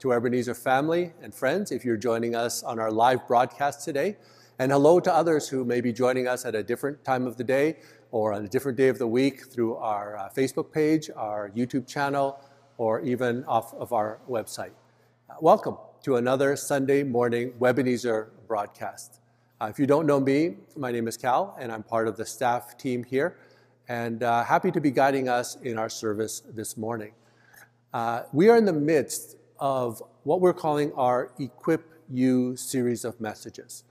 to 0.00 0.14
Ebenezer 0.14 0.54
family 0.54 1.12
and 1.22 1.34
friends 1.34 1.70
if 1.70 1.84
you're 1.84 1.98
joining 1.98 2.34
us 2.34 2.62
on 2.62 2.78
our 2.78 2.90
live 2.90 3.28
broadcast 3.28 3.84
today. 3.84 4.16
And 4.58 4.72
hello 4.72 4.98
to 4.98 5.12
others 5.12 5.46
who 5.46 5.62
may 5.62 5.82
be 5.82 5.92
joining 5.92 6.26
us 6.26 6.46
at 6.46 6.54
a 6.54 6.62
different 6.62 7.04
time 7.04 7.26
of 7.26 7.36
the 7.36 7.44
day 7.44 7.76
or 8.10 8.32
on 8.32 8.42
a 8.42 8.48
different 8.48 8.78
day 8.78 8.88
of 8.88 8.98
the 8.98 9.06
week 9.06 9.44
through 9.44 9.76
our 9.76 10.16
uh, 10.16 10.30
Facebook 10.34 10.72
page, 10.72 11.10
our 11.14 11.50
YouTube 11.50 11.86
channel, 11.86 12.40
or 12.78 13.02
even 13.02 13.44
off 13.44 13.74
of 13.74 13.92
our 13.92 14.20
website. 14.26 14.70
Uh, 15.28 15.34
welcome 15.42 15.76
to 16.02 16.16
another 16.16 16.56
Sunday 16.56 17.02
morning 17.02 17.52
Webinezer 17.60 18.28
broadcast. 18.48 19.20
Uh, 19.60 19.66
if 19.66 19.78
you 19.78 19.86
don't 19.86 20.06
know 20.06 20.18
me, 20.18 20.56
my 20.76 20.90
name 20.90 21.08
is 21.08 21.18
Cal, 21.18 21.54
and 21.60 21.70
I'm 21.70 21.82
part 21.82 22.08
of 22.08 22.16
the 22.16 22.24
staff 22.24 22.78
team 22.78 23.04
here, 23.04 23.36
and 23.86 24.22
uh, 24.22 24.44
happy 24.44 24.70
to 24.70 24.80
be 24.80 24.90
guiding 24.90 25.28
us 25.28 25.56
in 25.56 25.76
our 25.76 25.90
service 25.90 26.40
this 26.54 26.78
morning. 26.78 27.12
Uh, 27.92 28.22
we 28.32 28.48
are 28.48 28.56
in 28.56 28.64
the 28.64 28.72
midst 28.72 29.36
of 29.60 30.02
what 30.24 30.40
we're 30.40 30.54
calling 30.54 30.92
our 30.94 31.30
Equip 31.38 31.84
You 32.10 32.56
series 32.56 33.04
of 33.04 33.20
messages. 33.20 33.84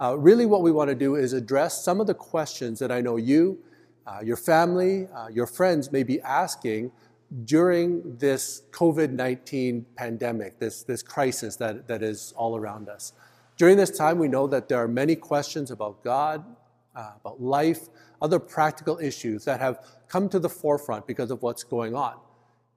Uh, 0.00 0.16
really, 0.16 0.46
what 0.46 0.62
we 0.62 0.70
want 0.70 0.88
to 0.88 0.94
do 0.94 1.16
is 1.16 1.32
address 1.32 1.82
some 1.82 2.00
of 2.00 2.06
the 2.06 2.14
questions 2.14 2.78
that 2.78 2.92
I 2.92 3.00
know 3.00 3.16
you, 3.16 3.58
uh, 4.06 4.20
your 4.22 4.36
family, 4.36 5.08
uh, 5.14 5.28
your 5.28 5.46
friends 5.46 5.90
may 5.90 6.02
be 6.02 6.20
asking 6.20 6.92
during 7.44 8.16
this 8.18 8.62
COVID 8.70 9.10
19 9.10 9.84
pandemic, 9.96 10.58
this, 10.58 10.84
this 10.84 11.02
crisis 11.02 11.56
that, 11.56 11.88
that 11.88 12.02
is 12.02 12.32
all 12.36 12.56
around 12.56 12.88
us. 12.88 13.12
During 13.56 13.76
this 13.76 13.90
time, 13.90 14.18
we 14.18 14.28
know 14.28 14.46
that 14.46 14.68
there 14.68 14.78
are 14.78 14.88
many 14.88 15.16
questions 15.16 15.70
about 15.70 16.04
God, 16.04 16.44
uh, 16.94 17.12
about 17.20 17.40
life, 17.40 17.88
other 18.22 18.38
practical 18.38 18.98
issues 18.98 19.44
that 19.46 19.60
have 19.60 19.84
come 20.08 20.28
to 20.28 20.38
the 20.38 20.48
forefront 20.48 21.06
because 21.06 21.30
of 21.30 21.42
what's 21.42 21.64
going 21.64 21.94
on. 21.94 22.14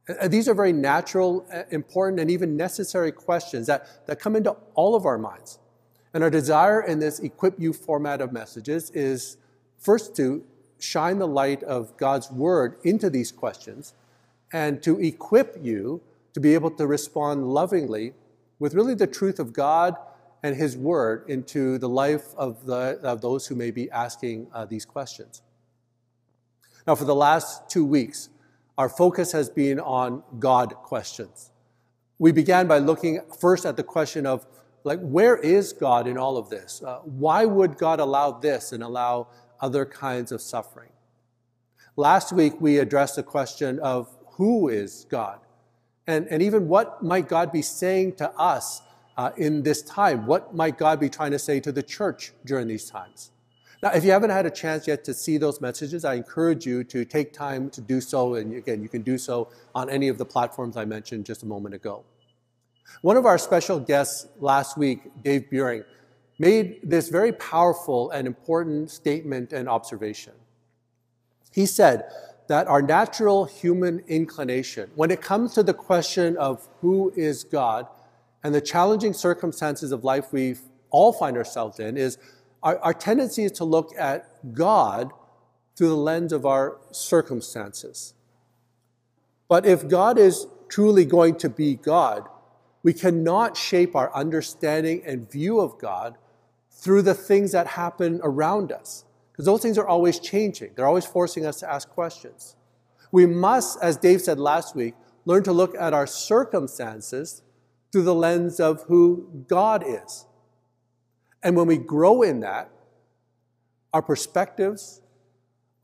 Uh, 0.10 0.28
these 0.28 0.48
are 0.48 0.54
very 0.54 0.74
natural, 0.74 1.46
uh, 1.54 1.64
important, 1.70 2.20
and 2.20 2.32
even 2.32 2.58
necessary 2.58 3.12
questions 3.12 3.68
that, 3.68 4.06
that 4.08 4.20
come 4.20 4.36
into 4.36 4.56
all 4.74 4.96
of 4.96 5.06
our 5.06 5.18
minds. 5.18 5.60
And 6.14 6.24
our 6.24 6.30
desire 6.30 6.82
in 6.82 7.00
this 7.00 7.20
Equip 7.20 7.60
You 7.60 7.74
format 7.74 8.22
of 8.22 8.32
messages 8.32 8.90
is 8.92 9.38
first 9.78 10.16
to 10.16 10.44
shine 10.80 11.20
the 11.20 11.28
light 11.28 11.62
of 11.64 11.96
God's 11.98 12.32
Word 12.32 12.78
into 12.84 13.10
these 13.10 13.32
questions 13.32 13.94
and 14.52 14.82
to 14.82 15.00
equip 15.00 15.58
you 15.62 16.02
to 16.34 16.40
be 16.40 16.54
able 16.54 16.72
to 16.72 16.88
respond 16.88 17.48
lovingly 17.48 18.14
with 18.58 18.74
really 18.74 18.96
the 18.96 19.08
truth 19.08 19.40
of 19.40 19.54
God 19.54 19.96
and 20.42 20.56
His 20.56 20.76
Word 20.76 21.26
into 21.28 21.78
the 21.78 21.90
life 21.90 22.34
of, 22.36 22.66
the, 22.66 23.00
of 23.04 23.22
those 23.22 23.46
who 23.46 23.56
may 23.56 23.72
be 23.72 23.92
asking 23.92 24.48
uh, 24.54 24.66
these 24.66 24.86
questions. 24.86 25.42
Now, 26.88 26.96
for 26.96 27.06
the 27.06 27.16
last 27.16 27.70
two 27.70 27.86
weeks, 27.86 28.30
our 28.80 28.88
focus 28.88 29.34
has 29.34 29.50
been 29.50 29.78
on 29.78 30.24
God 30.40 30.74
questions. 30.74 31.52
We 32.18 32.32
began 32.32 32.66
by 32.66 32.78
looking 32.78 33.20
first 33.38 33.66
at 33.66 33.76
the 33.76 33.84
question 33.84 34.26
of, 34.26 34.48
like, 34.86 35.02
where 35.02 35.36
is 35.36 35.74
God 35.74 36.08
in 36.08 36.18
all 36.18 36.38
of 36.38 36.50
this? 36.50 36.82
Uh, 36.82 37.00
why 37.00 37.44
would 37.44 37.78
God 37.78 38.00
allow 38.00 38.32
this 38.32 38.72
and 38.72 38.82
allow 38.82 39.28
other 39.60 39.86
kinds 39.86 40.32
of 40.32 40.42
suffering? 40.42 40.92
Last 41.98 42.32
week, 42.32 42.54
we 42.62 42.78
addressed 42.78 43.18
the 43.18 43.24
question 43.24 43.80
of 43.80 44.16
who 44.38 44.70
is 44.70 45.06
God? 45.10 45.42
And, 46.08 46.26
and 46.30 46.42
even 46.42 46.70
what 46.70 47.04
might 47.04 47.28
God 47.28 47.52
be 47.52 47.62
saying 47.62 48.16
to 48.16 48.32
us 48.40 48.82
uh, 49.18 49.32
in 49.36 49.62
this 49.62 49.82
time? 49.82 50.26
What 50.26 50.56
might 50.56 50.78
God 50.78 51.02
be 51.02 51.10
trying 51.10 51.32
to 51.32 51.40
say 51.40 51.60
to 51.60 51.74
the 51.74 51.84
church 51.84 52.32
during 52.46 52.70
these 52.70 52.90
times? 52.90 53.32
Now, 53.82 53.92
if 53.92 54.04
you 54.04 54.12
haven't 54.12 54.32
had 54.32 54.46
a 54.46 54.52
chance 54.52 54.88
yet 54.88 55.06
to 55.06 55.14
see 55.14 55.38
those 55.38 55.62
messages, 55.62 56.04
I 56.04 56.16
encourage 56.16 56.66
you 56.66 56.84
to 56.86 57.06
take 57.06 57.32
time 57.32 57.70
to 57.70 57.82
do 57.82 58.02
so. 58.02 58.36
And 58.36 58.54
again, 58.54 58.84
you 58.84 58.90
can 58.90 59.04
do 59.04 59.18
so 59.18 59.50
on 59.74 59.90
any 59.90 60.10
of 60.10 60.18
the 60.18 60.26
platforms 60.26 60.76
I 60.76 60.84
mentioned 60.84 61.26
just 61.26 61.44
a 61.44 61.46
moment 61.46 61.76
ago. 61.76 62.04
One 63.02 63.16
of 63.16 63.26
our 63.26 63.38
special 63.38 63.80
guests 63.80 64.28
last 64.40 64.78
week, 64.78 65.24
Dave 65.24 65.46
Buehring, 65.52 65.86
made 66.40 66.80
this 66.84 67.10
very 67.10 67.32
powerful 67.32 68.12
and 68.12 68.28
important 68.28 68.92
statement 68.92 69.54
and 69.54 69.70
observation. 69.70 70.34
He 71.52 71.66
said 71.66 72.06
that 72.48 72.68
our 72.68 72.82
natural 72.82 73.46
human 73.46 74.00
inclination, 74.08 74.90
when 74.96 75.12
it 75.12 75.22
comes 75.22 75.54
to 75.54 75.64
the 75.64 75.74
question 75.74 76.36
of 76.38 76.68
who 76.82 77.14
is 77.16 77.44
God 77.44 77.88
and 78.44 78.54
the 78.54 78.62
challenging 78.62 79.14
circumstances 79.14 79.92
of 79.92 80.04
life 80.04 80.34
we 80.34 80.56
all 80.90 81.14
find 81.14 81.38
ourselves 81.38 81.80
in, 81.80 81.96
is 81.96 82.18
our, 82.62 82.78
our 82.80 82.94
tendency 82.94 83.44
is 83.44 83.52
to 83.54 83.64
look 83.64 83.92
at 83.98 84.54
God 84.54 85.12
through 85.76 85.90
the 85.90 85.96
lens 85.96 86.34
of 86.34 86.46
our 86.46 86.78
circumstances. 86.92 88.14
But 89.48 89.66
if 89.66 89.88
God 89.88 90.18
is 90.18 90.48
truly 90.68 91.06
going 91.06 91.36
to 91.38 91.50
be 91.50 91.76
God, 91.76 92.28
we 92.84 92.94
cannot 92.94 93.58
shape 93.58 93.96
our 93.96 94.14
understanding 94.14 95.02
and 95.06 95.30
view 95.30 95.60
of 95.60 95.80
God 95.80 96.18
through 96.72 97.02
the 97.02 97.14
things 97.14 97.52
that 97.52 97.68
happen 97.68 98.22
around 98.24 98.72
us. 98.72 99.04
Because 99.32 99.46
those 99.46 99.62
things 99.62 99.78
are 99.78 99.88
always 99.88 100.20
changing, 100.20 100.72
they're 100.76 100.88
always 100.88 101.06
forcing 101.06 101.46
us 101.46 101.60
to 101.62 101.72
ask 101.72 101.90
questions. 101.90 102.56
We 103.12 103.26
must, 103.26 103.82
as 103.82 103.98
Dave 103.98 104.22
said 104.22 104.40
last 104.40 104.76
week, 104.76 104.94
learn 105.26 105.44
to 105.44 105.52
look 105.52 105.76
at 105.76 105.94
our 105.94 106.08
circumstances 106.08 107.42
through 107.92 108.04
the 108.04 108.16
lens 108.16 108.60
of 108.60 108.84
who 108.84 109.46
God 109.48 109.84
is. 109.86 110.26
And 111.44 111.56
when 111.56 111.68
we 111.68 111.78
grow 111.78 112.22
in 112.22 112.42
that, 112.42 112.70
our 113.94 114.02
perspectives, 114.02 115.02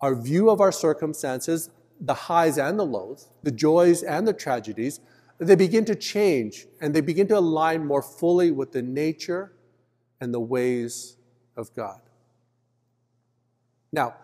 our 0.01 0.15
view 0.15 0.49
of 0.49 0.61
our 0.61 0.71
circumstances, 0.71 1.69
the 1.99 2.13
highs 2.13 2.57
and 2.57 2.77
the 2.77 2.85
lows, 2.85 3.29
the 3.43 3.51
joys 3.51 4.03
and 4.03 4.27
the 4.27 4.33
tragedies, 4.33 4.99
they 5.37 5.55
begin 5.55 5.85
to 5.85 5.95
change 5.95 6.67
and 6.81 6.93
they 6.93 7.01
begin 7.01 7.27
to 7.27 7.37
align 7.37 7.85
more 7.85 8.01
fully 8.01 8.51
with 8.51 8.71
the 8.71 8.81
nature 8.81 9.53
and 10.21 10.33
the 10.33 10.39
ways 10.39 11.17
of 11.57 11.73
God. 11.73 11.99
Now, 13.91 14.15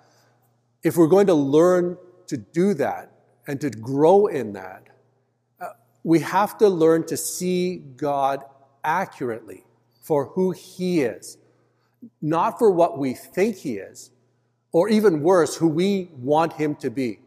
if 0.84 0.98
we're 0.98 1.08
going 1.08 1.28
to 1.28 1.34
learn 1.34 1.98
to 2.28 2.38
do 2.38 2.74
that 2.76 3.12
and 3.48 3.60
to 3.62 3.70
grow 3.70 4.28
in 4.28 4.54
that, 4.54 4.88
uh, 5.60 5.70
we 6.04 6.20
have 6.20 6.58
to 6.60 6.68
learn 6.68 7.06
to 7.08 7.18
see 7.18 7.78
God 7.78 8.44
accurately 8.84 9.64
for 10.02 10.26
who 10.26 10.52
He 10.52 11.02
is, 11.02 11.38
not 12.22 12.60
for 12.60 12.72
what 12.72 12.98
we 12.98 13.14
think 13.14 13.58
He 13.58 13.78
is, 13.78 14.12
or 14.72 14.90
even 14.90 15.22
worse, 15.22 15.56
who 15.56 15.68
we 15.68 16.10
want 16.18 16.54
Him 16.54 16.76
to 16.76 16.90
be. 16.90 17.20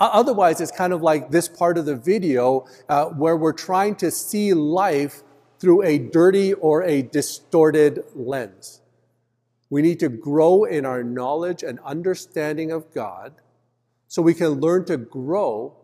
Otherwise, 0.00 0.60
it's 0.60 0.70
kind 0.70 0.92
of 0.92 1.02
like 1.02 1.30
this 1.30 1.48
part 1.48 1.76
of 1.76 1.86
the 1.86 1.96
video 1.96 2.66
uh, 2.88 3.06
where 3.06 3.36
we're 3.36 3.52
trying 3.52 3.96
to 3.96 4.10
see 4.10 4.54
life 4.54 5.22
through 5.58 5.82
a 5.82 5.98
dirty 5.98 6.52
or 6.52 6.84
a 6.84 7.02
distorted 7.02 8.04
lens. 8.14 8.80
We 9.70 9.82
need 9.82 9.98
to 10.00 10.08
grow 10.08 10.64
in 10.64 10.86
our 10.86 11.02
knowledge 11.02 11.62
and 11.62 11.80
understanding 11.80 12.70
of 12.70 12.92
God 12.94 13.34
so 14.06 14.22
we 14.22 14.34
can 14.34 14.48
learn 14.60 14.84
to 14.86 14.96
grow 14.96 15.74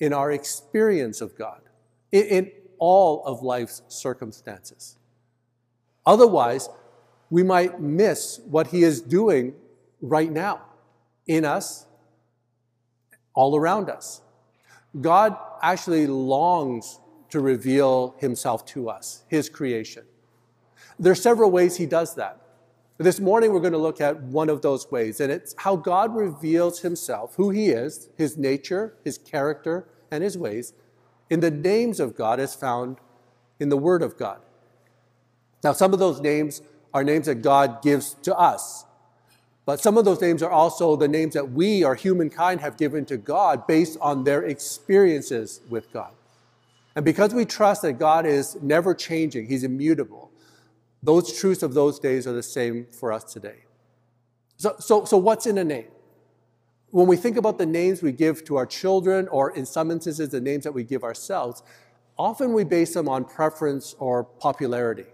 in 0.00 0.12
our 0.12 0.32
experience 0.32 1.20
of 1.20 1.36
God 1.36 1.60
in, 2.10 2.24
in 2.24 2.52
all 2.78 3.24
of 3.24 3.42
life's 3.42 3.82
circumstances. 3.88 4.96
Otherwise, 6.04 6.68
we 7.30 7.42
might 7.42 7.80
miss 7.80 8.40
what 8.44 8.68
He 8.68 8.82
is 8.82 9.00
doing 9.00 9.54
right 10.00 10.30
now 10.30 10.62
in 11.26 11.44
us, 11.44 11.86
all 13.34 13.56
around 13.56 13.88
us. 13.88 14.20
God 15.00 15.36
actually 15.62 16.06
longs 16.06 16.98
to 17.30 17.40
reveal 17.40 18.14
Himself 18.18 18.66
to 18.66 18.90
us, 18.90 19.22
His 19.28 19.48
creation. 19.48 20.04
There 20.98 21.12
are 21.12 21.16
several 21.16 21.50
ways 21.50 21.76
He 21.76 21.86
does 21.86 22.14
that. 22.16 22.38
This 22.98 23.18
morning, 23.18 23.52
we're 23.52 23.60
going 23.60 23.72
to 23.72 23.78
look 23.78 24.00
at 24.00 24.22
one 24.22 24.50
of 24.50 24.60
those 24.60 24.90
ways, 24.90 25.20
and 25.20 25.32
it's 25.32 25.54
how 25.58 25.76
God 25.76 26.14
reveals 26.14 26.80
Himself, 26.80 27.34
who 27.36 27.50
He 27.50 27.70
is, 27.70 28.10
His 28.16 28.36
nature, 28.36 28.94
His 29.02 29.16
character, 29.16 29.88
and 30.10 30.22
His 30.22 30.36
ways, 30.36 30.74
in 31.30 31.40
the 31.40 31.50
names 31.50 31.98
of 31.98 32.14
God 32.14 32.38
as 32.38 32.54
found 32.54 32.98
in 33.58 33.70
the 33.70 33.76
Word 33.78 34.02
of 34.02 34.18
God. 34.18 34.40
Now, 35.62 35.72
some 35.72 35.92
of 35.92 35.98
those 35.98 36.20
names 36.20 36.62
are 36.92 37.04
names 37.04 37.26
that 37.26 37.36
God 37.36 37.82
gives 37.82 38.14
to 38.22 38.36
us. 38.36 38.84
But 39.64 39.80
some 39.80 39.96
of 39.96 40.04
those 40.04 40.20
names 40.20 40.42
are 40.42 40.50
also 40.50 40.96
the 40.96 41.06
names 41.06 41.34
that 41.34 41.52
we 41.52 41.84
or 41.84 41.94
humankind 41.94 42.60
have 42.60 42.76
given 42.76 43.04
to 43.06 43.16
God 43.16 43.66
based 43.66 43.96
on 44.00 44.24
their 44.24 44.42
experiences 44.42 45.60
with 45.70 45.92
God. 45.92 46.10
And 46.96 47.04
because 47.04 47.32
we 47.32 47.44
trust 47.44 47.82
that 47.82 47.94
God 47.94 48.26
is 48.26 48.56
never 48.60 48.94
changing, 48.94 49.46
He's 49.46 49.62
immutable, 49.62 50.30
Those 51.02 51.36
truths 51.38 51.62
of 51.62 51.74
those 51.74 51.98
days 51.98 52.26
are 52.26 52.32
the 52.32 52.42
same 52.42 52.86
for 52.92 53.12
us 53.12 53.24
today. 53.24 53.64
So, 54.56 54.76
so, 54.78 55.04
so 55.04 55.16
what's 55.16 55.46
in 55.46 55.58
a 55.58 55.64
name? 55.64 55.88
When 56.90 57.06
we 57.06 57.16
think 57.16 57.36
about 57.36 57.58
the 57.58 57.66
names 57.66 58.02
we 58.02 58.12
give 58.12 58.44
to 58.44 58.56
our 58.56 58.66
children, 58.66 59.26
or 59.28 59.50
in 59.50 59.66
some 59.66 59.90
instances, 59.90 60.28
the 60.28 60.40
names 60.40 60.64
that 60.64 60.72
we 60.72 60.84
give 60.84 61.02
ourselves, 61.02 61.62
often 62.18 62.52
we 62.52 62.62
base 62.62 62.94
them 62.94 63.08
on 63.08 63.24
preference 63.24 63.96
or 63.98 64.22
popularity. 64.22 65.06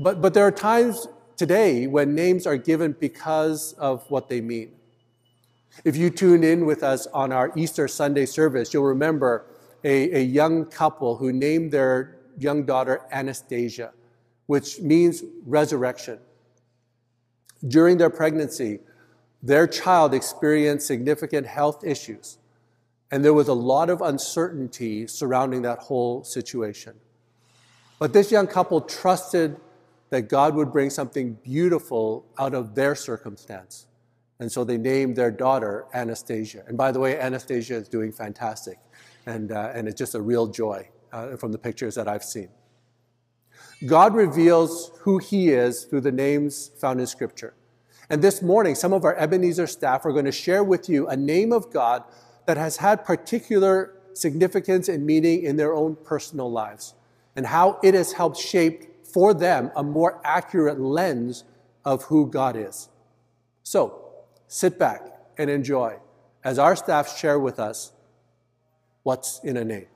But, 0.00 0.22
but 0.22 0.32
there 0.32 0.46
are 0.46 0.50
times 0.50 1.06
today 1.36 1.86
when 1.86 2.14
names 2.14 2.46
are 2.46 2.56
given 2.56 2.96
because 2.98 3.74
of 3.74 4.10
what 4.10 4.30
they 4.30 4.40
mean. 4.40 4.72
If 5.84 5.94
you 5.94 6.08
tune 6.08 6.42
in 6.42 6.64
with 6.64 6.82
us 6.82 7.06
on 7.08 7.32
our 7.32 7.52
Easter 7.54 7.86
Sunday 7.86 8.24
service, 8.24 8.72
you'll 8.72 8.84
remember 8.84 9.44
a, 9.84 10.20
a 10.20 10.22
young 10.22 10.64
couple 10.64 11.16
who 11.16 11.34
named 11.34 11.70
their 11.70 12.16
young 12.38 12.64
daughter 12.64 13.02
Anastasia, 13.12 13.92
which 14.46 14.80
means 14.80 15.22
resurrection. 15.44 16.18
During 17.68 17.98
their 17.98 18.08
pregnancy, 18.08 18.78
their 19.42 19.66
child 19.66 20.14
experienced 20.14 20.86
significant 20.86 21.46
health 21.46 21.84
issues, 21.84 22.38
and 23.10 23.22
there 23.22 23.34
was 23.34 23.48
a 23.48 23.54
lot 23.54 23.90
of 23.90 24.00
uncertainty 24.00 25.06
surrounding 25.06 25.60
that 25.62 25.78
whole 25.78 26.24
situation. 26.24 26.94
But 27.98 28.14
this 28.14 28.32
young 28.32 28.46
couple 28.46 28.80
trusted 28.80 29.60
that 30.10 30.28
God 30.28 30.54
would 30.54 30.72
bring 30.72 30.90
something 30.90 31.34
beautiful 31.42 32.26
out 32.38 32.54
of 32.54 32.74
their 32.74 32.94
circumstance. 32.94 33.86
And 34.40 34.50
so 34.50 34.64
they 34.64 34.78
named 34.78 35.16
their 35.16 35.30
daughter 35.30 35.86
Anastasia. 35.94 36.64
And 36.66 36.76
by 36.76 36.92
the 36.92 36.98
way, 36.98 37.18
Anastasia 37.18 37.74
is 37.74 37.88
doing 37.88 38.10
fantastic. 38.10 38.78
And, 39.26 39.52
uh, 39.52 39.72
and 39.74 39.86
it's 39.86 39.98
just 39.98 40.14
a 40.14 40.20
real 40.20 40.46
joy 40.46 40.88
uh, 41.12 41.36
from 41.36 41.52
the 41.52 41.58
pictures 41.58 41.94
that 41.94 42.08
I've 42.08 42.24
seen. 42.24 42.48
God 43.86 44.14
reveals 44.14 44.90
who 45.00 45.18
He 45.18 45.50
is 45.50 45.84
through 45.84 46.02
the 46.02 46.12
names 46.12 46.70
found 46.80 47.00
in 47.00 47.06
Scripture. 47.06 47.54
And 48.08 48.22
this 48.22 48.42
morning, 48.42 48.74
some 48.74 48.92
of 48.92 49.04
our 49.04 49.14
Ebenezer 49.16 49.66
staff 49.66 50.04
are 50.04 50.12
going 50.12 50.24
to 50.24 50.32
share 50.32 50.64
with 50.64 50.88
you 50.88 51.06
a 51.06 51.16
name 51.16 51.52
of 51.52 51.72
God 51.72 52.02
that 52.46 52.56
has 52.56 52.78
had 52.78 53.04
particular 53.04 53.94
significance 54.14 54.88
and 54.88 55.06
meaning 55.06 55.42
in 55.42 55.56
their 55.56 55.72
own 55.72 55.96
personal 55.96 56.50
lives 56.50 56.94
and 57.36 57.46
how 57.46 57.78
it 57.82 57.94
has 57.94 58.12
helped 58.12 58.36
shape 58.36 58.89
for 59.12 59.34
them 59.34 59.70
a 59.76 59.82
more 59.82 60.20
accurate 60.24 60.80
lens 60.80 61.44
of 61.84 62.04
who 62.04 62.26
God 62.26 62.56
is. 62.56 62.88
So, 63.62 64.02
sit 64.48 64.78
back 64.78 65.02
and 65.38 65.48
enjoy 65.48 65.98
as 66.44 66.58
our 66.58 66.76
staff 66.76 67.16
share 67.16 67.38
with 67.38 67.58
us 67.58 67.92
what's 69.02 69.40
in 69.44 69.56
a 69.56 69.64
name. 69.64 69.86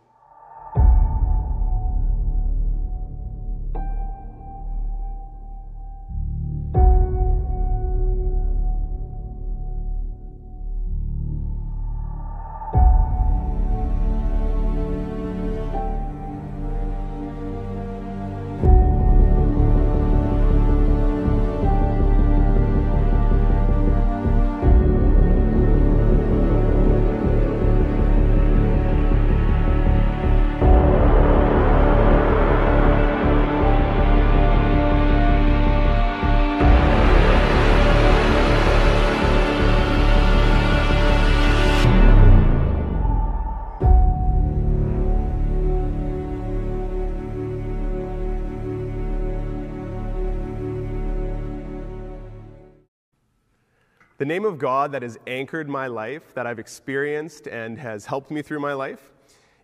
Name 54.35 54.45
of 54.45 54.59
God 54.59 54.91
that 54.91 55.03
has 55.03 55.17
anchored 55.29 55.69
my 55.69 55.87
life, 55.87 56.35
that 56.35 56.45
I've 56.45 56.59
experienced 56.59 57.47
and 57.47 57.79
has 57.79 58.05
helped 58.05 58.33
me 58.33 58.43
through 58.43 58.59
my 58.59 58.73
life, 58.73 59.13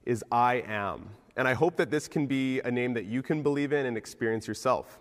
is 0.05 0.23
I 0.31 0.63
am. 0.65 1.11
And 1.37 1.49
I 1.49 1.55
hope 1.55 1.75
that 1.79 1.91
this 1.91 2.07
can 2.07 2.29
be 2.29 2.61
a 2.61 2.71
name 2.71 2.95
that 2.95 3.07
you 3.07 3.21
can 3.21 3.43
believe 3.43 3.73
in 3.73 3.85
and 3.85 3.97
experience 3.97 4.47
yourself. 4.47 5.01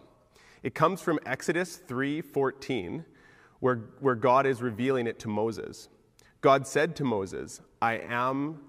It 0.64 0.74
comes 0.74 1.04
from 1.04 1.20
Exodus 1.24 1.80
3:14, 1.88 3.06
where, 3.60 3.76
where 4.00 4.16
God 4.16 4.48
is 4.48 4.60
revealing 4.60 5.06
it 5.06 5.20
to 5.20 5.28
Moses. 5.28 5.88
God 6.42 6.66
said 6.66 6.96
to 6.96 7.04
Moses, 7.04 7.62
I 7.80 8.00
am 8.00 8.64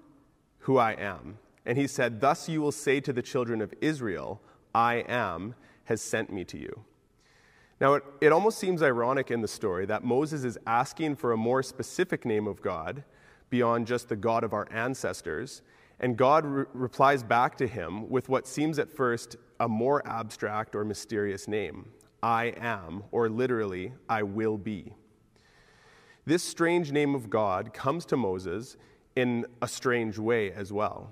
who 0.59 0.77
I 0.77 0.91
am. 0.91 1.39
And 1.65 1.79
he 1.79 1.87
said, 1.87 2.21
Thus 2.21 2.47
you 2.47 2.61
will 2.61 2.71
say 2.71 2.99
to 2.99 3.11
the 3.11 3.23
children 3.23 3.59
of 3.59 3.73
Israel, 3.81 4.39
I 4.75 4.97
am 5.07 5.55
has 5.85 5.99
sent 5.99 6.31
me 6.31 6.43
to 6.45 6.59
you. 6.59 6.83
Now, 7.81 7.95
it, 7.95 8.03
it 8.21 8.31
almost 8.31 8.59
seems 8.59 8.83
ironic 8.83 9.31
in 9.31 9.41
the 9.41 9.47
story 9.47 9.87
that 9.87 10.03
Moses 10.03 10.43
is 10.43 10.57
asking 10.67 11.15
for 11.15 11.31
a 11.31 11.37
more 11.37 11.63
specific 11.63 12.25
name 12.25 12.45
of 12.45 12.61
God 12.61 13.03
beyond 13.49 13.87
just 13.87 14.07
the 14.07 14.15
God 14.15 14.43
of 14.43 14.53
our 14.53 14.67
ancestors, 14.69 15.63
and 15.99 16.15
God 16.15 16.45
re- 16.45 16.65
replies 16.73 17.23
back 17.23 17.57
to 17.57 17.67
him 17.67 18.07
with 18.07 18.29
what 18.29 18.45
seems 18.45 18.77
at 18.77 18.87
first 18.87 19.35
a 19.59 19.67
more 19.67 20.07
abstract 20.07 20.75
or 20.75 20.85
mysterious 20.85 21.47
name 21.47 21.89
I 22.21 22.53
am, 22.57 23.03
or 23.11 23.27
literally, 23.29 23.93
I 24.07 24.21
will 24.21 24.59
be. 24.59 24.93
This 26.23 26.43
strange 26.43 26.91
name 26.91 27.15
of 27.15 27.31
God 27.31 27.73
comes 27.73 28.05
to 28.05 28.15
Moses 28.15 28.77
in 29.15 29.47
a 29.59 29.67
strange 29.67 30.19
way 30.19 30.51
as 30.51 30.71
well. 30.71 31.11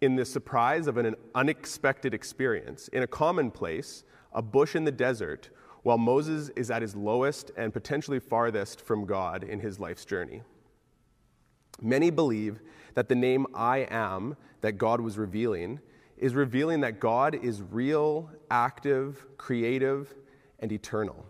In 0.00 0.14
the 0.14 0.24
surprise 0.24 0.86
of 0.86 0.96
an 0.96 1.16
unexpected 1.34 2.14
experience, 2.14 2.86
in 2.88 3.02
a 3.02 3.08
common 3.08 3.50
place, 3.50 4.04
a 4.32 4.42
bush 4.42 4.76
in 4.76 4.84
the 4.84 4.92
desert, 4.92 5.50
while 5.84 5.98
Moses 5.98 6.50
is 6.56 6.70
at 6.70 6.82
his 6.82 6.96
lowest 6.96 7.52
and 7.56 7.72
potentially 7.72 8.18
farthest 8.18 8.80
from 8.80 9.04
God 9.04 9.44
in 9.44 9.60
his 9.60 9.78
life's 9.78 10.04
journey. 10.04 10.42
Many 11.80 12.10
believe 12.10 12.60
that 12.94 13.08
the 13.08 13.14
name 13.14 13.46
I 13.54 13.86
am 13.90 14.36
that 14.62 14.78
God 14.78 15.00
was 15.00 15.18
revealing 15.18 15.80
is 16.16 16.34
revealing 16.34 16.80
that 16.80 17.00
God 17.00 17.34
is 17.34 17.62
real, 17.62 18.30
active, 18.50 19.26
creative, 19.36 20.14
and 20.58 20.72
eternal. 20.72 21.26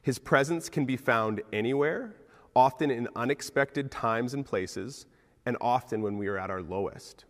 His 0.00 0.18
presence 0.18 0.68
can 0.68 0.84
be 0.84 0.96
found 0.96 1.42
anywhere, 1.52 2.14
often 2.54 2.90
in 2.90 3.08
unexpected 3.16 3.90
times 3.90 4.32
and 4.32 4.46
places, 4.46 5.06
and 5.44 5.56
often 5.60 6.02
when 6.02 6.18
we 6.18 6.28
are 6.28 6.38
at 6.38 6.50
our 6.50 6.62
lowest. 6.62 7.24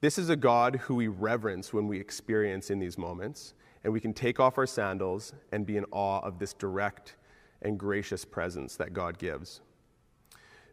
This 0.00 0.16
is 0.16 0.28
a 0.28 0.36
God 0.36 0.76
who 0.76 0.94
we 0.94 1.08
reverence 1.08 1.72
when 1.72 1.88
we 1.88 1.98
experience 1.98 2.70
in 2.70 2.78
these 2.78 2.98
moments, 2.98 3.54
and 3.88 3.94
we 3.94 4.00
can 4.00 4.12
take 4.12 4.38
off 4.38 4.58
our 4.58 4.66
sandals 4.66 5.32
and 5.50 5.64
be 5.64 5.78
in 5.78 5.86
awe 5.92 6.20
of 6.20 6.38
this 6.38 6.52
direct 6.52 7.16
and 7.62 7.78
gracious 7.78 8.22
presence 8.22 8.76
that 8.76 8.92
God 8.92 9.18
gives. 9.18 9.62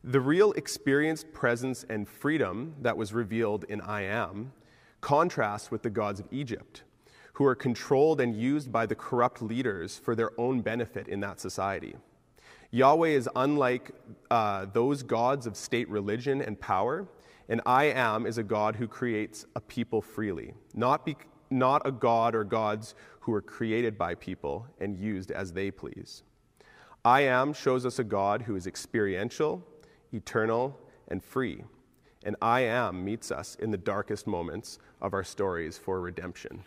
The 0.03 0.19
real 0.19 0.51
experienced 0.51 1.31
presence 1.31 1.85
and 1.89 2.09
freedom 2.09 2.75
that 2.81 2.97
was 2.97 3.13
revealed 3.13 3.63
in 3.69 3.79
I 3.79 4.01
Am 4.01 4.51
contrasts 4.99 5.71
with 5.71 5.81
the 5.81 5.89
gods 5.89 6.19
of 6.19 6.27
Egypt, 6.29 6.83
who 7.31 7.45
are 7.45 7.55
controlled 7.55 8.19
and 8.19 8.35
used 8.35 8.69
by 8.69 8.85
the 8.85 8.95
corrupt 8.95 9.41
leaders 9.41 9.97
for 9.97 10.13
their 10.13 10.37
own 10.37 10.59
benefit 10.59 11.07
in 11.07 11.21
that 11.21 11.39
society. 11.39 11.95
Yahweh 12.71 13.11
is 13.11 13.29
unlike 13.37 13.91
uh, 14.29 14.65
those 14.73 15.03
gods 15.03 15.47
of 15.47 15.55
state 15.55 15.87
religion 15.87 16.41
and 16.41 16.59
power, 16.59 17.07
and 17.47 17.61
I 17.65 17.85
Am 17.85 18.25
is 18.25 18.37
a 18.37 18.43
God 18.43 18.75
who 18.75 18.89
creates 18.89 19.45
a 19.55 19.61
people 19.61 20.01
freely, 20.01 20.53
not, 20.73 21.05
be- 21.05 21.15
not 21.49 21.85
a 21.85 21.91
God 21.91 22.35
or 22.35 22.43
gods 22.43 22.95
who 23.21 23.33
are 23.33 23.41
created 23.41 23.97
by 23.97 24.15
people 24.15 24.67
and 24.79 24.97
used 24.97 25.31
as 25.31 25.53
they 25.53 25.71
please. 25.71 26.23
I 27.03 27.21
am 27.21 27.53
shows 27.53 27.85
us 27.85 27.99
a 27.99 28.03
God 28.03 28.43
who 28.43 28.55
is 28.55 28.67
experiential, 28.67 29.63
eternal, 30.11 30.79
and 31.07 31.23
free. 31.23 31.63
And 32.23 32.35
I 32.41 32.61
am 32.61 33.05
meets 33.05 33.31
us 33.31 33.55
in 33.55 33.69
the 33.69 33.77
darkest 33.77 34.25
moments 34.25 34.79
of 35.01 35.13
our 35.13 35.23
stories 35.23 35.77
for 35.77 36.01
redemption. 36.01 36.63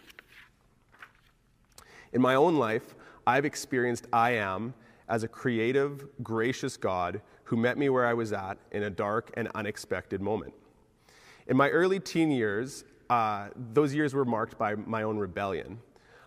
In 2.13 2.23
my 2.23 2.37
own 2.37 2.57
life, 2.57 2.95
I've 3.27 3.45
experienced 3.45 4.07
I 4.13 4.31
am 4.33 4.75
as 5.09 5.23
a 5.23 5.29
creative, 5.29 6.07
gracious 6.23 6.77
God 6.77 7.21
who 7.45 7.57
met 7.57 7.79
me 7.79 7.89
where 7.89 8.07
I 8.07 8.15
was 8.15 8.33
at 8.33 8.59
in 8.73 8.85
a 8.85 8.91
dark 8.91 9.31
and 9.35 9.49
unexpected 9.55 10.21
moment. 10.21 10.55
In 11.47 11.57
my 11.57 11.69
early 11.71 11.99
teen 11.99 12.31
years, 12.31 12.85
uh, 13.11 13.49
those 13.73 13.95
years 13.95 14.15
were 14.15 14.25
marked 14.25 14.59
by 14.59 14.75
my 14.75 15.03
own 15.03 15.19
rebellion. 15.19 15.79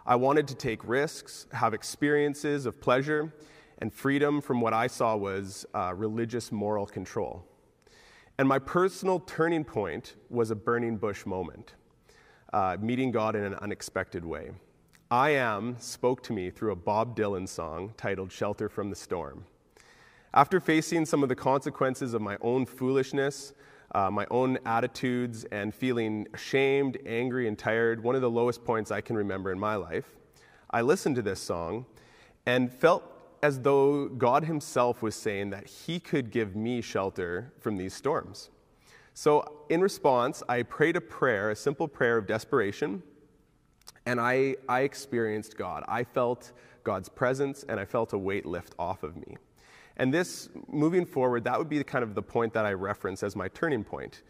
I 0.05 0.15
wanted 0.15 0.47
to 0.47 0.55
take 0.55 0.87
risks, 0.87 1.45
have 1.51 1.73
experiences 1.73 2.65
of 2.65 2.81
pleasure, 2.81 3.33
and 3.77 3.93
freedom 3.93 4.41
from 4.41 4.61
what 4.61 4.73
I 4.73 4.87
saw 4.87 5.15
was 5.15 5.65
uh, 5.73 5.93
religious 5.95 6.51
moral 6.51 6.85
control. 6.85 7.45
And 8.37 8.47
my 8.47 8.59
personal 8.59 9.19
turning 9.19 9.63
point 9.63 10.15
was 10.29 10.49
a 10.49 10.55
burning 10.55 10.97
bush 10.97 11.25
moment, 11.25 11.73
uh, 12.53 12.77
meeting 12.79 13.11
God 13.11 13.35
in 13.35 13.43
an 13.43 13.55
unexpected 13.55 14.25
way. 14.25 14.51
I 15.11 15.31
Am 15.31 15.75
spoke 15.79 16.23
to 16.23 16.33
me 16.33 16.49
through 16.49 16.71
a 16.71 16.75
Bob 16.75 17.15
Dylan 17.15 17.47
song 17.47 17.93
titled 17.97 18.31
Shelter 18.31 18.69
from 18.69 18.89
the 18.89 18.95
Storm. 18.95 19.45
After 20.33 20.59
facing 20.61 21.05
some 21.05 21.21
of 21.21 21.29
the 21.29 21.35
consequences 21.35 22.13
of 22.13 22.21
my 22.21 22.37
own 22.41 22.65
foolishness, 22.65 23.53
uh, 23.93 24.09
my 24.09 24.25
own 24.31 24.57
attitudes, 24.65 25.45
and 25.51 25.73
feeling 25.73 26.27
ashamed, 26.33 26.97
angry, 27.05 27.47
and 27.47 27.57
tired, 27.57 28.03
one 28.03 28.15
of 28.15 28.21
the 28.21 28.29
lowest 28.29 28.63
points 28.63 28.91
I 28.91 29.01
can 29.01 29.15
remember 29.15 29.51
in 29.51 29.59
my 29.59 29.75
life, 29.75 30.05
I 30.69 30.81
listened 30.81 31.15
to 31.17 31.21
this 31.21 31.39
song 31.39 31.85
and 32.45 32.71
felt 32.71 33.03
as 33.43 33.59
though 33.59 34.07
God 34.07 34.45
Himself 34.45 35.01
was 35.01 35.15
saying 35.15 35.49
that 35.49 35.67
He 35.67 35.99
could 35.99 36.31
give 36.31 36.55
me 36.55 36.81
shelter 36.81 37.51
from 37.59 37.77
these 37.77 37.93
storms. 37.93 38.49
So, 39.13 39.65
in 39.69 39.81
response, 39.81 40.41
I 40.47 40.63
prayed 40.63 40.95
a 40.95 41.01
prayer, 41.01 41.49
a 41.49 41.55
simple 41.55 41.87
prayer 41.87 42.17
of 42.17 42.27
desperation 42.27 43.03
and 44.05 44.19
I, 44.19 44.55
I 44.67 44.81
experienced 44.81 45.57
God. 45.57 45.83
I 45.87 46.03
felt 46.03 46.51
God's 46.83 47.09
presence 47.09 47.63
and 47.67 47.79
I 47.79 47.85
felt 47.85 48.13
a 48.13 48.17
weight 48.17 48.45
lift 48.45 48.73
off 48.79 49.03
of 49.03 49.15
me. 49.15 49.37
And 49.97 50.13
this, 50.13 50.49
moving 50.67 51.05
forward, 51.05 51.43
that 51.43 51.57
would 51.57 51.69
be 51.69 51.83
kind 51.83 52.03
of 52.03 52.15
the 52.15 52.21
point 52.21 52.53
that 52.53 52.65
I 52.65 52.73
reference 52.73 53.23
as 53.23 53.35
my 53.35 53.47
turning 53.49 53.83
point. 53.83 54.23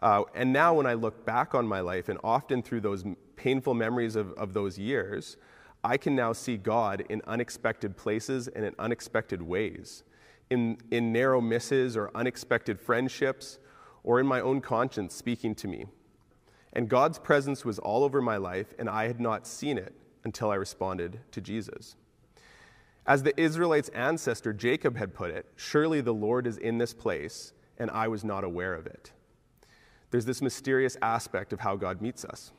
Uh, 0.00 0.22
and 0.34 0.52
now, 0.52 0.74
when 0.74 0.86
I 0.86 0.94
look 0.94 1.26
back 1.26 1.54
on 1.54 1.66
my 1.66 1.80
life, 1.80 2.08
and 2.08 2.18
often 2.22 2.62
through 2.62 2.82
those 2.82 3.04
painful 3.36 3.74
memories 3.74 4.14
of, 4.14 4.32
of 4.34 4.52
those 4.52 4.78
years, 4.78 5.36
I 5.82 5.96
can 5.96 6.14
now 6.14 6.32
see 6.32 6.56
God 6.56 7.04
in 7.08 7.20
unexpected 7.26 7.96
places 7.96 8.48
and 8.48 8.64
in 8.64 8.74
unexpected 8.78 9.42
ways, 9.42 10.04
in, 10.50 10.78
in 10.90 11.12
narrow 11.12 11.40
misses 11.40 11.96
or 11.96 12.10
unexpected 12.14 12.80
friendships, 12.80 13.58
or 14.04 14.20
in 14.20 14.26
my 14.26 14.40
own 14.40 14.60
conscience 14.60 15.14
speaking 15.14 15.54
to 15.56 15.68
me. 15.68 15.86
And 16.72 16.88
God's 16.88 17.18
presence 17.18 17.64
was 17.64 17.78
all 17.78 18.04
over 18.04 18.22
my 18.22 18.36
life, 18.36 18.74
and 18.78 18.88
I 18.88 19.06
had 19.06 19.20
not 19.20 19.46
seen 19.46 19.78
it 19.78 19.94
until 20.24 20.50
I 20.50 20.56
responded 20.56 21.20
to 21.32 21.40
Jesus. 21.40 21.96
As 23.08 23.22
the 23.22 23.40
Israelites' 23.40 23.88
ancestor 23.94 24.52
Jacob 24.52 24.98
had 24.98 25.14
put 25.14 25.30
it, 25.30 25.46
surely 25.56 26.02
the 26.02 26.12
Lord 26.12 26.46
is 26.46 26.58
in 26.58 26.76
this 26.76 26.92
place, 26.92 27.54
and 27.78 27.90
I 27.90 28.06
was 28.06 28.22
not 28.22 28.44
aware 28.44 28.74
of 28.74 28.86
it. 28.86 29.12
There's 30.10 30.26
this 30.26 30.42
mysterious 30.42 30.94
aspect 31.00 31.54
of 31.54 31.60
how 31.60 31.76
God 31.76 32.02
meets 32.02 32.26
us. 32.26 32.52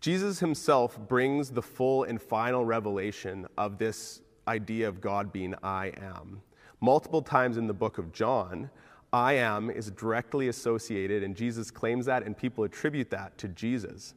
Jesus 0.00 0.40
himself 0.40 0.98
brings 0.98 1.50
the 1.50 1.62
full 1.62 2.02
and 2.02 2.20
final 2.20 2.64
revelation 2.64 3.46
of 3.56 3.78
this 3.78 4.22
idea 4.48 4.88
of 4.88 5.00
God 5.00 5.32
being 5.32 5.54
I 5.62 5.92
am. 6.02 6.42
Multiple 6.80 7.22
times 7.22 7.56
in 7.56 7.68
the 7.68 7.72
book 7.72 7.96
of 7.98 8.12
John, 8.12 8.70
I 9.12 9.34
am 9.34 9.70
is 9.70 9.92
directly 9.92 10.48
associated, 10.48 11.22
and 11.22 11.36
Jesus 11.36 11.70
claims 11.70 12.06
that, 12.06 12.24
and 12.24 12.36
people 12.36 12.64
attribute 12.64 13.10
that 13.10 13.38
to 13.38 13.46
Jesus. 13.46 14.14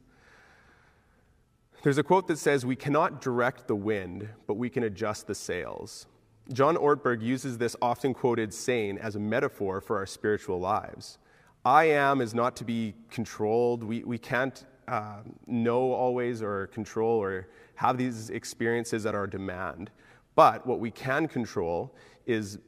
There's 1.84 1.98
a 1.98 2.02
quote 2.02 2.28
that 2.28 2.38
says, 2.38 2.64
We 2.64 2.76
cannot 2.76 3.20
direct 3.20 3.68
the 3.68 3.76
wind, 3.76 4.26
but 4.46 4.54
we 4.54 4.70
can 4.70 4.84
adjust 4.84 5.26
the 5.26 5.34
sails. 5.34 6.06
John 6.50 6.76
Ortberg 6.78 7.20
uses 7.20 7.58
this 7.58 7.76
often 7.82 8.14
quoted 8.14 8.54
saying 8.54 8.96
as 8.96 9.16
a 9.16 9.20
metaphor 9.20 9.82
for 9.82 9.98
our 9.98 10.06
spiritual 10.06 10.58
lives. 10.58 11.18
I 11.62 11.84
am 11.90 12.22
is 12.22 12.32
not 12.32 12.56
to 12.56 12.64
be 12.64 12.94
controlled. 13.10 13.84
We, 13.84 14.02
we 14.02 14.16
can't 14.16 14.64
uh, 14.88 15.18
know 15.46 15.92
always 15.92 16.40
or 16.40 16.68
control 16.68 17.22
or 17.22 17.48
have 17.74 17.98
these 17.98 18.30
experiences 18.30 19.04
at 19.04 19.14
our 19.14 19.26
demand. 19.26 19.90
But 20.36 20.66
what 20.66 20.80
we 20.80 20.90
can 20.90 21.28
control 21.28 21.94
is 22.24 22.58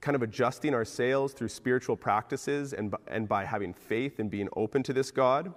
kind 0.00 0.16
of 0.16 0.22
adjusting 0.22 0.72
our 0.72 0.86
sails 0.86 1.34
through 1.34 1.48
spiritual 1.48 1.98
practices 1.98 2.72
and, 2.72 2.94
and 3.06 3.28
by 3.28 3.44
having 3.44 3.74
faith 3.74 4.18
and 4.18 4.30
being 4.30 4.48
open 4.56 4.82
to 4.84 4.94
this 4.94 5.10
God 5.10 5.52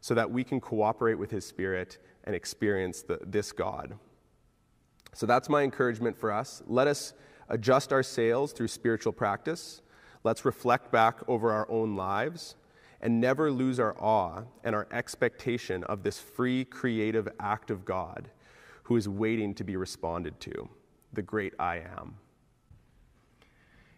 so 0.00 0.12
that 0.14 0.28
we 0.28 0.42
can 0.42 0.60
cooperate 0.60 1.14
with 1.14 1.30
His 1.30 1.46
Spirit 1.46 1.98
and 2.24 2.34
experience 2.34 3.02
the, 3.02 3.18
this 3.24 3.52
God. 3.52 3.98
So 5.14 5.26
that's 5.26 5.48
my 5.48 5.62
encouragement 5.62 6.16
for 6.16 6.32
us. 6.32 6.62
Let 6.66 6.88
us 6.88 7.12
adjust 7.48 7.92
our 7.92 8.02
sails 8.02 8.52
through 8.52 8.68
spiritual 8.68 9.12
practice. 9.12 9.82
Let's 10.24 10.44
reflect 10.44 10.90
back 10.90 11.18
over 11.28 11.50
our 11.50 11.70
own 11.70 11.96
lives 11.96 12.56
and 13.00 13.20
never 13.20 13.50
lose 13.50 13.80
our 13.80 13.96
awe 14.00 14.42
and 14.62 14.74
our 14.74 14.86
expectation 14.92 15.84
of 15.84 16.02
this 16.02 16.18
free, 16.18 16.64
creative 16.64 17.28
act 17.40 17.70
of 17.70 17.84
God 17.84 18.30
who 18.84 18.96
is 18.96 19.08
waiting 19.08 19.54
to 19.54 19.64
be 19.64 19.76
responded 19.76 20.38
to, 20.40 20.68
the 21.12 21.22
great 21.22 21.52
I 21.58 21.78
am. 21.78 22.16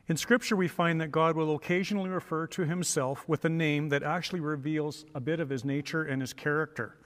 In 0.07 0.17
Scripture, 0.19 0.57
we 0.57 0.69
find 0.69 1.01
that 1.01 1.11
God 1.11 1.35
will 1.35 1.55
occasionally 1.55 2.11
refer 2.11 2.47
to 2.49 2.65
himself 2.65 3.27
with 3.27 3.45
a 3.45 3.49
name 3.49 3.89
that 3.89 4.03
actually 4.03 4.41
reveals 4.41 5.07
a 5.15 5.21
bit 5.21 5.41
of 5.41 5.49
his 5.49 5.65
nature 5.65 6.03
and 6.03 6.21
his 6.21 6.35
character. 6.35 6.99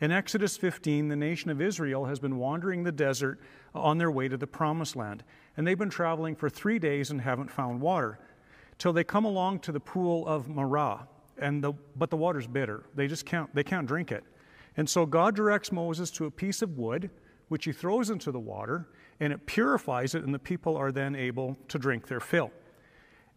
In 0.00 0.12
Exodus 0.12 0.56
15, 0.56 1.08
the 1.08 1.16
nation 1.16 1.50
of 1.50 1.60
Israel 1.60 2.04
has 2.04 2.20
been 2.20 2.38
wandering 2.38 2.84
the 2.84 2.92
desert 2.92 3.40
on 3.74 3.98
their 3.98 4.12
way 4.12 4.28
to 4.28 4.36
the 4.36 4.46
promised 4.46 4.94
land, 4.94 5.24
and 5.56 5.66
they've 5.66 5.78
been 5.78 5.90
traveling 5.90 6.36
for 6.36 6.48
three 6.48 6.78
days 6.78 7.10
and 7.10 7.20
haven't 7.20 7.50
found 7.50 7.80
water 7.80 8.20
till 8.78 8.92
they 8.92 9.02
come 9.02 9.24
along 9.24 9.58
to 9.58 9.72
the 9.72 9.80
pool 9.80 10.24
of 10.28 10.48
Marah, 10.48 11.08
and 11.36 11.62
the, 11.62 11.72
but 11.96 12.10
the 12.10 12.16
water's 12.16 12.46
bitter. 12.46 12.84
They 12.94 13.08
just 13.08 13.26
can't, 13.26 13.52
they 13.54 13.64
can't 13.64 13.88
drink 13.88 14.12
it. 14.12 14.22
And 14.76 14.88
so 14.88 15.04
God 15.04 15.34
directs 15.34 15.72
Moses 15.72 16.12
to 16.12 16.26
a 16.26 16.30
piece 16.30 16.62
of 16.62 16.78
wood, 16.78 17.10
which 17.48 17.64
he 17.64 17.72
throws 17.72 18.10
into 18.10 18.30
the 18.30 18.38
water, 18.38 18.86
and 19.18 19.32
it 19.32 19.46
purifies 19.46 20.14
it, 20.14 20.22
and 20.22 20.32
the 20.32 20.38
people 20.38 20.76
are 20.76 20.92
then 20.92 21.16
able 21.16 21.56
to 21.66 21.78
drink 21.78 22.06
their 22.06 22.20
fill. 22.20 22.52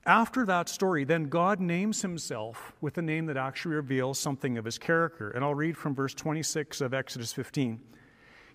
After 0.05 0.45
that 0.47 0.67
story, 0.67 1.03
then 1.03 1.25
God 1.25 1.59
names 1.59 2.01
himself 2.01 2.73
with 2.81 2.97
a 2.97 3.03
name 3.03 3.27
that 3.27 3.37
actually 3.37 3.75
reveals 3.75 4.17
something 4.17 4.57
of 4.57 4.65
his 4.65 4.79
character. 4.79 5.29
And 5.29 5.43
I'll 5.43 5.53
read 5.53 5.77
from 5.77 5.93
verse 5.93 6.15
26 6.15 6.81
of 6.81 6.93
Exodus 6.93 7.31
15. 7.33 7.79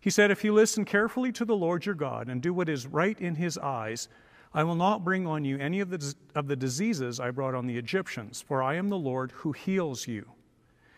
He 0.00 0.10
said, 0.10 0.30
If 0.32 0.42
you 0.42 0.52
listen 0.52 0.84
carefully 0.84 1.30
to 1.32 1.44
the 1.44 1.56
Lord 1.56 1.86
your 1.86 1.94
God 1.94 2.28
and 2.28 2.42
do 2.42 2.52
what 2.52 2.68
is 2.68 2.86
right 2.86 3.18
in 3.20 3.36
his 3.36 3.56
eyes, 3.58 4.08
I 4.52 4.64
will 4.64 4.74
not 4.74 5.04
bring 5.04 5.26
on 5.26 5.44
you 5.44 5.56
any 5.58 5.78
of 5.80 5.90
the, 5.90 6.14
of 6.34 6.48
the 6.48 6.56
diseases 6.56 7.20
I 7.20 7.30
brought 7.30 7.54
on 7.54 7.66
the 7.66 7.78
Egyptians, 7.78 8.42
for 8.46 8.62
I 8.62 8.74
am 8.74 8.88
the 8.88 8.98
Lord 8.98 9.30
who 9.32 9.52
heals 9.52 10.08
you. 10.08 10.32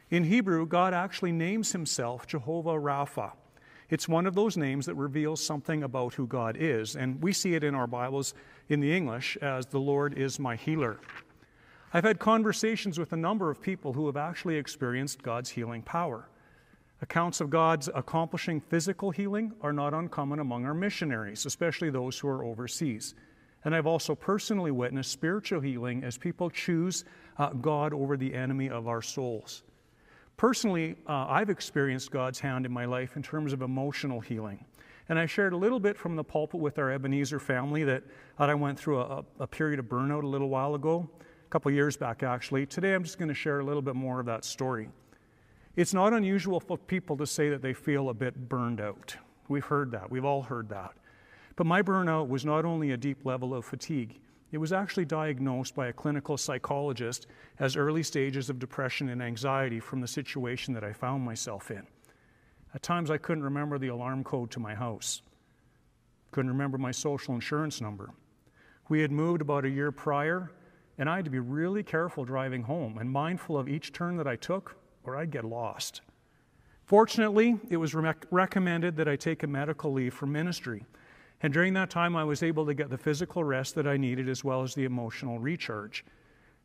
In 0.09 0.25
Hebrew, 0.25 0.65
God 0.67 0.95
actually 0.95 1.33
names 1.33 1.73
himself 1.73 2.27
Jehovah 2.27 2.71
Rapha 2.71 3.33
it's 3.91 4.09
one 4.09 4.27
of 4.27 4.35
those 4.35 4.57
names 4.57 4.87
that 4.87 4.95
reveals 4.95 5.45
something 5.45 5.83
about 5.83 6.15
who 6.15 6.27
God 6.27 6.57
is, 6.59 6.95
and 6.95 7.23
we 7.23 7.33
see 7.33 7.55
it 7.55 7.65
in 7.65 7.75
our 7.75 7.87
Bibles 7.87 8.35
in 8.69 8.81
the 8.81 8.95
English 8.95 9.39
as 9.39 9.67
the 9.67 9.81
Lord 9.81 10.19
is 10.19 10.39
my 10.39 10.57
healer. 10.57 10.99
I've 11.95 12.05
had 12.05 12.19
conversations 12.19 12.99
with 12.99 13.15
a 13.15 13.17
number 13.17 13.51
of 13.51 13.63
people 13.63 13.95
who 13.95 14.07
have 14.07 14.17
actually 14.19 14.57
experienced 14.57 15.23
God's 15.23 15.49
healing 15.49 15.81
power. 15.83 16.29
Accounts 17.01 17.41
of 17.41 17.49
God's 17.49 17.89
accomplishing 17.95 18.61
physical 18.61 19.11
healing 19.11 19.53
are 19.63 19.73
not 19.73 19.95
uncommon 19.95 20.41
among 20.41 20.67
our 20.67 20.75
missionaries, 20.75 21.47
especially 21.47 21.89
those 21.89 22.19
who 22.19 22.29
are 22.29 22.45
overseas. 22.45 23.15
And 23.65 23.75
I've 23.75 23.87
also 23.87 24.15
personally 24.15 24.71
witnessed 24.71 25.13
spiritual 25.13 25.61
healing 25.61 26.05
as 26.05 26.19
people 26.19 26.51
choose 26.51 27.05
uh, 27.39 27.51
God 27.51 27.95
over 27.95 28.17
the 28.17 28.35
enemy 28.35 28.69
of 28.69 28.87
our 28.87 29.01
souls. 29.01 29.63
Personally, 30.39 30.95
uh, 31.09 31.27
I've 31.29 31.51
experienced 31.51 32.13
God's 32.13 32.39
hand 32.39 32.65
in 32.65 32.73
my 32.73 32.85
life 32.85 33.17
in 33.17 33.23
terms 33.23 33.53
of 33.53 33.61
emotional 33.61 34.21
healing. 34.21 34.65
And 35.09 35.19
I 35.19 35.27
shared 35.27 35.53
a 35.53 35.57
little 35.57 35.81
bit 35.81 35.99
from 35.99 36.15
the 36.15 36.23
pulpit 36.23 36.61
with 36.61 36.79
our 36.79 36.93
Ebenezer 36.93 37.41
family 37.41 37.83
that, 37.83 38.05
that 38.39 38.49
I 38.49 38.55
went 38.55 38.79
through 38.79 39.01
a, 39.01 39.25
a 39.41 39.49
period 39.49 39.81
of 39.81 39.87
burnout 39.87 40.23
a 40.23 40.27
little 40.29 40.49
while 40.49 40.77
ago, 40.77 41.11
a 41.21 41.51
couple 41.51 41.73
years 41.73 41.97
back 41.97 42.23
actually. 42.23 42.67
Today 42.67 42.95
I'm 42.95 43.03
just 43.03 43.19
going 43.19 43.29
to 43.29 43.35
share 43.35 43.59
a 43.59 43.65
little 43.65 43.83
bit 43.83 43.97
more 43.97 44.21
of 44.21 44.27
that 44.27 44.45
story. 44.45 44.89
It's 45.75 45.93
not 45.93 46.13
unusual 46.13 46.61
for 46.61 46.79
people 46.79 47.17
to 47.17 47.27
say 47.27 47.49
that 47.51 47.61
they 47.61 47.73
feel 47.73 48.09
a 48.09 48.15
bit 48.15 48.49
burned 48.49 48.81
out. 48.81 49.17
We've 49.49 49.65
heard 49.65 49.91
that, 49.91 50.09
we've 50.09 50.25
all 50.25 50.43
heard 50.43 50.69
that. 50.69 50.93
But 51.57 51.67
my 51.67 51.83
burnout 51.83 52.29
was 52.29 52.45
not 52.45 52.65
only 52.65 52.93
a 52.93 52.97
deep 52.97 53.27
level 53.27 53.55
of 53.55 53.65
fatigue, 53.65 54.21
it 54.51 54.59
was 54.59 54.73
actually 54.73 55.05
diagnosed 55.05 55.75
by 55.75 55.89
a 55.89 55.93
clinical 55.93 56.37
psychologist 56.37 57.27
as 57.59 57.77
early 57.77 58.03
stages 58.03 58.49
of 58.49 58.59
depression 58.59 59.09
and 59.11 59.23
anxiety 59.23 59.79
from 59.81 60.01
the 60.01 60.09
situation 60.09 60.75
that 60.75 60.85
I 60.85 60.93
found 60.93 61.25
myself 61.25 61.71
in. 61.71 61.87
At 62.75 62.83
times, 62.83 63.11
I 63.11 63.19
couldn't 63.19 63.45
remember 63.45 63.79
the 63.79 63.89
alarm 63.89 64.25
code 64.25 64.51
to 64.53 64.61
my 64.61 64.75
house, 64.75 65.23
couldn't 66.31 66.51
remember 66.51 66.79
my 66.79 66.91
social 66.91 67.35
insurance 67.35 67.81
number. 67.81 68.11
We 68.89 69.01
had 69.01 69.13
moved 69.13 69.43
about 69.43 69.65
a 69.65 69.71
year 69.71 69.93
prior, 69.93 70.51
and 70.97 71.09
I 71.09 71.17
had 71.17 71.25
to 71.27 71.31
be 71.31 71.39
really 71.39 71.83
careful 71.83 72.25
driving 72.25 72.63
home 72.63 72.99
and 72.99 73.11
mindful 73.11 73.59
of 73.59 73.69
each 73.69 73.93
turn 73.93 74.17
that 74.17 74.27
I 74.27 74.37
took, 74.37 74.77
or 75.05 75.17
I'd 75.17 75.31
get 75.31 75.45
lost. 75.45 76.01
Fortunately, 76.85 77.59
it 77.69 77.77
was 77.77 77.95
re- 77.95 78.15
recommended 78.31 78.97
that 78.97 79.09
I 79.09 79.17
take 79.17 79.43
a 79.43 79.47
medical 79.47 79.93
leave 79.93 80.15
from 80.15 80.33
ministry 80.33 80.87
and 81.43 81.53
during 81.53 81.73
that 81.75 81.91
time, 81.91 82.17
I 82.17 82.25
was 82.25 82.43
able 82.43 82.67
to 82.67 82.75
get 82.75 82.91
the 82.91 82.99
physical 82.99 83.45
rest 83.45 83.75
that 83.77 83.87
I 83.87 83.97
needed 83.97 84.29
as 84.29 84.43
well 84.43 84.63
as 84.63 84.75
the 84.75 84.85
emotional 84.85 85.39
recharge. 85.39 86.05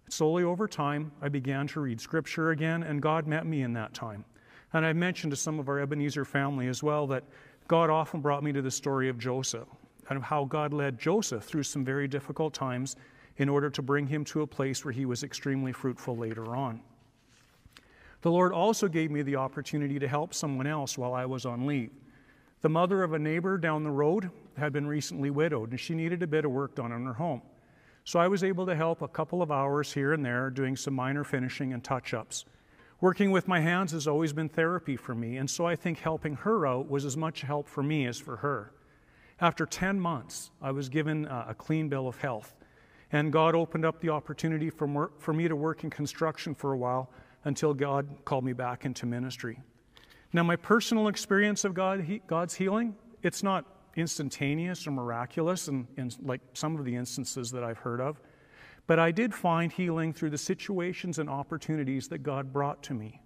Slowly 0.10 0.44
over 0.44 0.68
time, 0.68 1.12
I 1.22 1.30
began 1.30 1.68
to 1.68 1.80
read 1.80 2.02
scripture 2.02 2.52
again, 2.52 2.84
and 2.84 3.02
God 3.02 3.28
met 3.28 3.46
me 3.46 3.62
in 3.62 3.74
that 3.74 3.94
time. 3.94 4.26
And 4.74 4.86
I 4.86 4.94
mentioned 4.94 5.32
to 5.32 5.38
some 5.38 5.60
of 5.60 5.70
our 5.70 5.80
Ebenezer 5.80 6.26
family 6.26 6.68
as 6.68 6.82
well 6.82 7.06
that 7.08 7.24
God 7.68 7.90
often 7.92 8.22
brought 8.22 8.44
me 8.44 8.52
to 8.52 8.62
the 8.62 8.72
story 8.72 9.10
of 9.10 9.20
Joseph 9.20 9.68
and 10.10 10.18
of 10.18 10.24
how 10.24 10.46
God 10.46 10.74
led 10.74 11.00
Joseph 11.00 11.44
through 11.44 11.64
some 11.64 11.86
very 11.86 12.08
difficult 12.08 12.54
times 12.54 12.96
in 13.38 13.50
order 13.50 13.70
to 13.70 13.82
bring 13.82 14.08
him 14.08 14.26
to 14.26 14.42
a 14.42 14.48
place 14.48 14.84
where 14.84 14.92
he 14.92 15.06
was 15.06 15.24
extremely 15.24 15.72
fruitful 15.72 16.18
later 16.18 16.56
on. 16.56 16.82
The 18.22 18.32
Lord 18.32 18.54
also 18.54 18.88
gave 18.88 19.12
me 19.12 19.22
the 19.22 19.36
opportunity 19.36 20.00
to 20.00 20.08
help 20.08 20.34
someone 20.34 20.68
else 20.68 20.98
while 20.98 21.14
I 21.14 21.26
was 21.26 21.46
on 21.46 21.68
leave. 21.68 21.92
The 22.64 22.70
mother 22.70 23.04
of 23.04 23.12
a 23.12 23.20
neighbor 23.20 23.58
down 23.58 23.84
the 23.84 23.92
road 23.92 24.32
had 24.56 24.72
been 24.72 24.88
recently 24.88 25.30
widowed, 25.30 25.72
and 25.72 25.80
she 25.80 25.94
needed 25.94 26.24
a 26.24 26.28
bit 26.28 26.46
of 26.46 26.52
work 26.52 26.76
done 26.76 26.94
on 26.94 27.06
her 27.06 27.16
home. 27.16 27.42
So 28.06 28.22
I 28.22 28.30
was 28.30 28.42
able 28.42 28.66
to 28.68 28.76
help 28.76 29.02
a 29.02 29.08
couple 29.10 29.42
of 29.42 29.52
hours 29.52 29.92
here 29.92 30.14
and 30.14 30.26
there 30.26 30.50
doing 30.50 30.78
some 30.78 30.94
minor 30.94 31.26
finishing 31.26 31.74
and 31.74 31.84
touch 31.84 32.14
ups. 32.14 32.46
Working 33.02 33.32
with 33.32 33.50
my 33.50 33.60
hands 33.60 33.92
has 33.92 34.08
always 34.08 34.32
been 34.32 34.48
therapy 34.48 34.96
for 34.96 35.14
me, 35.14 35.36
and 35.36 35.50
so 35.50 35.66
I 35.66 35.76
think 35.76 36.00
helping 36.00 36.36
her 36.36 36.66
out 36.66 36.90
was 36.90 37.04
as 37.04 37.18
much 37.18 37.42
help 37.42 37.68
for 37.68 37.84
me 37.84 38.06
as 38.06 38.18
for 38.18 38.38
her. 38.38 38.72
After 39.42 39.66
10 39.66 40.00
months, 40.00 40.50
I 40.62 40.72
was 40.72 40.88
given 40.88 41.28
uh, 41.28 41.48
a 41.50 41.54
clean 41.54 41.90
bill 41.90 42.08
of 42.08 42.16
health, 42.16 42.56
and 43.12 43.34
God 43.34 43.56
opened 43.56 43.84
up 43.84 44.00
the 44.00 44.12
opportunity 44.12 44.70
for, 44.70 45.12
for 45.18 45.34
me 45.34 45.50
to 45.50 45.56
work 45.58 45.84
in 45.84 45.90
construction 45.90 46.56
for 46.56 46.72
a 46.72 46.78
while 46.78 47.10
until 47.44 47.74
God 47.74 48.08
called 48.24 48.46
me 48.46 48.54
back 48.54 48.86
into 48.86 49.06
ministry. 49.06 49.60
Now, 50.34 50.42
my 50.42 50.56
personal 50.56 51.08
experience 51.08 51.64
of 51.64 51.76
God, 51.76 52.02
he, 52.02 52.22
God's 52.26 52.56
healing, 52.56 52.96
it's 53.22 53.44
not 53.44 53.66
instantaneous 53.96 54.88
or 54.88 54.92
miraculous 54.92 55.68
in 55.68 55.88
like 56.24 56.42
some 56.54 56.76
of 56.76 56.86
the 56.86 56.96
instances 56.96 57.52
that 57.52 57.64
I've 57.64 57.78
heard 57.78 58.02
of. 58.02 58.20
But 58.88 59.00
I 59.00 59.12
did 59.12 59.34
find 59.34 59.72
healing 59.72 60.12
through 60.12 60.32
the 60.32 60.38
situations 60.38 61.20
and 61.20 61.30
opportunities 61.30 62.08
that 62.10 62.20
God 62.20 62.52
brought 62.52 62.82
to 62.84 62.94
me. 62.94 63.22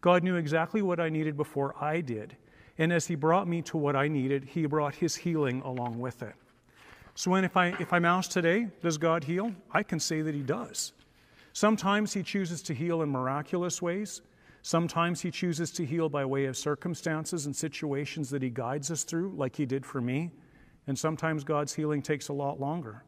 God 0.00 0.24
knew 0.24 0.36
exactly 0.36 0.82
what 0.82 0.98
I 0.98 1.10
needed 1.10 1.36
before 1.36 1.74
I 1.82 2.00
did. 2.00 2.36
And 2.78 2.92
as 2.92 3.06
He 3.06 3.14
brought 3.14 3.46
me 3.46 3.60
to 3.62 3.76
what 3.76 3.94
I 3.94 4.08
needed, 4.08 4.44
He 4.44 4.64
brought 4.66 4.94
His 4.94 5.14
healing 5.14 5.60
along 5.60 6.00
with 6.00 6.22
it. 6.22 6.34
So 7.14 7.30
when 7.30 7.44
if 7.44 7.56
I 7.56 7.68
if 7.78 7.92
I'm 7.92 8.06
asked 8.06 8.32
today, 8.32 8.68
does 8.82 8.96
God 8.96 9.24
heal? 9.24 9.54
I 9.70 9.82
can 9.82 10.00
say 10.00 10.22
that 10.22 10.34
He 10.34 10.40
does. 10.40 10.92
Sometimes 11.52 12.14
He 12.14 12.22
chooses 12.22 12.62
to 12.62 12.74
heal 12.74 13.02
in 13.02 13.10
miraculous 13.10 13.82
ways. 13.82 14.22
Sometimes 14.62 15.22
He 15.22 15.30
chooses 15.30 15.70
to 15.72 15.86
heal 15.86 16.08
by 16.08 16.24
way 16.24 16.44
of 16.44 16.56
circumstances 16.56 17.46
and 17.46 17.56
situations 17.56 18.30
that 18.30 18.42
He 18.42 18.50
guides 18.50 18.90
us 18.90 19.04
through, 19.04 19.32
like 19.36 19.56
He 19.56 19.66
did 19.66 19.86
for 19.86 20.00
me. 20.00 20.30
And 20.86 20.98
sometimes 20.98 21.44
God's 21.44 21.74
healing 21.74 22.02
takes 22.02 22.28
a 22.28 22.32
lot 22.32 22.60
longer. 22.60 23.04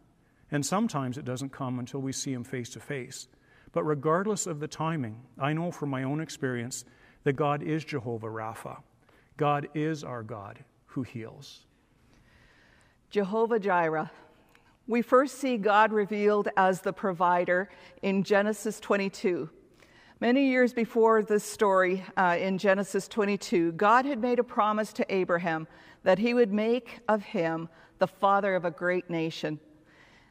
And 0.50 0.64
sometimes 0.64 1.18
it 1.18 1.25
doesn't 1.25 1.52
come 1.52 1.78
until 1.78 2.00
we 2.00 2.12
see 2.12 2.32
Him 2.32 2.44
face 2.44 2.71
to 2.71 2.80
face. 2.80 3.28
But 3.73 3.85
regardless 3.85 4.47
of 4.47 4.61
the 4.61 4.68
timing, 4.68 5.23
I 5.38 5.52
know 5.52 5.71
from 5.71 5.90
my 5.90 6.02
own 6.02 6.21
experience 6.21 6.85
that 7.25 7.35
God 7.35 7.62
is 7.62 7.85
Jehovah 7.85 8.26
Rapha. 8.26 8.78
God 9.37 9.68
is 9.75 10.04
our 10.04 10.23
God 10.23 10.62
who 10.87 11.02
heals. 11.02 11.66
Jehovah 13.11 13.59
Jireh. 13.59 14.11
We 14.87 15.00
first 15.00 15.38
see 15.38 15.56
God 15.56 15.92
revealed 15.92 16.49
as 16.56 16.80
the 16.80 16.92
provider 16.92 17.71
in 18.02 18.25
Genesis 18.25 18.80
22. 18.80 19.49
Many 20.23 20.47
years 20.47 20.73
before 20.73 21.25
this 21.25 21.43
story 21.43 22.05
uh, 22.17 22.37
in 22.38 22.57
Genesis 22.57 23.09
22, 23.09 23.73
God 23.73 24.05
had 24.05 24.21
made 24.21 24.38
a 24.38 24.45
promise 24.45 24.93
to 24.93 25.12
Abraham 25.12 25.67
that 26.05 26.21
he 26.21 26.33
would 26.33 26.52
make 26.52 27.00
of 27.09 27.25
him 27.25 27.69
the 27.99 28.07
father 28.07 28.55
of 28.55 28.64
a 28.64 28.71
great 28.71 29.11
nation. 29.11 29.59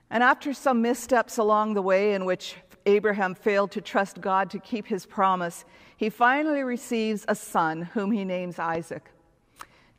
And 0.09 0.23
after 0.23 0.53
some 0.53 0.81
missteps 0.81 1.39
along 1.39 1.73
the 1.73 1.81
way 1.81 2.13
in 2.13 2.23
which 2.23 2.55
Abraham 2.85 3.35
failed 3.35 3.71
to 3.71 3.81
trust 3.81 4.21
God 4.21 4.49
to 4.51 4.59
keep 4.59 4.87
his 4.87 5.05
promise, 5.05 5.65
he 5.97 6.09
finally 6.09 6.63
receives 6.63 7.25
a 7.27 7.35
son 7.35 7.81
whom 7.81 8.13
he 8.13 8.23
names 8.23 8.59
Isaac. 8.59 9.11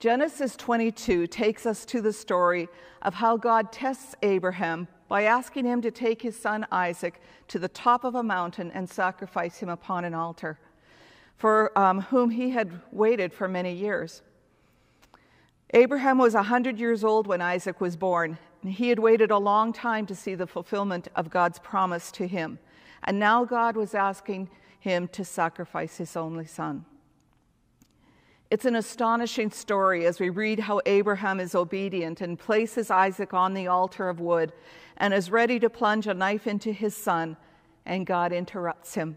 Genesis 0.00 0.56
22 0.56 1.26
takes 1.26 1.66
us 1.66 1.84
to 1.84 2.00
the 2.00 2.14
story 2.14 2.66
of 3.02 3.12
how 3.12 3.36
God 3.36 3.70
tests 3.70 4.14
Abraham 4.22 4.88
by 5.12 5.24
asking 5.24 5.66
him 5.66 5.82
to 5.82 5.90
take 5.90 6.22
his 6.22 6.34
son 6.34 6.66
Isaac 6.72 7.20
to 7.46 7.58
the 7.58 7.68
top 7.68 8.02
of 8.02 8.14
a 8.14 8.22
mountain 8.22 8.70
and 8.70 8.88
sacrifice 8.88 9.58
him 9.58 9.68
upon 9.68 10.06
an 10.06 10.14
altar, 10.14 10.58
for 11.36 11.78
um, 11.78 12.00
whom 12.00 12.30
he 12.30 12.48
had 12.48 12.80
waited 12.90 13.30
for 13.30 13.46
many 13.46 13.74
years. 13.74 14.22
Abraham 15.74 16.16
was 16.16 16.32
100 16.32 16.78
years 16.78 17.04
old 17.04 17.26
when 17.26 17.42
Isaac 17.42 17.78
was 17.78 17.94
born. 17.94 18.38
He 18.66 18.88
had 18.88 18.98
waited 18.98 19.30
a 19.30 19.36
long 19.36 19.74
time 19.74 20.06
to 20.06 20.14
see 20.14 20.34
the 20.34 20.46
fulfillment 20.46 21.08
of 21.14 21.28
God's 21.28 21.58
promise 21.58 22.10
to 22.12 22.26
him. 22.26 22.58
And 23.04 23.18
now 23.18 23.44
God 23.44 23.76
was 23.76 23.94
asking 23.94 24.48
him 24.80 25.08
to 25.08 25.26
sacrifice 25.26 25.98
his 25.98 26.16
only 26.16 26.46
son. 26.46 26.86
It's 28.52 28.66
an 28.66 28.76
astonishing 28.76 29.50
story 29.50 30.04
as 30.04 30.20
we 30.20 30.28
read 30.28 30.60
how 30.60 30.82
Abraham 30.84 31.40
is 31.40 31.54
obedient 31.54 32.20
and 32.20 32.38
places 32.38 32.90
Isaac 32.90 33.32
on 33.32 33.54
the 33.54 33.66
altar 33.66 34.10
of 34.10 34.20
wood 34.20 34.52
and 35.02 35.12
is 35.12 35.32
ready 35.32 35.58
to 35.58 35.68
plunge 35.68 36.06
a 36.06 36.14
knife 36.14 36.46
into 36.46 36.70
his 36.70 36.96
son, 36.96 37.36
and 37.84 38.06
God 38.06 38.32
interrupts 38.32 38.94
him. 38.94 39.16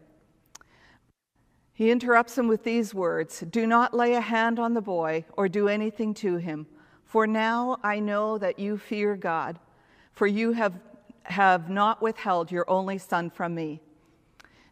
He 1.76 1.92
interrupts 1.92 2.36
him 2.36 2.48
with 2.48 2.64
these 2.64 2.92
words 2.92 3.42
Do 3.42 3.68
not 3.68 3.94
lay 3.94 4.16
a 4.16 4.22
hand 4.22 4.58
on 4.58 4.74
the 4.74 4.82
boy 4.82 5.26
or 5.38 5.48
do 5.48 5.68
anything 5.68 6.16
to 6.16 6.38
him, 6.38 6.66
for 7.04 7.28
now 7.28 7.78
I 7.84 8.00
know 8.00 8.40
that 8.40 8.58
you 8.58 8.80
fear 8.80 9.16
God, 9.16 9.60
for 10.12 10.26
you 10.26 10.54
have, 10.54 10.74
have 11.26 11.70
not 11.70 12.02
withheld 12.02 12.52
your 12.52 12.68
only 12.68 12.98
son 12.98 13.30
from 13.30 13.54
me. 13.54 13.80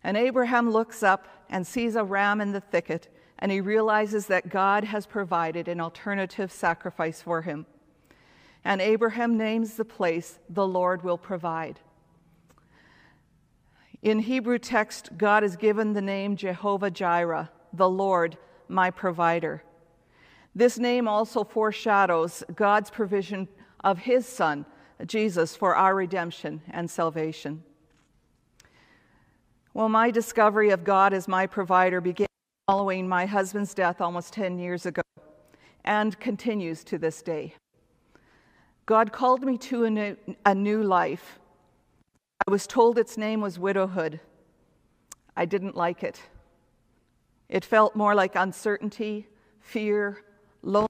And 0.03 0.17
Abraham 0.17 0.71
looks 0.71 1.03
up 1.03 1.27
and 1.47 1.67
sees 1.67 1.95
a 1.95 2.03
ram 2.03 2.41
in 2.41 2.53
the 2.53 2.59
thicket 2.59 3.07
and 3.37 3.51
he 3.51 3.61
realizes 3.61 4.25
that 4.27 4.49
God 4.49 4.85
has 4.85 5.05
provided 5.05 5.67
an 5.67 5.79
alternative 5.79 6.51
sacrifice 6.51 7.21
for 7.21 7.43
him. 7.43 7.67
And 8.65 8.81
Abraham 8.81 9.37
names 9.37 9.73
the 9.73 9.85
place, 9.85 10.39
the 10.49 10.67
Lord 10.67 11.03
will 11.03 11.17
provide. 11.17 11.79
In 14.01 14.19
Hebrew 14.19 14.59
text, 14.59 15.09
God 15.17 15.43
is 15.43 15.55
given 15.55 15.93
the 15.93 16.01
name 16.01 16.35
Jehovah 16.35 16.91
Jireh, 16.91 17.49
the 17.71 17.89
Lord, 17.89 18.37
my 18.67 18.91
provider. 18.91 19.63
This 20.55 20.77
name 20.77 21.07
also 21.07 21.43
foreshadows 21.43 22.43
God's 22.53 22.89
provision 22.89 23.47
of 23.83 23.99
his 23.99 24.25
Son, 24.25 24.65
Jesus, 25.05 25.55
for 25.55 25.75
our 25.75 25.95
redemption 25.95 26.61
and 26.69 26.89
salvation. 26.89 27.63
Well, 29.73 29.89
my 29.89 30.11
discovery 30.11 30.69
of 30.69 30.83
God 30.83 31.13
as 31.13 31.27
my 31.27 31.47
provider 31.47 31.99
began 31.99 32.27
following 32.67 33.07
my 33.07 33.25
husband's 33.25 33.73
death 33.73 33.99
almost 34.01 34.33
10 34.33 34.59
years 34.59 34.85
ago 34.85 35.01
and 35.83 36.17
continues 36.19 36.83
to 36.83 36.97
this 36.97 37.21
day. 37.21 37.55
God 38.85 39.11
called 39.13 39.43
me 39.43 39.57
to 39.59 39.85
a 39.85 39.89
new, 39.89 40.17
a 40.45 40.53
new 40.53 40.83
life. 40.83 41.39
I 42.47 42.51
was 42.51 42.67
told 42.67 42.97
its 42.97 43.17
name 43.17 43.39
was 43.39 43.57
widowhood. 43.57 44.19
I 45.37 45.45
didn't 45.45 45.75
like 45.75 46.03
it. 46.03 46.21
It 47.47 47.63
felt 47.63 47.95
more 47.95 48.13
like 48.13 48.35
uncertainty, 48.35 49.27
fear, 49.61 50.23
loneliness, 50.61 50.89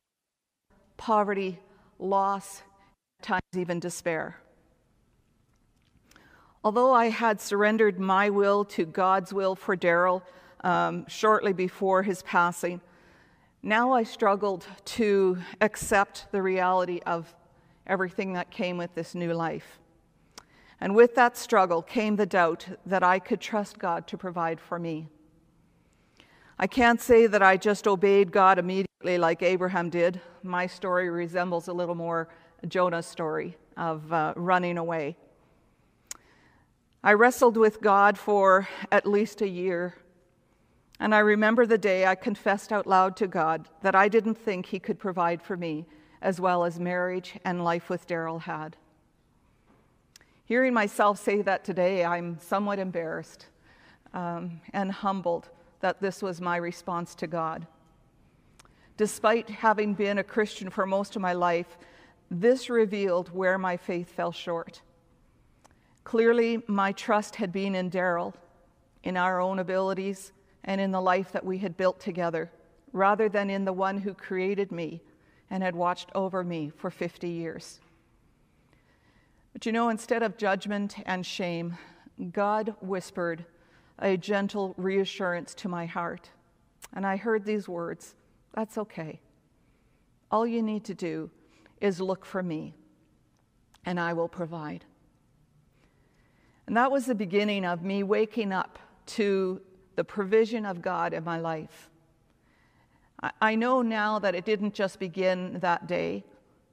poverty, 0.98 1.60
loss, 2.00 2.64
at 3.20 3.26
times 3.26 3.42
even 3.56 3.80
despair. 3.80 4.38
Although 6.64 6.94
I 6.94 7.10
had 7.10 7.42
surrendered 7.42 8.00
my 8.00 8.30
will 8.30 8.66
to 8.66 8.86
God's 8.86 9.34
will 9.34 9.56
for 9.56 9.76
Daryl, 9.76 10.24
um, 10.64 11.06
shortly 11.08 11.54
before 11.54 12.04
his 12.04 12.24
passing. 12.24 12.82
Now 13.62 13.92
I 13.92 14.04
struggled 14.04 14.66
to 14.86 15.38
accept 15.62 16.28
the 16.32 16.42
reality 16.42 17.02
of 17.06 17.34
everything 17.88 18.34
that 18.34 18.52
came 18.52 18.78
with 18.78 18.94
this 18.96 19.16
new 19.16 19.34
life. 19.34 19.80
And 20.80 20.96
with 20.96 21.16
that 21.16 21.38
struggle 21.38 21.82
came 21.82 22.16
the 22.16 22.26
doubt 22.26 22.68
that 22.86 23.04
I 23.04 23.20
could 23.20 23.40
trust 23.40 23.80
God 23.80 24.08
to 24.08 24.18
provide 24.18 24.60
for 24.60 24.80
me. 24.80 25.08
I 26.60 26.68
can't 26.68 27.02
say 27.02 27.28
that 27.28 27.42
I 27.42 27.58
just 27.58 27.88
obeyed 27.88 28.32
God 28.32 28.60
immediately 28.60 29.18
like 29.18 29.42
Abraham 29.42 29.90
did. 29.90 30.22
My 30.44 30.68
story 30.68 31.10
resembles 31.10 31.68
a 31.68 31.74
little 31.74 31.96
more 31.96 32.30
Jonah's 32.68 33.06
story 33.06 33.58
of 33.76 34.12
uh, 34.12 34.34
running 34.36 34.78
away. 34.78 35.18
I 37.04 37.14
wrestled 37.14 37.58
with 37.58 37.82
God 37.82 38.18
for 38.18 38.68
at 38.92 39.06
least 39.06 39.42
a 39.42 39.48
year 39.48 39.96
and 41.00 41.14
I 41.14 41.20
remember 41.20 41.66
the 41.66 41.78
day 41.78 42.06
I 42.06 42.16
confessed 42.16 42.72
out 42.72 42.88
loud 42.88 43.18
to 43.18 43.28
God 43.28 43.68
that 43.82 43.94
I 43.94 44.08
didn't 44.08 44.36
think 44.36 44.68
He 44.68 44.80
could 44.80 44.98
provide 44.98 45.42
for 45.42 45.58
me 45.58 45.86
as 46.24 46.40
well 46.40 46.64
as 46.64 46.80
marriage 46.80 47.38
and 47.44 47.64
life 47.64 47.90
with 47.90 48.08
Daryl 48.08 48.42
had. 48.42 48.78
Hearing 50.46 50.74
myself 50.74 51.22
say 51.22 51.42
that 51.42 51.66
today, 51.66 52.06
I'm 52.06 52.40
somewhat 52.40 52.80
embarrassed 52.80 53.48
um, 54.14 54.62
and 54.72 54.92
humbled 54.92 55.50
that 55.82 56.00
this 56.00 56.22
was 56.22 56.40
my 56.40 56.56
response 56.56 57.14
to 57.16 57.28
God. 57.28 57.68
Despite 58.96 59.50
having 59.50 59.94
been 59.96 60.18
a 60.18 60.24
Christian 60.24 60.70
for 60.70 60.86
most 60.86 61.18
of 61.18 61.22
my 61.22 61.34
life, 61.34 61.78
this 62.32 62.70
revealed 62.70 63.28
where 63.30 63.58
my 63.58 63.76
faith 63.76 64.10
fell 64.10 64.32
short. 64.32 64.82
Clearly, 66.06 66.64
my 66.68 66.94
trust 66.94 67.36
had 67.36 67.52
been 67.52 67.76
in 67.76 67.92
Daryl, 67.92 68.34
in 69.04 69.18
our 69.18 69.42
own 69.42 69.60
abilities, 69.60 70.32
and 70.64 70.80
in 70.80 70.92
the 70.92 71.02
life 71.02 71.34
that 71.34 71.46
we 71.46 71.58
had 71.58 71.76
built 71.76 72.00
together, 72.00 72.50
rather 72.94 73.28
than 73.28 73.50
in 73.50 73.66
the 73.66 73.74
one 73.74 73.98
who 73.98 74.14
created 74.14 74.72
me 74.72 75.02
and 75.54 75.62
had 75.62 75.76
watched 75.76 76.10
over 76.16 76.44
me 76.44 76.72
for 76.76 76.90
50 76.90 77.30
years. 77.30 77.80
But 79.54 79.68
you 79.68 79.72
know, 79.72 79.90
instead 79.90 80.24
of 80.24 80.36
judgment 80.36 80.96
and 81.06 81.24
shame, 81.24 81.78
God 82.32 82.74
whispered 82.82 83.46
a 84.00 84.18
gentle 84.18 84.74
reassurance 84.78 85.54
to 85.54 85.70
my 85.70 85.86
heart. 85.86 86.32
And 86.96 87.06
I 87.06 87.18
heard 87.18 87.46
these 87.46 87.70
words 87.70 88.16
That's 88.56 88.80
okay. 88.80 89.22
All 90.32 90.48
you 90.48 90.64
need 90.64 90.86
to 90.86 90.96
do 90.96 91.30
is 91.80 92.02
look 92.02 92.26
for 92.26 92.42
me, 92.42 92.74
and 93.86 94.00
I 94.00 94.14
will 94.14 94.28
provide. 94.28 94.86
And 96.66 96.76
that 96.76 96.92
was 96.92 97.06
the 97.06 97.14
beginning 97.14 97.64
of 97.64 97.84
me 97.84 98.02
waking 98.02 98.52
up 98.52 98.80
to 99.06 99.62
the 99.96 100.04
provision 100.04 100.66
of 100.66 100.82
God 100.82 101.14
in 101.14 101.24
my 101.24 101.38
life. 101.38 101.92
I 103.42 103.56
know 103.56 103.82
now 103.82 104.20
that 104.20 104.36
it 104.36 104.44
didn't 104.44 104.74
just 104.74 105.00
begin 105.00 105.60
that 105.60 105.88
day, 105.88 106.26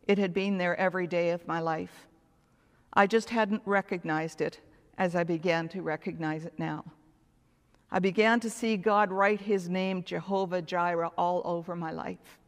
it 0.09 0.19
had 0.19 0.35
been 0.35 0.59
there 0.59 0.77
every 0.77 1.07
day 1.07 1.31
of 1.31 1.47
my 1.47 1.61
life. 1.61 2.09
I 2.93 3.07
just 3.07 3.31
hadn't 3.31 3.63
recognized 3.65 4.41
it 4.41 4.61
as 4.99 5.15
I 5.15 5.23
began 5.23 5.69
to 5.69 5.83
recognize 5.83 6.45
it 6.45 6.55
now. 6.59 6.85
I 7.93 8.01
began 8.01 8.41
to 8.41 8.51
see 8.51 8.77
God 8.77 9.13
write 9.13 9.43
his 9.43 9.69
name, 9.69 10.03
Jehovah 10.03 10.63
Jireh, 10.63 11.13
all 11.17 11.43
over 11.45 11.77
my 11.77 11.93
life. 11.93 12.39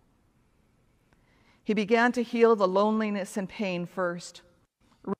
He 1.63 1.75
began 1.75 2.11
to 2.13 2.23
heal 2.23 2.57
the 2.57 2.67
loneliness 2.67 3.37
and 3.37 3.49
pain 3.49 3.87
first, 3.87 4.43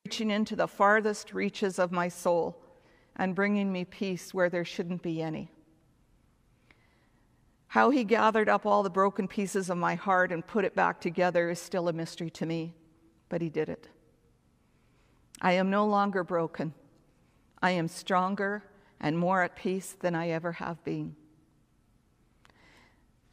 reaching 0.05 0.29
into 0.29 0.57
the 0.57 0.67
farthest 0.67 1.33
reaches 1.33 1.79
of 1.79 1.93
my 1.93 2.09
soul 2.09 2.57
and 3.15 3.35
bringing 3.35 3.71
me 3.71 3.85
peace 3.85 4.33
where 4.33 4.49
there 4.49 4.65
shouldn't 4.65 5.01
be 5.01 5.21
any. 5.21 5.52
How 7.73 7.89
he 7.89 8.03
gathered 8.03 8.49
up 8.49 8.67
all 8.67 8.83
the 8.83 8.91
broken 8.91 9.27
pieces 9.27 9.67
of 9.67 9.79
my 9.79 9.95
heart 9.95 10.31
and 10.31 10.45
put 10.45 10.63
it 10.63 10.75
back 10.75 11.01
together 11.01 11.49
is 11.49 11.57
still 11.59 11.87
a 11.87 11.91
mystery 11.91 12.29
to 12.29 12.45
me, 12.45 12.75
but 13.29 13.41
he 13.41 13.49
did 13.49 13.67
it. 13.67 13.87
I 15.41 15.53
am 15.53 15.71
no 15.71 15.83
longer 15.87 16.23
broken. 16.23 16.75
I 17.63 17.71
am 17.71 17.87
stronger 17.87 18.63
and 18.99 19.17
more 19.17 19.41
at 19.41 19.55
peace 19.55 19.95
than 19.99 20.13
I 20.13 20.29
ever 20.29 20.51
have 20.51 20.83
been. 20.83 21.15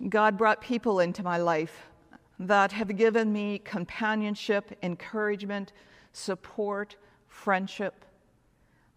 God 0.09 0.39
brought 0.39 0.63
people 0.63 1.01
into 1.01 1.23
my 1.23 1.37
life 1.37 1.91
that 2.39 2.73
have 2.73 2.97
given 2.97 3.35
me 3.35 3.59
companionship, 3.59 4.75
encouragement, 4.83 5.75
support, 6.15 6.97
friendship. 7.29 8.07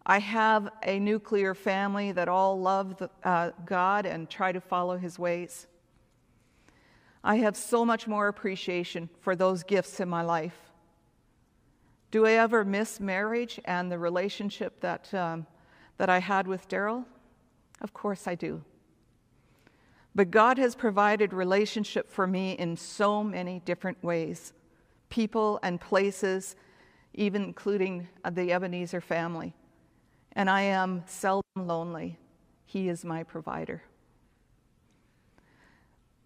I 0.06 0.20
have 0.20 0.70
a 0.84 1.00
nuclear 1.00 1.54
family 1.54 2.12
that 2.12 2.28
all 2.28 2.60
love 2.60 2.98
the, 2.98 3.10
uh, 3.24 3.52
God 3.66 4.06
and 4.06 4.30
try 4.30 4.52
to 4.52 4.60
follow 4.60 4.98
his 4.98 5.18
ways. 5.18 5.68
I 7.24 7.38
have 7.38 7.56
so 7.56 7.86
much 7.86 8.06
more 8.06 8.28
appreciation 8.28 9.10
for 9.22 9.36
those 9.36 9.64
gifts 9.64 10.02
in 10.02 10.10
my 10.10 10.22
life. 10.22 10.72
Do 12.12 12.26
I 12.26 12.34
ever 12.34 12.66
miss 12.66 13.00
marriage 13.00 13.62
and 13.64 13.90
the 13.90 13.98
relationship 13.98 14.82
that, 14.82 15.12
um, 15.14 15.48
that 15.98 16.10
I 16.10 16.20
had 16.20 16.48
with 16.48 16.68
Daryl? 16.68 17.06
Of 17.80 17.94
course 17.94 18.28
I 18.28 18.36
do. 18.36 18.62
But 20.14 20.32
God 20.32 20.58
has 20.58 20.76
provided 20.76 21.34
relationship 21.34 22.12
for 22.12 22.28
me 22.28 22.52
in 22.54 22.76
so 22.76 23.24
many 23.24 23.62
different 23.66 24.04
ways 24.04 24.54
people 25.10 25.60
and 25.62 25.80
places, 25.80 26.56
even 27.14 27.44
including 27.44 28.08
the 28.32 28.52
Ebenezer 28.52 29.00
family. 29.00 29.54
And 30.34 30.50
I 30.50 30.62
am 30.62 31.04
seldom 31.06 31.44
lonely. 31.56 32.18
He 32.66 32.90
is 32.90 33.06
my 33.06 33.24
provider. 33.24 33.84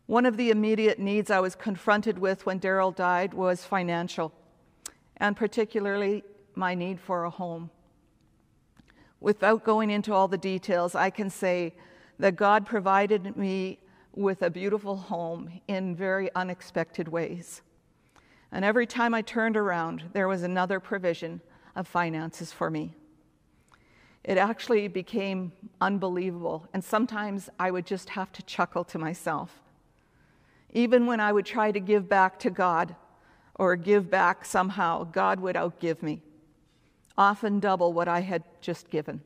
One 0.06 0.26
of 0.26 0.38
the 0.38 0.50
immediate 0.50 1.00
needs 1.00 1.30
I 1.30 1.42
was 1.42 1.56
confronted 1.56 2.18
with 2.18 2.46
when 2.46 2.62
Daryl 2.62 2.96
died 2.96 3.34
was 3.34 3.66
financial, 3.66 4.32
and 5.18 5.36
particularly 5.36 6.24
my 6.56 6.74
need 6.74 7.00
for 7.00 7.26
a 7.26 7.30
home. 7.30 7.70
Without 9.20 9.66
going 9.66 9.90
into 9.90 10.14
all 10.14 10.30
the 10.30 10.38
details, 10.38 10.96
I 10.96 11.10
can 11.10 11.30
say 11.30 11.74
that 12.20 12.38
God 12.38 12.66
provided 12.66 13.36
me 13.36 13.80
with 14.16 14.42
a 14.42 14.50
beautiful 14.50 14.96
home 14.96 15.60
in 15.68 15.96
very 15.96 16.34
unexpected 16.34 17.08
ways. 17.08 17.62
And 18.52 18.64
every 18.64 18.88
time 18.88 19.14
I 19.14 19.22
turned 19.22 19.58
around, 19.58 20.06
there 20.14 20.28
was 20.28 20.44
another 20.44 20.80
provision 20.80 21.42
of 21.76 21.88
finances 21.88 22.54
for 22.54 22.70
me. 22.70 22.96
It 24.28 24.38
actually 24.38 24.90
became 24.90 25.54
unbelievable, 25.80 26.68
and 26.74 26.84
sometimes 26.84 27.50
I 27.58 27.72
would 27.72 27.86
just 27.86 28.10
have 28.10 28.30
to 28.34 28.44
chuckle 28.44 28.84
to 28.84 29.00
myself. 29.00 29.62
Even 30.74 31.06
when 31.06 31.22
I 31.22 31.32
would 31.32 31.46
try 31.46 31.72
to 31.72 31.80
give 31.80 32.10
back 32.10 32.38
to 32.40 32.50
God 32.50 32.94
or 33.56 33.78
give 33.78 34.12
back 34.12 34.44
somehow, 34.44 35.06
God 35.06 35.40
would 35.40 35.56
outgive 35.56 36.04
me, 36.04 36.22
often 37.18 37.62
double 37.62 37.94
what 37.94 38.10
I 38.10 38.20
had 38.20 38.44
just 38.60 38.90
given. 38.90 39.22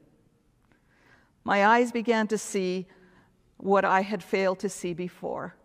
My 1.44 1.66
eyes 1.66 1.92
began 1.92 2.28
to 2.28 2.38
see 2.38 2.86
what 3.58 3.84
I 3.84 4.02
had 4.02 4.22
failed 4.22 4.60
to 4.60 4.70
see 4.70 4.94
before. 4.94 5.56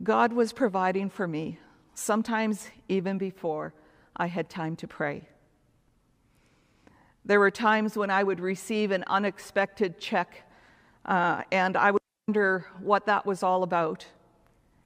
God 0.00 0.32
was 0.32 0.52
providing 0.52 1.10
for 1.10 1.26
me, 1.26 1.58
sometimes 1.92 2.68
even 2.88 3.18
before 3.18 3.74
I 4.16 4.28
had 4.28 4.48
time 4.48 4.76
to 4.76 4.86
pray. 4.86 5.26
There 7.26 7.40
were 7.40 7.50
times 7.50 7.96
when 7.96 8.08
I 8.08 8.22
would 8.22 8.38
receive 8.38 8.92
an 8.92 9.02
unexpected 9.08 9.98
check 9.98 10.48
uh, 11.04 11.42
and 11.50 11.76
I 11.76 11.90
would 11.90 12.02
wonder 12.28 12.66
what 12.80 13.06
that 13.06 13.26
was 13.26 13.42
all 13.42 13.64
about. 13.64 14.06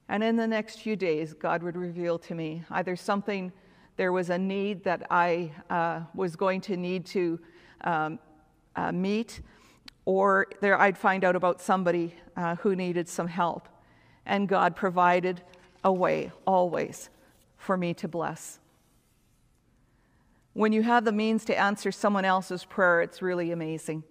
And 0.09 0.23
in 0.23 0.37
the 0.37 0.47
next 0.47 0.79
few 0.79 0.95
days, 0.95 1.35
God 1.35 1.61
would 1.61 1.77
reveal 1.77 2.17
to 2.17 2.33
me 2.33 2.63
either 2.71 2.95
something, 2.95 3.51
there 3.95 4.11
was 4.11 4.31
a 4.31 4.39
need 4.39 4.83
that 4.85 5.05
I 5.11 5.51
uh, 5.69 6.01
was 6.15 6.35
going 6.35 6.61
to 6.61 6.77
need 6.77 7.05
to 7.07 7.39
um, 7.81 8.17
uh, 8.75 8.91
meet, 8.91 9.41
or 10.05 10.47
there 10.61 10.81
I'd 10.81 10.97
find 10.97 11.23
out 11.23 11.35
about 11.35 11.61
somebody 11.61 12.15
uh, 12.35 12.55
who 12.55 12.75
needed 12.75 13.07
some 13.07 13.27
help. 13.27 13.69
And 14.25 14.47
God 14.47 14.75
provided 14.75 15.43
a 15.83 15.93
way, 15.93 16.31
always, 16.47 17.11
for 17.57 17.77
me 17.77 17.93
to 17.93 18.07
bless. 18.07 18.60
When 20.53 20.73
you 20.73 20.83
have 20.83 21.05
the 21.05 21.11
means 21.11 21.45
to 21.45 21.57
answer 21.57 21.91
someone 21.91 22.25
else's 22.25 22.65
prayer, 22.65 23.01
it's 23.01 23.21
really 23.21 23.51
amazing. 23.51 24.03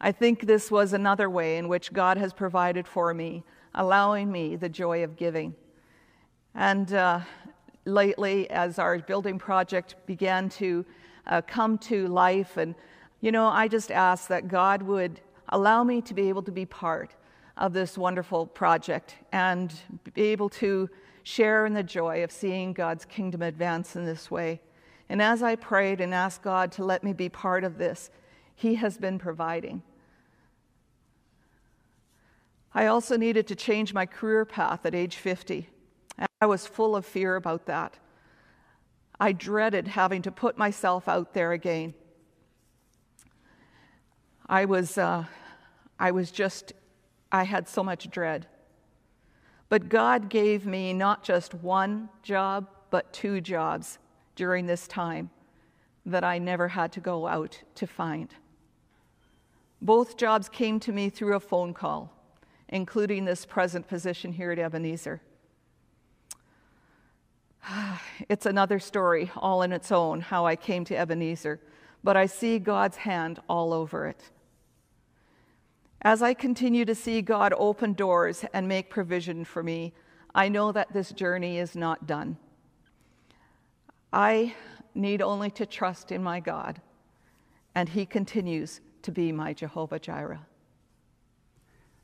I 0.00 0.12
think 0.12 0.46
this 0.46 0.70
was 0.70 0.92
another 0.92 1.30
way 1.30 1.56
in 1.56 1.68
which 1.68 1.92
God 1.92 2.18
has 2.18 2.32
provided 2.32 2.86
for 2.86 3.14
me, 3.14 3.44
allowing 3.74 4.30
me 4.30 4.56
the 4.56 4.68
joy 4.68 5.02
of 5.02 5.16
giving. 5.16 5.54
And 6.54 6.92
uh, 6.92 7.20
lately, 7.84 8.50
as 8.50 8.78
our 8.78 8.98
building 8.98 9.38
project 9.38 9.94
began 10.06 10.48
to 10.50 10.84
uh, 11.26 11.42
come 11.42 11.78
to 11.78 12.06
life 12.08 12.56
and 12.56 12.74
you 13.22 13.32
know, 13.32 13.48
I 13.48 13.68
just 13.68 13.90
asked 13.90 14.28
that 14.30 14.48
God 14.48 14.82
would 14.82 15.20
allow 15.50 15.84
me 15.84 16.00
to 16.02 16.14
be 16.14 16.30
able 16.30 16.42
to 16.42 16.50
be 16.50 16.64
part 16.64 17.14
of 17.58 17.74
this 17.74 17.98
wonderful 17.98 18.46
project 18.46 19.16
and 19.30 19.74
be 20.14 20.22
able 20.28 20.48
to 20.48 20.88
share 21.22 21.66
in 21.66 21.74
the 21.74 21.82
joy 21.82 22.24
of 22.24 22.32
seeing 22.32 22.72
God's 22.72 23.04
kingdom 23.04 23.42
advance 23.42 23.94
in 23.94 24.06
this 24.06 24.30
way. 24.30 24.62
And 25.10 25.20
as 25.20 25.42
I 25.42 25.56
prayed 25.56 26.00
and 26.00 26.14
asked 26.14 26.40
God 26.40 26.70
to 26.72 26.84
let 26.84 27.02
me 27.02 27.12
be 27.12 27.28
part 27.28 27.64
of 27.64 27.78
this, 27.78 28.10
He 28.54 28.76
has 28.76 28.96
been 28.96 29.18
providing. 29.18 29.82
I 32.72 32.86
also 32.86 33.16
needed 33.16 33.48
to 33.48 33.56
change 33.56 33.92
my 33.92 34.06
career 34.06 34.44
path 34.44 34.86
at 34.86 34.94
age 34.94 35.16
50. 35.16 35.68
And 36.16 36.28
I 36.40 36.46
was 36.46 36.64
full 36.64 36.94
of 36.94 37.04
fear 37.04 37.34
about 37.34 37.66
that. 37.66 37.98
I 39.18 39.32
dreaded 39.32 39.88
having 39.88 40.22
to 40.22 40.30
put 40.30 40.56
myself 40.56 41.08
out 41.08 41.34
there 41.34 41.50
again. 41.50 41.92
I 44.48 44.64
was, 44.64 44.96
uh, 44.96 45.24
I 45.98 46.12
was 46.12 46.30
just, 46.30 46.72
I 47.32 47.42
had 47.42 47.68
so 47.68 47.82
much 47.82 48.08
dread. 48.10 48.46
But 49.68 49.88
God 49.88 50.28
gave 50.28 50.66
me 50.66 50.92
not 50.92 51.24
just 51.24 51.52
one 51.52 52.10
job, 52.22 52.68
but 52.90 53.12
two 53.12 53.40
jobs 53.40 53.98
during 54.40 54.64
this 54.64 54.88
time 54.88 55.28
that 56.06 56.24
I 56.24 56.38
never 56.38 56.68
had 56.68 56.92
to 56.92 57.00
go 57.00 57.26
out 57.26 57.62
to 57.74 57.86
find. 57.86 58.34
Both 59.82 60.16
jobs 60.16 60.48
came 60.48 60.80
to 60.80 60.92
me 60.92 61.10
through 61.10 61.36
a 61.36 61.40
phone 61.40 61.74
call, 61.74 62.10
including 62.70 63.26
this 63.26 63.44
present 63.44 63.86
position 63.86 64.32
here 64.32 64.50
at 64.50 64.58
Ebenezer. 64.58 65.20
It's 68.30 68.46
another 68.46 68.78
story 68.78 69.30
all 69.36 69.60
in 69.60 69.72
its 69.72 69.92
own, 69.92 70.22
how 70.22 70.46
I 70.46 70.56
came 70.56 70.86
to 70.86 70.96
Ebenezer, 70.96 71.60
but 72.02 72.16
I 72.16 72.24
see 72.24 72.58
God's 72.58 72.96
hand 72.96 73.40
all 73.46 73.74
over 73.74 74.06
it. 74.06 74.30
As 76.00 76.22
I 76.22 76.32
continue 76.32 76.86
to 76.86 76.94
see 76.94 77.20
God 77.20 77.52
open 77.58 77.92
doors 77.92 78.46
and 78.54 78.66
make 78.66 78.88
provision 78.88 79.44
for 79.44 79.62
me, 79.62 79.92
I 80.34 80.48
know 80.48 80.72
that 80.72 80.94
this 80.94 81.12
journey 81.12 81.58
is 81.58 81.76
not 81.76 82.06
done. 82.06 82.38
I 84.12 84.54
need 84.94 85.22
only 85.22 85.50
to 85.52 85.66
trust 85.66 86.10
in 86.10 86.22
my 86.22 86.40
God, 86.40 86.80
and 87.74 87.88
He 87.88 88.04
continues 88.04 88.80
to 89.02 89.12
be 89.12 89.32
my 89.32 89.52
Jehovah 89.52 89.98
Jireh. 89.98 90.46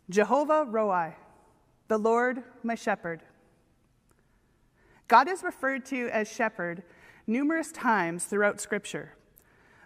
Jehovah 0.08 0.64
Roi, 0.64 1.14
the 1.88 1.98
Lord 1.98 2.42
my 2.62 2.76
shepherd. 2.76 3.22
God 5.08 5.28
is 5.28 5.42
referred 5.42 5.84
to 5.86 6.08
as 6.10 6.30
shepherd 6.30 6.84
numerous 7.26 7.72
times 7.72 8.24
throughout 8.24 8.60
Scripture. 8.60 9.14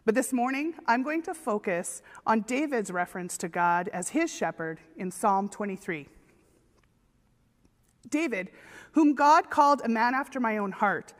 But 0.04 0.14
this 0.14 0.32
morning, 0.32 0.74
I'm 0.86 1.02
going 1.02 1.22
to 1.22 1.34
focus 1.34 2.02
on 2.26 2.40
David's 2.42 2.90
reference 2.90 3.36
to 3.38 3.48
God 3.48 3.88
as 3.92 4.10
his 4.10 4.34
shepherd 4.34 4.80
in 4.96 5.10
Psalm 5.10 5.48
23. 5.48 6.08
David, 8.08 8.50
whom 8.92 9.14
God 9.14 9.50
called 9.50 9.82
a 9.84 9.88
man 9.88 10.14
after 10.14 10.40
my 10.40 10.56
own 10.56 10.72
heart, 10.72 11.14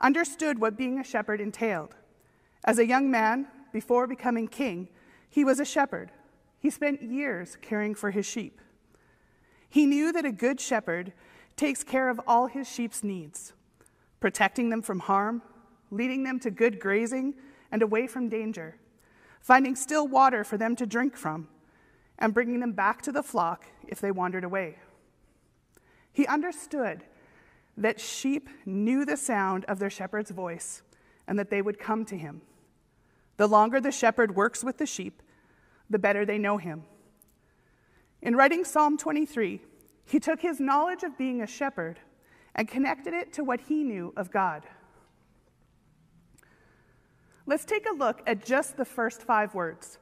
understood 0.00 0.58
what 0.58 0.76
being 0.76 0.98
a 0.98 1.04
shepherd 1.04 1.40
entailed. 1.40 1.94
As 2.64 2.78
a 2.78 2.86
young 2.86 3.10
man, 3.10 3.46
before 3.72 4.06
becoming 4.06 4.48
king, 4.48 4.88
he 5.28 5.44
was 5.44 5.60
a 5.60 5.64
shepherd. 5.64 6.10
He 6.58 6.70
spent 6.70 7.02
years 7.02 7.56
caring 7.60 7.94
for 7.94 8.10
his 8.10 8.26
sheep. 8.26 8.60
He 9.68 9.86
knew 9.86 10.12
that 10.12 10.24
a 10.24 10.32
good 10.32 10.60
shepherd 10.60 11.12
takes 11.56 11.82
care 11.82 12.08
of 12.08 12.20
all 12.26 12.46
his 12.46 12.70
sheep's 12.70 13.02
needs, 13.02 13.52
protecting 14.20 14.70
them 14.70 14.82
from 14.82 15.00
harm, 15.00 15.42
leading 15.90 16.22
them 16.22 16.38
to 16.40 16.50
good 16.50 16.80
grazing 16.80 17.34
and 17.70 17.82
away 17.82 18.06
from 18.06 18.28
danger, 18.28 18.76
finding 19.40 19.76
still 19.76 20.06
water 20.06 20.44
for 20.44 20.56
them 20.56 20.76
to 20.76 20.86
drink 20.86 21.16
from, 21.16 21.48
and 22.18 22.34
bringing 22.34 22.60
them 22.60 22.72
back 22.72 23.02
to 23.02 23.12
the 23.12 23.22
flock 23.22 23.66
if 23.86 24.00
they 24.00 24.10
wandered 24.10 24.44
away. 24.44 24.76
He 26.12 26.26
understood 26.26 27.04
that 27.76 28.00
sheep 28.00 28.48
knew 28.64 29.04
the 29.04 29.16
sound 29.16 29.64
of 29.66 29.78
their 29.78 29.90
shepherd's 29.90 30.30
voice 30.30 30.82
and 31.26 31.38
that 31.38 31.50
they 31.50 31.62
would 31.62 31.78
come 31.78 32.04
to 32.06 32.16
him. 32.16 32.40
The 33.36 33.46
longer 33.46 33.80
the 33.80 33.92
shepherd 33.92 34.34
works 34.34 34.64
with 34.64 34.78
the 34.78 34.86
sheep, 34.86 35.22
the 35.90 35.98
better 35.98 36.24
they 36.24 36.38
know 36.38 36.56
him. 36.56 36.84
In 38.22 38.34
writing 38.34 38.64
Psalm 38.64 38.96
23, 38.96 39.60
he 40.06 40.20
took 40.20 40.40
his 40.40 40.60
knowledge 40.60 41.02
of 41.02 41.18
being 41.18 41.42
a 41.42 41.46
shepherd 41.46 41.98
and 42.54 42.66
connected 42.66 43.12
it 43.12 43.32
to 43.34 43.44
what 43.44 43.60
he 43.62 43.82
knew 43.82 44.12
of 44.16 44.30
God. 44.30 44.62
Let's 47.44 47.64
take 47.64 47.88
a 47.88 47.94
look 47.94 48.22
at 48.26 48.44
just 48.44 48.76
the 48.76 48.84
first 48.84 49.22
five 49.22 49.54
words 49.54 49.98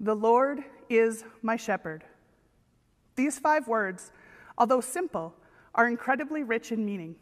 The 0.00 0.16
Lord 0.16 0.64
is 0.88 1.24
my 1.42 1.56
shepherd. 1.56 2.04
These 3.16 3.38
five 3.38 3.68
words, 3.68 4.12
although 4.56 4.80
simple, 4.80 5.34
are 5.74 5.88
incredibly 5.88 6.42
rich 6.42 6.72
in 6.72 6.84
meaning. 6.84 7.14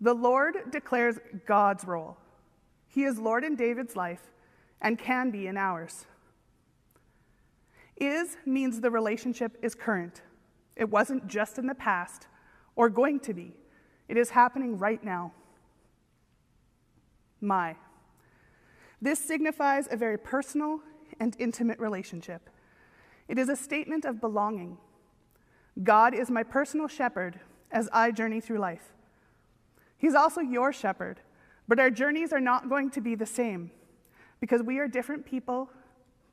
The 0.00 0.14
Lord 0.14 0.70
declares 0.70 1.18
God's 1.46 1.84
role. 1.84 2.16
He 2.88 3.04
is 3.04 3.18
Lord 3.18 3.44
in 3.44 3.54
David's 3.54 3.96
life 3.96 4.22
and 4.80 4.98
can 4.98 5.30
be 5.30 5.46
in 5.46 5.56
ours. 5.56 6.06
Is 7.96 8.38
means 8.46 8.80
the 8.80 8.90
relationship 8.90 9.58
is 9.62 9.74
current. 9.74 10.22
It 10.74 10.88
wasn't 10.88 11.26
just 11.26 11.58
in 11.58 11.66
the 11.66 11.74
past 11.74 12.28
or 12.74 12.88
going 12.88 13.20
to 13.20 13.34
be, 13.34 13.52
it 14.08 14.16
is 14.16 14.30
happening 14.30 14.78
right 14.78 15.02
now. 15.04 15.32
My. 17.40 17.76
This 19.02 19.18
signifies 19.18 19.86
a 19.90 19.96
very 19.96 20.18
personal 20.18 20.80
and 21.18 21.36
intimate 21.38 21.78
relationship. 21.78 22.48
It 23.28 23.38
is 23.38 23.48
a 23.48 23.56
statement 23.56 24.04
of 24.04 24.20
belonging. 24.20 24.78
God 25.82 26.14
is 26.14 26.30
my 26.30 26.42
personal 26.42 26.88
shepherd 26.88 27.40
as 27.70 27.88
I 27.92 28.10
journey 28.10 28.40
through 28.40 28.58
life. 28.58 28.92
He's 29.96 30.14
also 30.14 30.40
your 30.40 30.72
shepherd, 30.72 31.20
but 31.68 31.78
our 31.78 31.90
journeys 31.90 32.32
are 32.32 32.40
not 32.40 32.68
going 32.68 32.90
to 32.90 33.00
be 33.00 33.14
the 33.14 33.26
same 33.26 33.70
because 34.40 34.62
we 34.62 34.78
are 34.78 34.88
different 34.88 35.24
people 35.24 35.70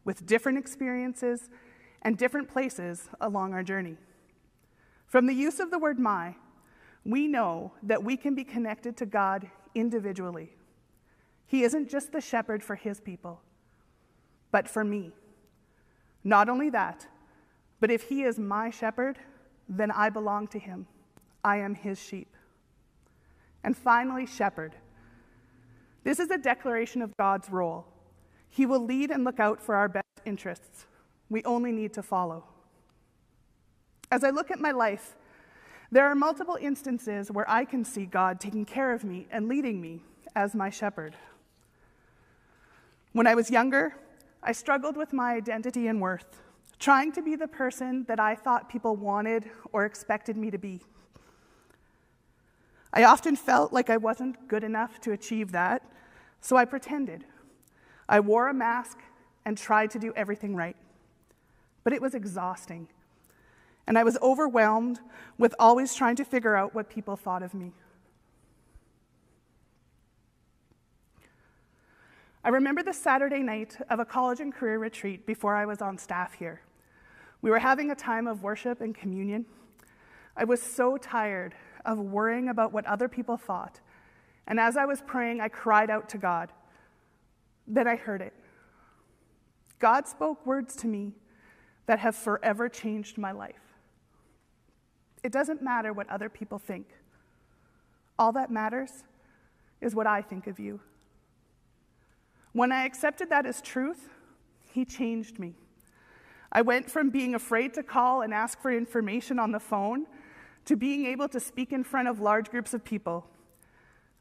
with 0.06 0.26
different 0.26 0.58
experiences 0.58 1.50
and 2.02 2.18
different 2.18 2.50
places 2.50 3.10
along 3.20 3.54
our 3.54 3.64
journey. 3.64 3.98
From 5.06 5.26
the 5.26 5.34
use 5.34 5.60
of 5.60 5.72
the 5.72 5.80
word 5.80 6.00
my, 6.00 6.36
we 7.06 7.28
know 7.28 7.74
that 7.84 8.04
we 8.04 8.18
can 8.18 8.36
be 8.36 8.44
connected 8.44 8.98
to 8.98 9.06
God 9.06 9.50
individually. 9.76 10.54
He 11.46 11.64
isn't 11.64 11.90
just 11.90 12.12
the 12.12 12.22
shepherd 12.22 12.64
for 12.64 12.76
his 12.76 13.00
people, 13.00 13.42
but 14.52 14.68
for 14.68 14.84
me. 14.84 15.12
Not 16.24 16.50
only 16.50 16.70
that, 16.72 17.08
but 17.80 17.92
if 17.92 18.04
he 18.04 18.24
is 18.24 18.40
my 18.40 18.70
shepherd, 18.70 19.18
then 19.70 19.92
I 19.92 20.10
belong 20.10 20.48
to 20.50 20.60
him. 20.60 20.88
I 21.44 21.58
am 21.58 21.76
his 21.76 22.02
sheep. 22.02 22.36
And 23.64 23.76
finally, 23.76 24.26
shepherd. 24.26 24.76
This 26.04 26.20
is 26.20 26.32
a 26.32 26.38
declaration 26.38 27.02
of 27.02 27.16
God's 27.18 27.50
role. 27.50 27.86
He 28.50 28.66
will 28.66 28.84
lead 28.84 29.12
and 29.12 29.24
look 29.24 29.40
out 29.40 29.62
for 29.62 29.76
our 29.76 29.90
best 29.90 30.06
interests. 30.26 30.86
We 31.30 31.44
only 31.44 31.72
need 31.72 31.94
to 31.94 32.04
follow. 32.04 32.46
As 34.10 34.24
I 34.24 34.30
look 34.30 34.52
at 34.52 34.60
my 34.60 34.72
life, 34.72 35.16
there 35.92 36.06
are 36.06 36.16
multiple 36.16 36.58
instances 36.60 37.32
where 37.32 37.50
I 37.50 37.66
can 37.66 37.84
see 37.84 38.06
God 38.06 38.40
taking 38.40 38.66
care 38.66 38.94
of 38.94 39.04
me 39.04 39.28
and 39.32 39.48
leading 39.48 39.82
me 39.82 40.02
as 40.36 40.56
my 40.56 40.70
shepherd. 40.70 41.16
When 43.14 43.28
I 43.28 43.36
was 43.36 43.50
younger, 43.50 43.96
I 44.44 44.52
struggled 44.52 44.96
with 44.96 45.12
my 45.12 45.34
identity 45.34 45.88
and 45.88 46.02
worth, 46.02 46.42
trying 46.80 47.12
to 47.14 47.22
be 47.22 47.36
the 47.36 47.48
person 47.48 48.04
that 48.08 48.20
I 48.20 48.36
thought 48.36 48.70
people 48.70 48.96
wanted 48.96 49.50
or 49.72 49.86
expected 49.86 50.38
me 50.38 50.52
to 50.52 50.58
be. 50.58 50.82
I 52.94 53.04
often 53.04 53.36
felt 53.36 53.74
like 53.74 53.90
I 53.90 53.98
wasn't 53.98 54.48
good 54.48 54.64
enough 54.64 55.00
to 55.02 55.12
achieve 55.12 55.52
that, 55.52 55.84
so 56.42 56.56
I 56.56 56.66
pretended. 56.66 57.26
I 58.08 58.20
wore 58.20 58.48
a 58.48 58.54
mask 58.54 59.00
and 59.46 59.58
tried 59.58 59.92
to 59.92 60.00
do 60.00 60.14
everything 60.16 60.56
right. 60.56 60.78
But 61.84 61.94
it 61.94 62.02
was 62.02 62.16
exhausting 62.16 62.88
and 63.88 63.98
I 63.98 64.04
was 64.04 64.18
overwhelmed 64.22 65.00
with 65.38 65.56
always 65.58 65.96
trying 65.96 66.18
to 66.18 66.26
figure 66.26 66.56
out 66.56 66.76
what 66.76 66.90
people 66.90 67.16
thought 67.16 67.42
of 67.42 67.54
me. 67.54 67.72
I 72.44 72.50
remember 72.50 72.84
the 72.84 72.94
Saturday 72.94 73.42
night 73.42 73.78
of 73.90 74.00
a 74.00 74.06
college 74.06 74.40
and 74.40 74.54
career 74.54 74.78
retreat 74.78 75.26
before 75.26 75.56
I 75.56 75.66
was 75.66 75.82
on 75.82 75.98
staff 75.98 76.34
here. 76.34 76.62
We 77.42 77.50
were 77.50 77.60
having 77.60 77.92
a 77.92 77.96
time 77.96 78.28
of 78.28 78.44
worship 78.44 78.82
and 78.82 78.96
communion. 78.96 79.46
I 80.36 80.44
was 80.44 80.62
so 80.62 80.98
tired 80.98 81.56
of 81.86 82.00
worrying 82.00 82.50
about 82.50 82.74
what 82.74 82.86
other 82.86 83.08
people 83.08 83.38
thought. 83.38 83.80
And 84.48 84.60
as 84.60 84.78
I 84.78 84.86
was 84.86 85.02
praying, 85.02 85.42
I 85.42 85.48
cried 85.48 85.90
out 85.90 86.10
to 86.10 86.18
God. 86.18 86.52
Then 87.68 87.88
I 87.88 87.96
heard 87.96 88.22
it. 88.22 88.34
God 89.80 90.08
spoke 90.08 90.46
words 90.46 90.76
to 90.78 90.88
me 90.88 91.14
that 91.86 92.00
have 92.00 92.16
forever 92.16 92.70
changed 92.70 93.18
my 93.18 93.32
life. 93.32 93.76
It 95.24 95.32
doesn't 95.32 95.62
matter 95.62 95.94
what 95.94 96.10
other 96.10 96.30
people 96.30 96.58
think. 96.58 96.88
All 98.18 98.32
that 98.34 98.52
matters 98.52 99.04
is 99.82 99.94
what 99.94 100.08
I 100.08 100.22
think 100.22 100.48
of 100.48 100.60
you. 100.60 100.80
When 102.54 102.72
I 102.72 102.86
accepted 102.86 103.30
that 103.30 103.46
as 103.46 103.62
truth, 103.62 104.10
He 104.72 104.86
changed 104.86 105.38
me. 105.40 105.56
I 106.52 106.62
went 106.62 106.90
from 106.90 107.10
being 107.10 107.36
afraid 107.36 107.74
to 107.74 107.84
call 107.84 108.22
and 108.22 108.34
ask 108.34 108.62
for 108.62 108.72
information 108.72 109.40
on 109.40 109.52
the 109.52 109.60
phone 109.60 110.06
to 110.66 110.76
being 110.76 111.06
able 111.06 111.28
to 111.30 111.40
speak 111.40 111.72
in 111.72 111.84
front 111.84 112.08
of 112.08 112.20
large 112.20 112.50
groups 112.50 112.74
of 112.74 112.84
people. 112.84 113.28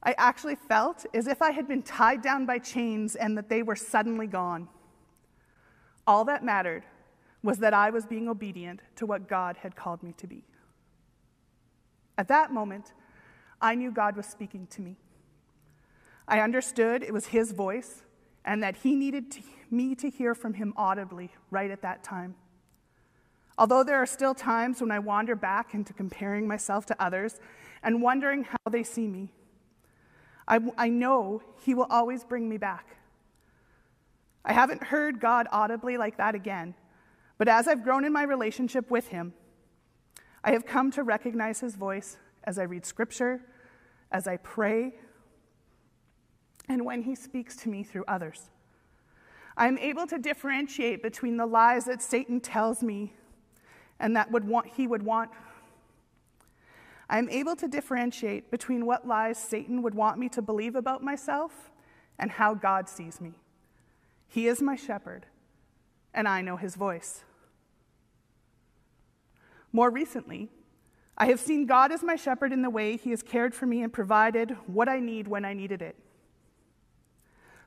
I 0.03 0.15
actually 0.19 0.55
felt 0.55 1.05
as 1.15 1.27
if 1.27 1.43
I 1.43 1.51
had 1.51 1.67
been 1.67 1.83
tied 1.83 2.23
down 2.23 2.47
by 2.47 2.59
chains 2.59 3.17
and 3.17 3.37
that 3.37 3.49
they 3.49 3.63
were 3.63 3.77
suddenly 3.77 4.27
gone. 4.27 4.69
All 6.07 6.25
that 6.27 6.45
mattered 6.45 6.85
was 7.43 7.59
that 7.59 7.75
I 7.75 7.91
was 7.91 8.07
being 8.07 8.29
obedient 8.29 8.81
to 8.97 9.07
what 9.07 9.29
God 9.29 9.57
had 9.59 9.75
called 9.75 10.03
me 10.03 10.13
to 10.19 10.27
be. 10.27 10.45
At 12.19 12.29
that 12.29 12.53
moment, 12.53 12.93
I 13.61 13.75
knew 13.75 13.91
God 13.91 14.17
was 14.17 14.27
speaking 14.27 14.67
to 14.69 14.83
me. 14.83 14.97
I 16.29 16.41
understood 16.41 17.03
it 17.03 17.13
was 17.13 17.27
His 17.27 17.53
voice 17.53 18.03
and 18.47 18.63
that 18.63 18.77
He 18.77 18.95
needed 18.95 19.31
to, 19.33 19.43
me 19.71 19.95
to 19.97 20.09
hear 20.09 20.35
from 20.35 20.55
Him 20.55 20.73
audibly 20.77 21.31
right 21.51 21.71
at 21.71 21.83
that 21.83 22.03
time. 22.03 22.37
Although 23.59 23.85
there 23.85 23.97
are 23.97 24.07
still 24.07 24.35
times 24.35 24.81
when 24.81 24.91
I 24.91 24.99
wander 24.99 25.35
back 25.35 25.75
into 25.75 25.93
comparing 25.93 26.47
myself 26.49 26.87
to 26.87 27.03
others 27.03 27.41
and 27.83 28.01
wondering 28.01 28.45
how 28.45 28.71
they 28.71 28.83
see 28.83 29.07
me, 29.07 29.33
I, 30.49 30.61
I 30.79 30.89
know 30.89 31.43
He 31.65 31.75
will 31.75 31.87
always 31.91 32.25
bring 32.25 32.49
me 32.49 32.57
back. 32.57 32.97
I 34.45 34.53
haven't 34.53 34.85
heard 34.85 35.21
God 35.21 35.49
audibly 35.51 35.99
like 35.99 36.17
that 36.17 36.35
again, 36.35 36.75
but 37.37 37.49
as 37.49 37.69
I've 37.69 37.83
grown 37.83 38.05
in 38.05 38.13
my 38.13 38.23
relationship 38.23 38.91
with 38.91 39.09
Him, 39.09 39.35
I 40.47 40.53
have 40.53 40.65
come 40.65 40.93
to 40.93 41.03
recognize 41.03 41.59
his 41.59 41.75
voice 41.75 42.19
as 42.45 42.57
I 42.57 42.63
read 42.63 42.87
scripture, 42.87 43.41
as 44.13 44.29
I 44.29 44.37
pray, 44.37 44.95
and 46.69 46.85
when 46.85 47.03
he 47.03 47.15
speaks 47.15 47.57
to 47.57 47.69
me 47.69 47.83
through 47.83 48.05
others. 48.09 48.51
I 49.57 49.69
am 49.69 49.79
able 49.79 50.07
to 50.09 50.19
differentiate 50.19 51.03
between 51.03 51.37
the 51.37 51.47
lies 51.47 51.87
that 51.87 52.03
Satan 52.03 52.41
tells 52.41 52.83
me 52.83 53.15
and 53.99 54.15
that 54.17 54.31
would 54.31 54.45
want, 54.45 54.67
he 54.67 54.87
would 54.87 55.03
want. 55.03 55.31
I 57.09 57.19
am 57.19 57.29
able 57.31 57.57
to 57.57 57.69
differentiate 57.69 58.51
between 58.51 58.85
what 58.85 59.07
lies 59.07 59.39
Satan 59.39 59.83
would 59.83 59.95
want 59.95 60.19
me 60.19 60.29
to 60.31 60.43
believe 60.43 60.75
about 60.75 61.03
myself 61.03 61.71
and 62.19 62.31
how 62.31 62.55
God 62.55 62.89
sees 62.89 63.21
me. 63.21 63.35
He 64.29 64.49
is 64.49 64.61
my 64.61 64.77
shepherd, 64.77 65.27
and 66.13 66.29
I 66.29 66.43
know 66.43 66.57
his 66.57 66.75
voice. 66.75 67.25
More 69.73 69.91
recently, 69.91 70.51
I 71.17 71.27
have 71.27 71.41
seen 71.41 71.65
God 71.65 71.93
as 71.93 72.03
my 72.03 72.17
shepherd 72.17 72.53
in 72.53 72.63
the 72.63 72.71
way 72.71 72.97
he 72.97 73.11
has 73.11 73.23
cared 73.23 73.55
for 73.55 73.67
me 73.67 73.83
and 73.83 73.93
provided 73.93 74.57
what 74.67 74.89
I 74.89 75.01
need 75.01 75.29
when 75.29 75.45
I 75.45 75.55
needed 75.55 75.81
it. 75.81 75.97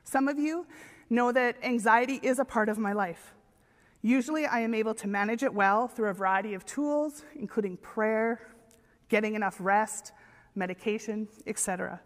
Some 0.04 0.28
of 0.28 0.38
you 0.38 0.66
know 1.08 1.32
that 1.32 1.56
anxiety 1.62 2.20
is 2.22 2.38
a 2.38 2.44
part 2.44 2.68
of 2.68 2.78
my 2.78 2.92
life. 2.92 3.34
Usually, 4.02 4.46
I 4.46 4.60
am 4.60 4.74
able 4.74 4.94
to 4.94 5.06
manage 5.06 5.42
it 5.42 5.52
well 5.52 5.86
through 5.86 6.08
a 6.08 6.14
variety 6.14 6.54
of 6.54 6.64
tools, 6.64 7.24
including 7.36 7.76
prayer, 7.76 8.48
getting 9.08 9.34
enough 9.34 9.56
rest, 9.60 10.12
medication, 10.54 11.28
etc. 11.46 12.00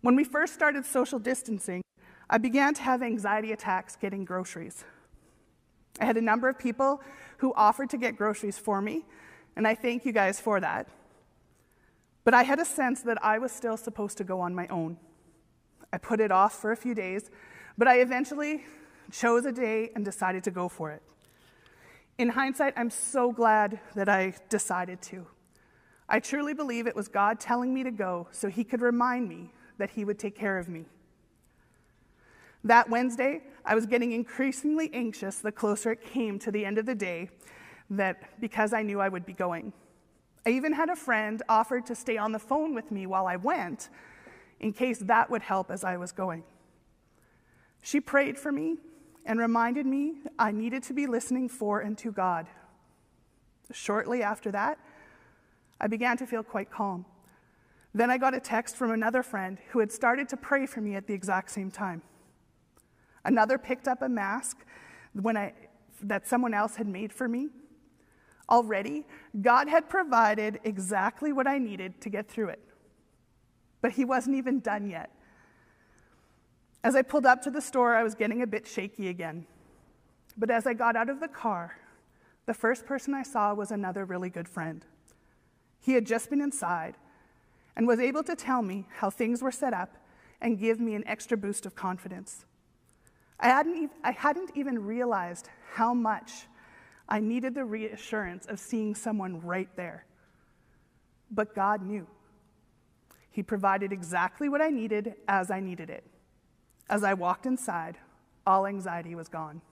When 0.00 0.16
we 0.16 0.24
first 0.24 0.54
started 0.54 0.86
social 0.86 1.18
distancing, 1.18 1.82
I 2.30 2.38
began 2.38 2.74
to 2.74 2.82
have 2.82 3.02
anxiety 3.02 3.52
attacks 3.52 3.96
getting 3.96 4.24
groceries. 4.24 4.84
I 6.00 6.04
had 6.04 6.16
a 6.16 6.22
number 6.22 6.48
of 6.48 6.58
people 6.58 7.02
who 7.38 7.52
offered 7.54 7.90
to 7.90 7.98
get 7.98 8.16
groceries 8.16 8.58
for 8.58 8.80
me, 8.80 9.04
and 9.56 9.66
I 9.66 9.74
thank 9.74 10.04
you 10.04 10.12
guys 10.12 10.40
for 10.40 10.60
that. 10.60 10.88
But 12.24 12.34
I 12.34 12.42
had 12.42 12.58
a 12.58 12.64
sense 12.64 13.02
that 13.02 13.22
I 13.24 13.38
was 13.38 13.52
still 13.52 13.76
supposed 13.76 14.18
to 14.18 14.24
go 14.24 14.40
on 14.40 14.54
my 14.54 14.66
own. 14.68 14.98
I 15.92 15.98
put 15.98 16.20
it 16.20 16.30
off 16.30 16.60
for 16.60 16.72
a 16.72 16.76
few 16.76 16.94
days, 16.94 17.30
but 17.76 17.88
I 17.88 18.00
eventually 18.00 18.64
chose 19.10 19.46
a 19.46 19.52
day 19.52 19.90
and 19.94 20.04
decided 20.04 20.44
to 20.44 20.50
go 20.50 20.68
for 20.68 20.90
it. 20.90 21.02
In 22.18 22.30
hindsight, 22.30 22.74
I'm 22.76 22.90
so 22.90 23.32
glad 23.32 23.80
that 23.94 24.08
I 24.08 24.34
decided 24.48 25.00
to. 25.02 25.26
I 26.08 26.20
truly 26.20 26.54
believe 26.54 26.86
it 26.86 26.96
was 26.96 27.06
God 27.06 27.38
telling 27.38 27.72
me 27.72 27.82
to 27.84 27.90
go 27.90 28.28
so 28.30 28.48
He 28.48 28.64
could 28.64 28.82
remind 28.82 29.28
me 29.28 29.52
that 29.78 29.90
He 29.90 30.04
would 30.04 30.18
take 30.18 30.34
care 30.34 30.58
of 30.58 30.68
me. 30.68 30.84
That 32.64 32.90
Wednesday, 32.90 33.42
I 33.64 33.74
was 33.74 33.86
getting 33.86 34.12
increasingly 34.12 34.90
anxious 34.92 35.38
the 35.38 35.52
closer 35.52 35.92
it 35.92 36.02
came 36.02 36.38
to 36.40 36.50
the 36.50 36.64
end 36.64 36.78
of 36.78 36.86
the 36.86 36.94
day, 36.94 37.30
that 37.90 38.40
because 38.40 38.72
I 38.72 38.82
knew 38.82 39.00
I 39.00 39.08
would 39.08 39.24
be 39.24 39.32
going. 39.32 39.72
I 40.44 40.50
even 40.50 40.72
had 40.72 40.88
a 40.88 40.96
friend 40.96 41.42
offer 41.48 41.80
to 41.80 41.94
stay 41.94 42.16
on 42.16 42.32
the 42.32 42.38
phone 42.38 42.74
with 42.74 42.90
me 42.90 43.06
while 43.06 43.26
I 43.26 43.36
went, 43.36 43.90
in 44.60 44.72
case 44.72 44.98
that 44.98 45.30
would 45.30 45.42
help 45.42 45.70
as 45.70 45.84
I 45.84 45.96
was 45.96 46.12
going. 46.12 46.44
She 47.82 48.00
prayed 48.00 48.38
for 48.38 48.52
me 48.52 48.78
and 49.24 49.38
reminded 49.38 49.86
me 49.86 50.14
I 50.38 50.52
needed 50.52 50.82
to 50.84 50.92
be 50.92 51.06
listening 51.06 51.48
for 51.48 51.80
and 51.80 51.96
to 51.98 52.10
God. 52.10 52.46
Shortly 53.70 54.22
after 54.22 54.50
that, 54.52 54.78
I 55.80 55.86
began 55.86 56.16
to 56.16 56.26
feel 56.26 56.42
quite 56.42 56.70
calm. 56.70 57.04
Then 57.94 58.10
I 58.10 58.18
got 58.18 58.34
a 58.34 58.40
text 58.40 58.76
from 58.76 58.90
another 58.90 59.22
friend 59.22 59.58
who 59.70 59.78
had 59.78 59.92
started 59.92 60.28
to 60.30 60.36
pray 60.36 60.66
for 60.66 60.80
me 60.80 60.94
at 60.94 61.06
the 61.06 61.14
exact 61.14 61.50
same 61.50 61.70
time. 61.70 62.02
Another 63.24 63.58
picked 63.58 63.88
up 63.88 64.02
a 64.02 64.08
mask 64.08 64.58
when 65.12 65.36
I, 65.36 65.52
that 66.02 66.26
someone 66.26 66.54
else 66.54 66.76
had 66.76 66.86
made 66.86 67.12
for 67.12 67.28
me. 67.28 67.48
Already, 68.50 69.04
God 69.42 69.68
had 69.68 69.88
provided 69.88 70.58
exactly 70.64 71.32
what 71.32 71.46
I 71.46 71.58
needed 71.58 72.00
to 72.00 72.08
get 72.08 72.28
through 72.28 72.48
it. 72.48 72.60
But 73.80 73.92
He 73.92 74.04
wasn't 74.04 74.36
even 74.36 74.60
done 74.60 74.88
yet. 74.88 75.10
As 76.84 76.94
I 76.94 77.02
pulled 77.02 77.26
up 77.26 77.42
to 77.42 77.50
the 77.50 77.60
store, 77.60 77.94
I 77.94 78.02
was 78.02 78.14
getting 78.14 78.42
a 78.42 78.46
bit 78.46 78.66
shaky 78.66 79.08
again. 79.08 79.46
But 80.36 80.50
as 80.50 80.66
I 80.66 80.74
got 80.74 80.96
out 80.96 81.10
of 81.10 81.20
the 81.20 81.28
car, 81.28 81.76
the 82.46 82.54
first 82.54 82.86
person 82.86 83.12
I 83.14 83.24
saw 83.24 83.52
was 83.52 83.70
another 83.70 84.04
really 84.04 84.30
good 84.30 84.48
friend. 84.48 84.84
He 85.80 85.92
had 85.92 86.06
just 86.06 86.30
been 86.30 86.40
inside 86.40 86.94
and 87.76 87.86
was 87.86 88.00
able 88.00 88.22
to 88.24 88.34
tell 88.34 88.62
me 88.62 88.86
how 88.96 89.10
things 89.10 89.42
were 89.42 89.52
set 89.52 89.72
up 89.74 89.96
and 90.40 90.58
give 90.58 90.80
me 90.80 90.94
an 90.94 91.06
extra 91.06 91.36
boost 91.36 91.66
of 91.66 91.74
confidence. 91.74 92.44
I 93.40 93.48
hadn't, 93.48 93.92
I 94.02 94.12
hadn't 94.12 94.50
even 94.54 94.84
realized 94.84 95.48
how 95.74 95.94
much 95.94 96.46
I 97.08 97.20
needed 97.20 97.54
the 97.54 97.64
reassurance 97.64 98.46
of 98.46 98.58
seeing 98.58 98.94
someone 98.94 99.40
right 99.40 99.68
there. 99.76 100.04
But 101.30 101.54
God 101.54 101.82
knew. 101.82 102.06
He 103.38 103.42
provided 103.44 103.92
exactly 103.92 104.48
what 104.48 104.60
I 104.60 104.70
needed 104.70 105.14
as 105.28 105.48
I 105.48 105.60
needed 105.60 105.90
it. 105.90 106.02
As 106.90 107.04
I 107.04 107.14
walked 107.14 107.46
inside, 107.46 107.96
all 108.44 108.66
anxiety 108.66 109.14
was 109.14 109.28
gone. 109.28 109.62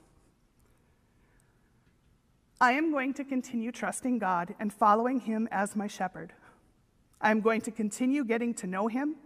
I 2.61 2.75
am 2.75 2.93
going 2.93 3.13
to 3.15 3.25
continue 3.25 3.73
trusting 3.73 4.21
God 4.21 4.55
and 4.61 4.73
following 4.73 5.19
Him 5.19 5.49
as 5.51 5.75
my 5.75 5.89
shepherd. 5.89 6.33
I 7.21 7.33
am 7.33 7.41
going 7.41 7.61
to 7.63 7.73
continue 7.73 8.25
getting 8.25 8.55
to 8.55 8.69
know 8.69 8.87
Him 8.87 9.17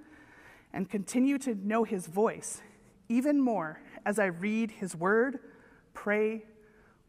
and 0.72 0.88
continue 0.88 1.36
to 1.40 1.54
know 1.54 1.84
His 1.84 2.06
voice 2.06 2.62
even 3.10 3.38
more 3.38 3.82
as 4.06 4.18
I 4.18 4.28
read 4.28 4.70
His 4.70 4.96
Word, 4.96 5.40
pray, 5.92 6.46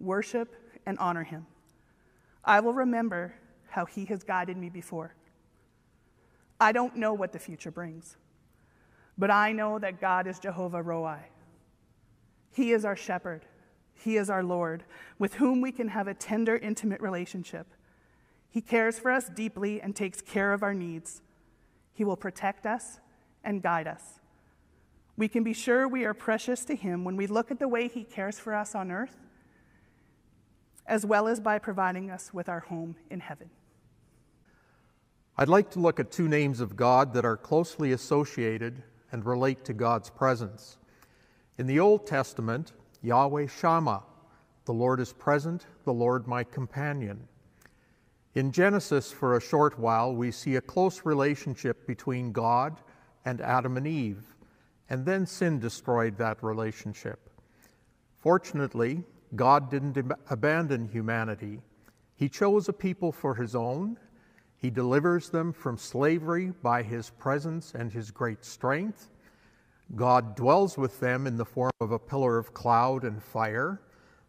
worship, 0.01 0.53
and 0.85 0.99
honor 0.99 1.23
Him. 1.23 1.47
I 2.43 2.59
will 2.59 2.73
remember 2.73 3.33
how 3.69 3.85
He 3.85 4.03
has 4.07 4.21
guided 4.21 4.57
me 4.57 4.69
before. 4.69 5.15
I 6.61 6.71
don't 6.71 6.95
know 6.95 7.15
what 7.15 7.31
the 7.31 7.39
future 7.39 7.71
brings, 7.71 8.17
but 9.17 9.31
I 9.31 9.51
know 9.51 9.79
that 9.79 9.99
God 9.99 10.27
is 10.27 10.37
Jehovah 10.37 10.83
Roi. 10.83 11.17
He 12.51 12.71
is 12.71 12.85
our 12.85 12.95
shepherd, 12.95 13.47
He 13.95 14.15
is 14.15 14.29
our 14.29 14.43
Lord, 14.43 14.83
with 15.17 15.33
whom 15.33 15.59
we 15.59 15.71
can 15.71 15.87
have 15.87 16.07
a 16.07 16.13
tender, 16.13 16.55
intimate 16.55 17.01
relationship. 17.01 17.65
He 18.47 18.61
cares 18.61 18.99
for 18.99 19.09
us 19.09 19.27
deeply 19.27 19.81
and 19.81 19.95
takes 19.95 20.21
care 20.21 20.53
of 20.53 20.61
our 20.61 20.75
needs. 20.75 21.23
He 21.95 22.03
will 22.03 22.15
protect 22.15 22.67
us 22.67 22.99
and 23.43 23.63
guide 23.63 23.87
us. 23.87 24.19
We 25.17 25.27
can 25.27 25.43
be 25.43 25.53
sure 25.53 25.87
we 25.87 26.05
are 26.05 26.13
precious 26.13 26.63
to 26.65 26.75
Him 26.75 27.03
when 27.03 27.17
we 27.17 27.25
look 27.25 27.49
at 27.49 27.57
the 27.57 27.67
way 27.67 27.87
He 27.87 28.03
cares 28.03 28.37
for 28.37 28.53
us 28.53 28.75
on 28.75 28.91
earth, 28.91 29.17
as 30.85 31.07
well 31.07 31.27
as 31.27 31.39
by 31.39 31.57
providing 31.57 32.11
us 32.11 32.35
with 32.35 32.47
our 32.47 32.59
home 32.59 32.97
in 33.09 33.19
heaven. 33.19 33.49
I'd 35.41 35.49
like 35.49 35.71
to 35.71 35.79
look 35.79 35.99
at 35.99 36.11
two 36.11 36.27
names 36.27 36.59
of 36.59 36.75
God 36.75 37.15
that 37.15 37.25
are 37.25 37.35
closely 37.35 37.93
associated 37.93 38.83
and 39.11 39.25
relate 39.25 39.65
to 39.65 39.73
God's 39.73 40.07
presence. 40.07 40.77
In 41.57 41.65
the 41.65 41.79
Old 41.79 42.05
Testament, 42.05 42.73
Yahweh 43.01 43.47
Shammah, 43.47 44.03
the 44.65 44.73
Lord 44.73 44.99
is 44.99 45.13
present, 45.13 45.65
the 45.83 45.93
Lord 45.93 46.27
my 46.27 46.43
companion. 46.43 47.27
In 48.35 48.51
Genesis, 48.51 49.11
for 49.11 49.35
a 49.35 49.41
short 49.41 49.79
while, 49.79 50.13
we 50.13 50.29
see 50.29 50.57
a 50.57 50.61
close 50.61 51.05
relationship 51.05 51.87
between 51.87 52.31
God 52.31 52.79
and 53.25 53.41
Adam 53.41 53.77
and 53.77 53.87
Eve, 53.87 54.23
and 54.91 55.07
then 55.07 55.25
sin 55.25 55.57
destroyed 55.57 56.19
that 56.19 56.43
relationship. 56.43 57.31
Fortunately, 58.19 59.03
God 59.35 59.71
didn't 59.71 59.97
abandon 60.29 60.87
humanity. 60.87 61.61
He 62.15 62.29
chose 62.29 62.69
a 62.69 62.73
people 62.73 63.11
for 63.11 63.33
his 63.33 63.55
own. 63.55 63.97
He 64.61 64.69
delivers 64.69 65.29
them 65.31 65.53
from 65.53 65.75
slavery 65.77 66.53
by 66.61 66.83
his 66.83 67.09
presence 67.09 67.73
and 67.73 67.91
his 67.91 68.11
great 68.11 68.45
strength. 68.45 69.09
God 69.95 70.35
dwells 70.35 70.77
with 70.77 70.99
them 70.99 71.25
in 71.25 71.35
the 71.35 71.45
form 71.45 71.71
of 71.81 71.91
a 71.91 71.97
pillar 71.97 72.37
of 72.37 72.53
cloud 72.53 73.03
and 73.03 73.23
fire. 73.23 73.81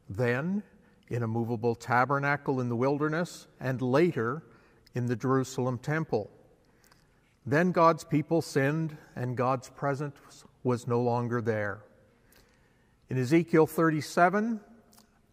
Then, 0.09 0.63
in 1.09 1.23
a 1.23 1.29
movable 1.29 1.75
tabernacle 1.75 2.63
in 2.63 2.71
the 2.71 2.77
wilderness, 2.77 3.47
and 3.61 3.83
later 3.83 4.43
in 4.95 5.05
the 5.05 5.17
Jerusalem 5.17 5.77
temple. 5.77 6.31
Then 7.45 7.71
God's 7.71 8.05
people 8.05 8.41
sinned, 8.41 8.97
and 9.15 9.37
God's 9.37 9.69
presence 9.69 10.17
was 10.65 10.87
no 10.87 11.03
longer 11.03 11.43
there. 11.43 11.85
In 13.11 13.19
Ezekiel 13.19 13.67
37, 13.67 14.61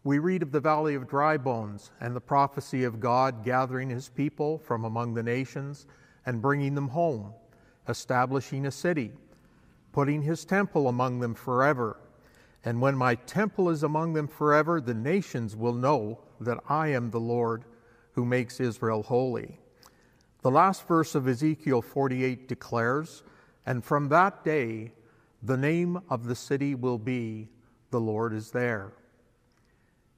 we 0.04 0.18
read 0.18 0.42
of 0.42 0.52
the 0.52 0.60
valley 0.60 0.94
of 0.94 1.08
dry 1.08 1.36
bones 1.36 1.90
and 2.00 2.14
the 2.14 2.20
prophecy 2.20 2.84
of 2.84 3.00
God 3.00 3.44
gathering 3.44 3.90
his 3.90 4.08
people 4.08 4.58
from 4.58 4.84
among 4.84 5.14
the 5.14 5.22
nations 5.22 5.86
and 6.26 6.42
bringing 6.42 6.74
them 6.74 6.88
home, 6.88 7.32
establishing 7.88 8.66
a 8.66 8.70
city, 8.70 9.12
putting 9.92 10.22
his 10.22 10.44
temple 10.44 10.88
among 10.88 11.20
them 11.20 11.34
forever 11.34 11.98
and 12.64 12.80
when 12.80 12.96
my 12.96 13.14
temple 13.14 13.70
is 13.70 13.82
among 13.82 14.12
them 14.12 14.28
forever, 14.28 14.80
the 14.80 14.94
nations 14.94 15.56
will 15.56 15.72
know 15.72 16.20
that 16.40 16.58
I 16.68 16.88
am 16.88 17.10
the 17.10 17.20
Lord 17.20 17.64
who 18.12 18.24
makes 18.24 18.60
Israel 18.60 19.02
holy. 19.02 19.58
The 20.42 20.50
last 20.50 20.86
verse 20.86 21.14
of 21.14 21.28
Ezekiel 21.28 21.80
48 21.80 22.48
declares, 22.48 23.22
And 23.64 23.84
from 23.84 24.08
that 24.08 24.44
day 24.44 24.92
the 25.42 25.56
name 25.56 26.02
of 26.10 26.26
the 26.26 26.34
city 26.34 26.74
will 26.74 26.98
be, 26.98 27.48
The 27.90 28.00
Lord 28.00 28.34
is 28.34 28.50
there. 28.50 28.92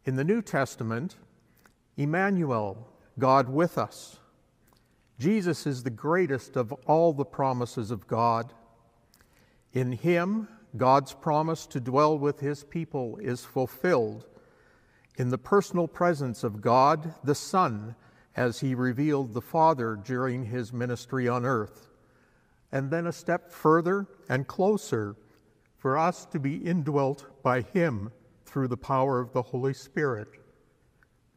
In 0.05 0.16
the 0.16 0.24
New 0.24 0.42
Testament, 0.42 1.16
Emmanuel, 1.96 2.88
God 3.20 3.48
with 3.48 3.78
us. 3.78 4.18
Jesus 5.20 5.64
is 5.64 5.84
the 5.84 5.90
greatest 5.90 6.57
of 6.57 6.72
all 6.86 7.12
the 7.12 7.24
promises 7.24 7.92
of 7.92 8.09
God. 8.09 8.53
In 9.72 9.92
him, 9.92 10.48
God's 10.76 11.12
promise 11.12 11.66
to 11.66 11.78
dwell 11.78 12.18
with 12.18 12.40
his 12.40 12.64
people 12.64 13.16
is 13.18 13.44
fulfilled 13.44 14.26
in 15.16 15.28
the 15.28 15.38
personal 15.38 15.86
presence 15.86 16.42
of 16.42 16.61
God 16.61 17.14
the 17.22 17.36
Son 17.36 17.94
as 18.34 18.59
he 18.59 18.74
revealed 18.74 19.34
the 19.34 19.40
Father 19.40 19.94
during 19.94 20.46
his 20.46 20.72
ministry 20.72 21.28
on 21.28 21.44
earth. 21.44 21.90
And 22.72 22.90
then 22.90 23.07
a 23.07 23.12
step 23.12 23.53
further 23.53 24.09
and 24.28 24.48
closer 24.48 25.14
for 25.76 25.96
us 25.96 26.24
to 26.26 26.40
be 26.40 26.57
indwelt 26.57 27.26
by 27.44 27.61
him 27.61 28.11
through 28.53 28.68
the 28.68 28.76
power 28.76 29.18
of 29.18 29.32
the 29.32 29.40
Holy 29.40 29.72
Spirit. 29.72 30.28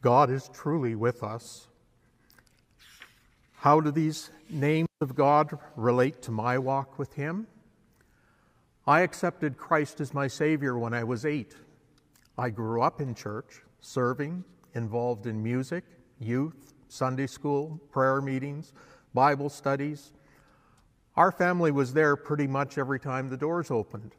God 0.02 0.30
is 0.30 0.50
truly 0.54 0.96
with 0.96 1.24
us. 1.24 1.68
How 3.54 3.80
do 3.80 3.90
these 3.90 4.32
names 4.50 4.90
of 5.00 5.16
God 5.16 5.58
relate 5.78 6.22
to 6.24 6.32
my 6.32 6.58
walk 6.58 7.00
with 7.00 7.14
him? 7.14 7.48
I 8.86 9.00
accepted 9.00 9.58
Christ 9.58 10.02
as 10.02 10.14
my 10.14 10.28
Savior 10.28 10.78
when 10.78 10.94
I 10.94 11.06
was 11.06 11.26
eight. 11.26 11.56
I 12.38 12.50
grew 12.50 12.82
up 12.82 13.00
in 13.00 13.16
church, 13.16 13.62
serving, 13.80 14.44
involved 14.74 15.26
in 15.26 15.42
music, 15.42 15.86
youth, 16.20 16.74
Sunday 16.90 17.28
school, 17.28 17.80
prayer 17.92 18.22
meetings, 18.22 18.74
Bible 19.14 19.50
studies. 19.50 20.12
Our 21.16 21.32
family 21.32 21.72
was 21.72 21.94
there 21.94 22.18
pretty 22.18 22.46
much 22.46 22.78
every 22.78 23.00
time 23.00 23.30
the 23.30 23.38
doors 23.38 23.72
opened. 23.72 24.12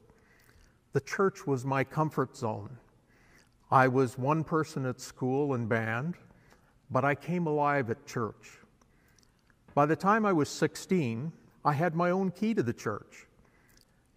The 0.94 1.00
church 1.02 1.46
was 1.46 1.66
my 1.66 1.84
comfort 1.84 2.34
zone. 2.34 2.78
I 3.70 3.88
was 3.88 4.16
one 4.16 4.44
person 4.44 4.86
at 4.86 5.00
school 5.00 5.54
and 5.54 5.68
band, 5.68 6.14
but 6.90 7.04
I 7.04 7.16
came 7.16 7.46
alive 7.46 7.90
at 7.90 8.06
church. 8.06 8.58
By 9.74 9.86
the 9.86 9.96
time 9.96 10.24
I 10.24 10.32
was 10.32 10.48
16, 10.48 11.32
I 11.64 11.72
had 11.72 11.96
my 11.96 12.10
own 12.10 12.30
key 12.30 12.54
to 12.54 12.62
the 12.62 12.72
church. 12.72 13.26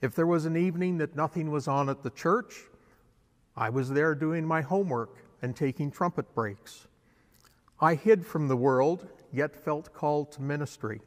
If 0.01 0.13
there 0.15 0.27
was 0.27 0.45
an 0.45 0.55
evening 0.55 0.99
that 0.99 1.15
nothing 1.15 1.49
was 1.49 1.67
on 1.67 1.89
at 1.89 2.03
the 2.03 2.11
church, 2.11 2.61
I 3.57 3.69
was 3.69 3.89
there 3.89 4.13
doing 4.13 4.45
my 4.45 4.61
homework 4.61 5.17
and 5.41 5.55
taking 5.55 5.89
trumpet 5.89 6.33
breaks. 6.35 6.87
I 7.81 7.95
hid 7.95 8.25
from 8.25 8.47
the 8.47 8.55
world, 8.55 9.07
yet 9.33 9.55
felt 9.55 9.93
called 9.93 10.31
to 10.33 10.41
ministry. 10.43 11.01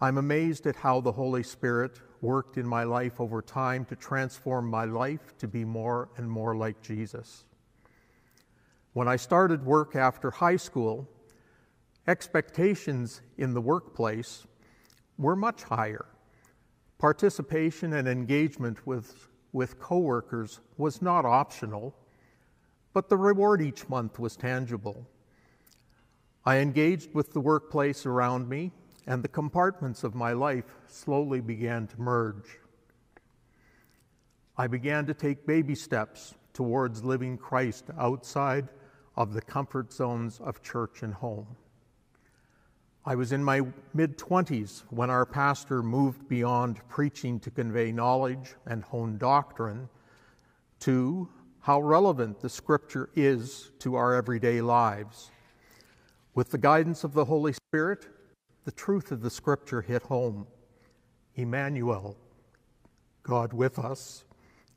I'm 0.00 0.18
amazed 0.18 0.66
at 0.66 0.76
how 0.76 1.00
the 1.00 1.12
Holy 1.12 1.42
Spirit 1.44 2.00
worked 2.20 2.56
in 2.58 2.66
my 2.66 2.84
life 2.84 3.20
over 3.20 3.40
time 3.40 3.84
to 3.86 3.96
transform 3.96 4.68
my 4.68 4.84
life 4.84 5.36
to 5.38 5.48
be 5.48 5.64
more 5.64 6.08
and 6.16 6.30
more 6.30 6.56
like 6.56 6.80
Jesus. 6.82 7.44
When 8.92 9.08
I 9.08 9.16
started 9.16 9.64
work 9.64 9.96
after 9.96 10.30
high 10.30 10.56
school, 10.56 11.08
expectations 12.06 13.22
in 13.38 13.54
the 13.54 13.60
workplace 13.60 14.46
were 15.16 15.36
much 15.36 15.62
higher. 15.62 16.06
Participation 16.98 17.94
and 17.94 18.08
engagement 18.08 18.86
with, 18.86 19.28
with 19.52 19.78
coworkers 19.78 20.60
was 20.76 21.00
not 21.00 21.24
optional, 21.24 21.94
but 22.92 23.08
the 23.08 23.16
reward 23.16 23.62
each 23.62 23.88
month 23.88 24.18
was 24.18 24.36
tangible. 24.36 25.06
I 26.44 26.56
engaged 26.56 27.14
with 27.14 27.32
the 27.32 27.40
workplace 27.40 28.06
around 28.06 28.48
me 28.48 28.72
and 29.06 29.22
the 29.22 29.28
compartments 29.28 30.04
of 30.04 30.14
my 30.14 30.32
life 30.32 30.76
slowly 30.86 31.40
began 31.40 31.86
to 31.88 32.00
merge. 32.00 32.58
I 34.56 34.66
began 34.66 35.06
to 35.06 35.14
take 35.14 35.46
baby 35.46 35.74
steps 35.74 36.34
towards 36.52 37.02
living 37.04 37.38
Christ 37.38 37.86
outside 37.98 38.68
of 39.16 39.32
the 39.32 39.40
comfort 39.40 39.92
zones 39.92 40.40
of 40.40 40.62
church 40.62 41.02
and 41.02 41.14
home. 41.14 41.46
I 43.06 43.14
was 43.14 43.32
in 43.32 43.42
my 43.42 43.62
mid 43.94 44.18
20s 44.18 44.82
when 44.90 45.08
our 45.08 45.24
pastor 45.24 45.82
moved 45.82 46.28
beyond 46.28 46.86
preaching 46.88 47.40
to 47.40 47.50
convey 47.50 47.92
knowledge 47.92 48.54
and 48.66 48.84
hone 48.84 49.16
doctrine 49.16 49.88
to 50.80 51.28
how 51.60 51.80
relevant 51.80 52.40
the 52.40 52.48
scripture 52.48 53.08
is 53.14 53.72
to 53.78 53.94
our 53.94 54.14
everyday 54.14 54.60
lives. 54.60 55.30
With 56.34 56.50
the 56.50 56.58
guidance 56.58 57.04
of 57.04 57.14
the 57.14 57.24
Holy 57.24 57.52
Spirit, 57.52 58.06
the 58.64 58.72
truth 58.72 59.10
of 59.10 59.22
the 59.22 59.30
scripture 59.30 59.80
hit 59.80 60.02
home. 60.02 60.46
Emmanuel, 61.34 62.16
God 63.22 63.52
with 63.52 63.78
us, 63.78 64.24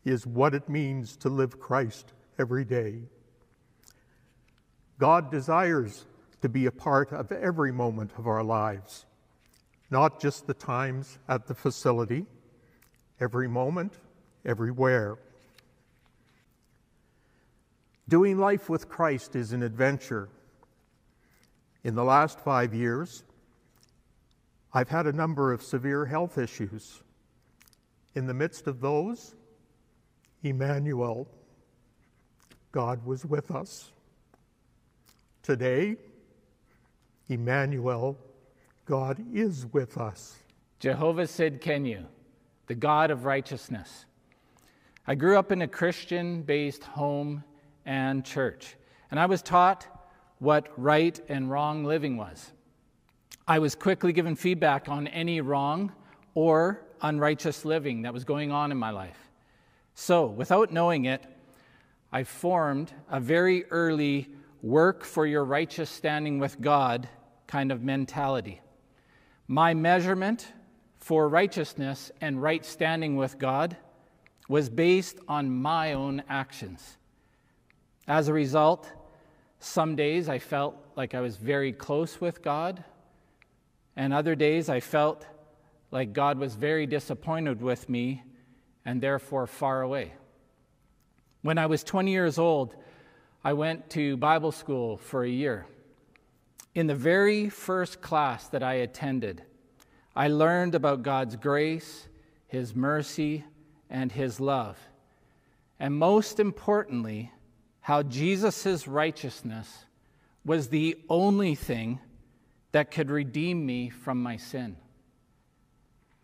is 0.05 0.25
what 0.25 0.53
it 0.53 0.69
means 0.69 1.17
to 1.17 1.29
live 1.29 1.59
Christ 1.59 2.13
every 2.37 2.65
day. 2.65 3.01
God 4.99 5.31
desires 5.31 6.05
to 6.41 6.49
be 6.49 6.65
a 6.65 6.71
part 6.71 7.11
of 7.11 7.31
every 7.31 7.71
moment 7.71 8.11
of 8.17 8.27
our 8.27 8.43
lives, 8.43 9.05
not 9.89 10.21
just 10.21 10.47
the 10.47 10.53
times 10.53 11.17
at 11.27 11.47
the 11.47 11.55
facility, 11.55 12.25
every 13.19 13.47
moment, 13.47 13.93
everywhere. 14.45 15.17
Doing 18.07 18.37
life 18.37 18.69
with 18.69 18.89
Christ 18.89 19.35
is 19.35 19.53
an 19.53 19.63
adventure. 19.63 20.29
In 21.83 21.95
the 21.95 22.03
last 22.03 22.39
five 22.39 22.73
years, 22.73 23.23
I've 24.73 24.89
had 24.89 25.05
a 25.05 25.13
number 25.13 25.53
of 25.53 25.61
severe 25.61 26.05
health 26.05 26.37
issues. 26.37 27.03
In 28.15 28.25
the 28.25 28.33
midst 28.33 28.65
of 28.65 28.81
those, 28.81 29.35
Emmanuel, 30.41 31.27
God 32.71 33.05
was 33.05 33.23
with 33.23 33.51
us. 33.51 33.91
Today, 35.43 35.97
Emmanuel, 37.29 38.17
God 38.85 39.23
is 39.31 39.67
with 39.71 39.97
us. 39.97 40.37
Jehovah 40.79 41.23
Tsidkenu, 41.23 42.05
the 42.67 42.75
God 42.75 43.11
of 43.11 43.25
righteousness. 43.25 44.05
I 45.05 45.15
grew 45.15 45.37
up 45.37 45.51
in 45.51 45.61
a 45.61 45.67
Christian 45.67 46.41
based 46.41 46.83
home 46.83 47.43
and 47.85 48.25
church, 48.25 48.75
and 49.11 49.19
I 49.19 49.27
was 49.27 49.41
taught 49.41 49.85
what 50.39 50.67
right 50.77 51.19
and 51.29 51.49
wrong 51.49 51.83
living 51.83 52.17
was. 52.17 52.51
I 53.47 53.59
was 53.59 53.75
quickly 53.75 54.13
given 54.13 54.35
feedback 54.35 54.87
on 54.87 55.07
any 55.07 55.41
wrong 55.41 55.91
or 56.33 56.81
unrighteous 57.01 57.65
living 57.65 58.03
that 58.03 58.13
was 58.13 58.23
going 58.23 58.51
on 58.51 58.71
in 58.71 58.77
my 58.77 58.91
life. 58.91 59.17
So, 59.95 60.25
without 60.25 60.71
knowing 60.71 61.05
it, 61.05 61.23
I 62.11 62.23
formed 62.23 62.93
a 63.09 63.19
very 63.19 63.65
early 63.65 64.29
work 64.61 65.03
for 65.03 65.25
your 65.25 65.43
righteous 65.43 65.89
standing 65.89 66.39
with 66.39 66.61
God 66.61 67.09
kind 67.47 67.71
of 67.71 67.83
mentality. 67.83 68.61
My 69.47 69.73
measurement 69.73 70.51
for 70.97 71.27
righteousness 71.27 72.11
and 72.21 72.41
right 72.41 72.65
standing 72.65 73.17
with 73.17 73.37
God 73.37 73.75
was 74.47 74.69
based 74.69 75.19
on 75.27 75.51
my 75.51 75.93
own 75.93 76.23
actions. 76.29 76.97
As 78.07 78.27
a 78.27 78.33
result, 78.33 78.91
some 79.59 79.95
days 79.95 80.29
I 80.29 80.39
felt 80.39 80.75
like 80.95 81.13
I 81.13 81.21
was 81.21 81.37
very 81.37 81.73
close 81.73 82.21
with 82.21 82.41
God, 82.41 82.83
and 83.95 84.13
other 84.13 84.35
days 84.35 84.69
I 84.69 84.79
felt 84.79 85.25
like 85.91 86.13
God 86.13 86.37
was 86.37 86.55
very 86.55 86.85
disappointed 86.85 87.61
with 87.61 87.87
me 87.87 88.23
and 88.85 89.01
therefore 89.01 89.47
far 89.47 89.81
away. 89.81 90.13
When 91.41 91.57
I 91.57 91.67
was 91.67 91.83
20 91.83 92.11
years 92.11 92.37
old, 92.37 92.75
I 93.43 93.53
went 93.53 93.89
to 93.91 94.17
Bible 94.17 94.51
school 94.51 94.97
for 94.97 95.23
a 95.23 95.29
year. 95.29 95.65
In 96.73 96.87
the 96.87 96.95
very 96.95 97.49
first 97.49 98.01
class 98.01 98.47
that 98.47 98.63
I 98.63 98.75
attended, 98.75 99.43
I 100.15 100.27
learned 100.29 100.73
about 100.73 101.03
God's 101.03 101.35
grace, 101.35 102.07
His 102.47 102.75
mercy, 102.75 103.43
and 103.89 104.11
His 104.11 104.39
love. 104.39 104.77
And 105.79 105.95
most 105.95 106.39
importantly, 106.39 107.31
how 107.81 108.01
Jesus' 108.01 108.87
righteousness 108.87 109.85
was 110.45 110.69
the 110.69 110.97
only 111.09 111.55
thing 111.55 111.99
that 112.73 112.91
could 112.91 113.09
redeem 113.09 113.65
me 113.65 113.89
from 113.89 114.21
my 114.21 114.35
sin. 114.35 114.75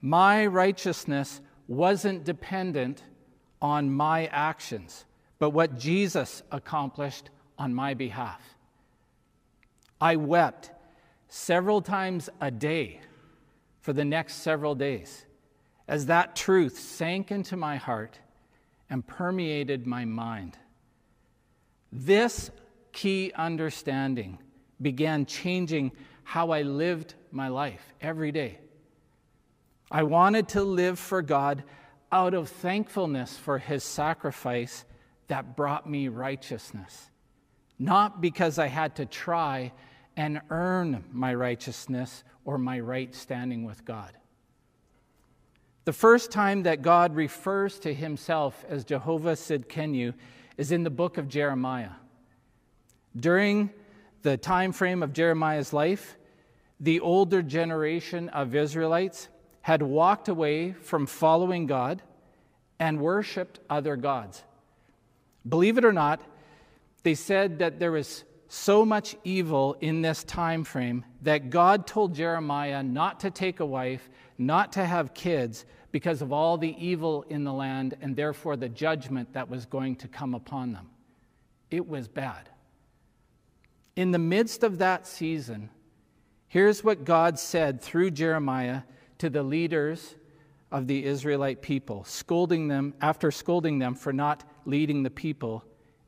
My 0.02 0.46
righteousness 0.46 1.42
wasn't 1.68 2.26
dependent 2.26 3.04
on 3.62 3.92
my 3.92 4.26
actions, 4.28 5.06
but 5.38 5.52
what 5.52 5.78
Jesus 5.78 6.44
accomplished 6.52 7.30
on 7.58 7.74
my 7.74 7.94
behalf. 7.94 8.42
I 10.02 10.16
wept 10.16 10.72
several 11.28 11.82
times 11.82 12.30
a 12.42 12.50
day 12.50 13.02
for 13.82 13.94
the 13.94 14.06
next 14.06 14.36
several 14.36 14.76
days 14.76 15.26
as 15.88 16.06
that 16.08 16.36
truth 16.36 16.80
sank 16.80 17.32
into 17.32 17.58
my 17.58 17.76
heart 17.76 18.20
and 18.90 19.06
permeated 19.06 19.86
my 19.86 20.06
mind. 20.06 20.58
This 21.92 22.50
key 22.92 23.32
understanding 23.36 24.40
began 24.82 25.26
changing 25.26 25.92
how 26.24 26.52
I 26.52 26.62
lived 26.62 27.16
my 27.32 27.48
life 27.48 27.94
every 28.02 28.32
day. 28.32 28.60
I 29.92 30.04
wanted 30.04 30.50
to 30.50 30.64
live 30.64 31.00
for 31.00 31.22
God 31.22 31.64
out 32.12 32.34
of 32.34 32.50
thankfulness 32.50 33.38
for 33.38 33.58
his 33.58 33.84
sacrifice 33.84 34.86
that 35.28 35.56
brought 35.56 35.90
me 35.90 36.08
righteousness, 36.08 37.10
not 37.78 38.22
because 38.22 38.60
I 38.60 38.68
had 38.68 38.96
to 38.98 39.06
try 39.06 39.72
and 40.16 40.42
earn 40.50 41.04
my 41.12 41.34
righteousness 41.34 42.24
or 42.46 42.58
my 42.58 42.80
right 42.80 43.14
standing 43.16 43.64
with 43.64 43.86
God. 43.86 44.12
The 45.86 45.94
first 45.94 46.32
time 46.32 46.64
that 46.64 46.82
God 46.82 47.16
refers 47.16 47.80
to 47.80 47.94
himself 47.94 48.64
as 48.68 48.84
Jehovah 48.84 49.34
Tsidkenu 49.34 50.14
is 50.58 50.72
in 50.72 50.84
the 50.84 50.90
book 50.90 51.18
of 51.18 51.28
Jeremiah. 51.28 51.92
During 53.16 53.72
the 54.22 54.38
time 54.38 54.72
frame 54.72 55.04
of 55.04 55.14
Jeremiah's 55.14 55.74
life, 55.74 56.18
the 56.80 57.00
older 57.00 57.42
generation 57.42 58.30
of 58.30 58.56
Israelites 58.56 59.28
had 59.62 59.82
walked 59.82 60.30
away 60.30 60.74
from 60.74 61.06
following 61.06 61.66
God 61.66 62.02
and 62.80 63.00
worshiped 63.00 63.60
other 63.70 63.96
gods. 63.96 64.44
Believe 65.48 65.78
it 65.78 65.86
or 65.86 65.94
not, 65.94 66.22
they 67.04 67.16
said 67.16 67.60
that 67.60 67.80
there 67.80 67.92
was 67.92 68.24
so 68.48 68.84
much 68.84 69.16
evil 69.24 69.78
in 69.80 70.02
this 70.02 70.24
time 70.24 70.64
frame 70.64 71.06
that 71.22 71.50
God 71.50 71.86
told 71.86 72.16
Jeremiah 72.16 72.82
not 72.82 73.20
to 73.22 73.30
take 73.30 73.60
a 73.60 73.66
wife, 73.66 74.10
not 74.38 74.74
to 74.74 74.86
have 74.86 75.14
kids 75.14 75.66
because 75.92 76.22
of 76.22 76.32
all 76.32 76.58
the 76.58 76.76
evil 76.84 77.26
in 77.30 77.44
the 77.44 77.54
land 77.54 77.96
and 78.02 78.16
therefore 78.16 78.56
the 78.56 78.70
judgment 78.70 79.34
that 79.34 79.50
was 79.50 79.66
going 79.66 79.96
to 79.98 80.08
come 80.08 80.34
upon 80.34 80.74
them. 80.74 80.90
It 81.70 81.88
was 81.88 82.08
bad. 82.08 82.50
In 83.96 84.12
the 84.12 84.20
midst 84.20 84.64
of 84.64 84.78
that 84.78 85.06
season, 85.06 85.70
here's 86.48 86.84
what 86.84 87.06
God 87.06 87.38
said 87.40 87.82
through 87.82 88.12
Jeremiah 88.12 88.84
to 89.18 89.30
the 89.30 89.44
leaders 89.44 90.16
of 90.72 90.88
the 90.88 91.06
Israelite 91.06 91.62
people, 91.62 92.04
scolding 92.04 92.68
them 92.68 92.94
after 93.02 93.32
scolding 93.32 93.80
them 93.80 93.96
for 93.96 94.14
not 94.14 94.44
leading 94.66 95.04
the 95.04 95.10
people 95.10 95.64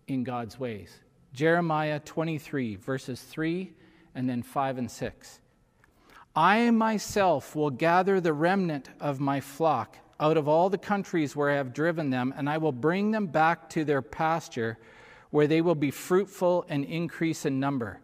in 0.07 0.23
God's 0.23 0.59
ways. 0.59 0.99
Jeremiah 1.33 1.99
23, 1.99 2.75
verses 2.75 3.21
3 3.21 3.71
and 4.15 4.29
then 4.29 4.43
5 4.43 4.77
and 4.77 4.91
6. 4.91 5.39
I 6.35 6.69
myself 6.71 7.55
will 7.55 7.69
gather 7.69 8.21
the 8.21 8.33
remnant 8.33 8.89
of 8.99 9.19
my 9.19 9.39
flock 9.39 9.97
out 10.19 10.37
of 10.37 10.47
all 10.47 10.69
the 10.69 10.77
countries 10.77 11.35
where 11.35 11.49
I 11.49 11.55
have 11.55 11.73
driven 11.73 12.09
them, 12.09 12.33
and 12.37 12.49
I 12.49 12.57
will 12.57 12.71
bring 12.71 13.11
them 13.11 13.27
back 13.27 13.69
to 13.71 13.83
their 13.83 14.01
pasture, 14.01 14.77
where 15.31 15.47
they 15.47 15.61
will 15.61 15.75
be 15.75 15.91
fruitful 15.91 16.65
and 16.69 16.85
increase 16.85 17.45
in 17.45 17.59
number. 17.59 17.99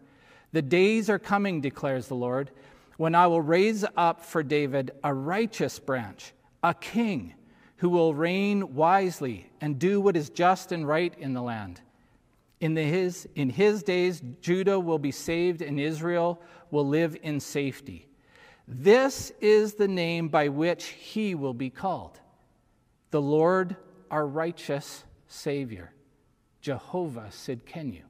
The 0.51 0.61
days 0.61 1.09
are 1.09 1.19
coming, 1.19 1.61
declares 1.61 2.07
the 2.07 2.15
Lord, 2.15 2.51
when 2.97 3.13
I 3.13 3.28
will 3.28 3.41
raise 3.41 3.86
up 3.95 4.23
for 4.23 4.41
David 4.41 4.91
a 5.03 5.13
righteous 5.13 5.78
branch, 5.78 6.34
a 6.63 6.73
king 6.73 7.36
who 7.78 7.89
will 7.89 8.13
reign 8.13 8.73
wisely 8.73 9.49
and 9.61 9.78
do 9.78 10.01
what 10.01 10.17
is 10.17 10.30
just 10.30 10.71
and 10.71 10.88
right 10.88 11.13
in 11.19 11.34
the 11.34 11.41
land. 11.41 11.82
In, 12.59 12.73
the, 12.73 12.84
his, 12.84 13.30
in 13.36 13.51
his 13.51 13.84
days, 13.84 14.21
Judah 14.41 14.80
will 14.80 14.97
be 14.97 15.11
saved 15.11 15.61
and 15.61 15.80
Israel 15.80 16.41
will 16.71 16.88
live 16.88 17.15
in 17.21 17.39
safety. 17.39 18.07
This 18.67 19.32
is 19.39 19.75
the 19.75 19.88
name 19.88 20.28
by 20.28 20.49
which 20.49 20.86
he 20.86 21.36
will 21.36 21.53
be 21.53 21.69
called 21.69 22.19
the 23.09 23.21
Lord, 23.21 23.78
our 24.11 24.28
righteous 24.28 25.05
Savior, 25.28 25.93
Jehovah 26.61 27.29
Tsidkenu. 27.29 28.01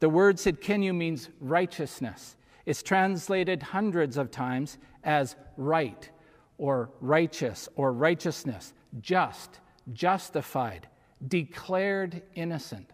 The 0.00 0.08
word 0.08 0.36
"Tsidkenu 0.36 0.94
means 0.94 1.30
righteousness. 1.40 2.36
It's 2.66 2.82
translated 2.82 3.62
hundreds 3.62 4.16
of 4.16 4.30
times 4.30 4.78
as 5.02 5.36
right 5.56 6.10
or 6.58 6.90
righteous 7.00 7.68
or 7.76 7.92
righteousness, 7.92 8.72
just, 9.00 9.60
justified, 9.92 10.88
declared 11.26 12.22
innocent. 12.34 12.90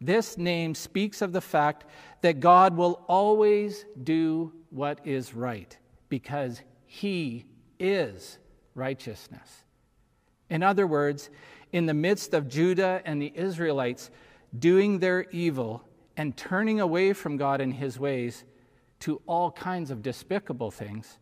This 0.00 0.36
name 0.36 0.74
speaks 0.74 1.22
of 1.22 1.32
the 1.32 1.40
fact 1.40 1.84
that 2.20 2.40
God 2.40 2.76
will 2.76 3.04
always 3.08 3.84
do 4.02 4.52
what 4.70 5.00
is 5.06 5.34
right 5.34 5.76
because 6.08 6.62
he 6.86 7.46
is 7.78 8.38
righteousness. 8.74 9.64
In 10.50 10.62
other 10.62 10.86
words, 10.86 11.30
in 11.72 11.86
the 11.86 11.94
midst 11.94 12.34
of 12.34 12.48
Judah 12.48 13.02
and 13.04 13.20
the 13.20 13.32
Israelites 13.34 14.10
doing 14.56 14.98
their 14.98 15.26
evil 15.30 15.82
and 16.16 16.36
turning 16.36 16.80
away 16.80 17.12
from 17.12 17.36
God 17.36 17.60
and 17.60 17.74
his 17.74 17.98
ways 17.98 18.44
to 19.00 19.20
all 19.26 19.50
kinds 19.50 19.90
of 19.90 20.02
despicable 20.02 20.70
things, 20.70 21.18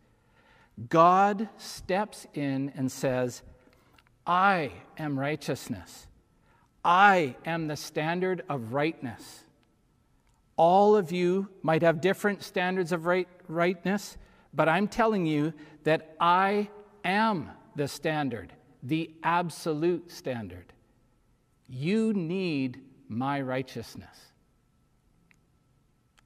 God 0.88 1.48
steps 1.56 2.26
in 2.34 2.72
and 2.76 2.90
says, 2.90 3.42
I 4.26 4.72
am 4.96 5.18
righteousness. 5.18 6.06
I 6.84 7.36
am 7.44 7.66
the 7.66 7.76
standard 7.76 8.42
of 8.48 8.72
rightness. 8.72 9.44
All 10.56 10.96
of 10.96 11.10
you 11.10 11.48
might 11.62 11.82
have 11.82 12.00
different 12.00 12.42
standards 12.42 12.92
of 12.92 13.06
right, 13.06 13.28
rightness, 13.48 14.16
but 14.52 14.68
I'm 14.68 14.86
telling 14.86 15.26
you 15.26 15.52
that 15.84 16.14
I 16.20 16.68
am 17.04 17.50
the 17.74 17.88
standard, 17.88 18.52
the 18.84 19.10
absolute 19.22 20.10
standard. 20.12 20.72
You 21.66 22.12
need 22.12 22.80
my 23.08 23.40
righteousness. 23.40 24.16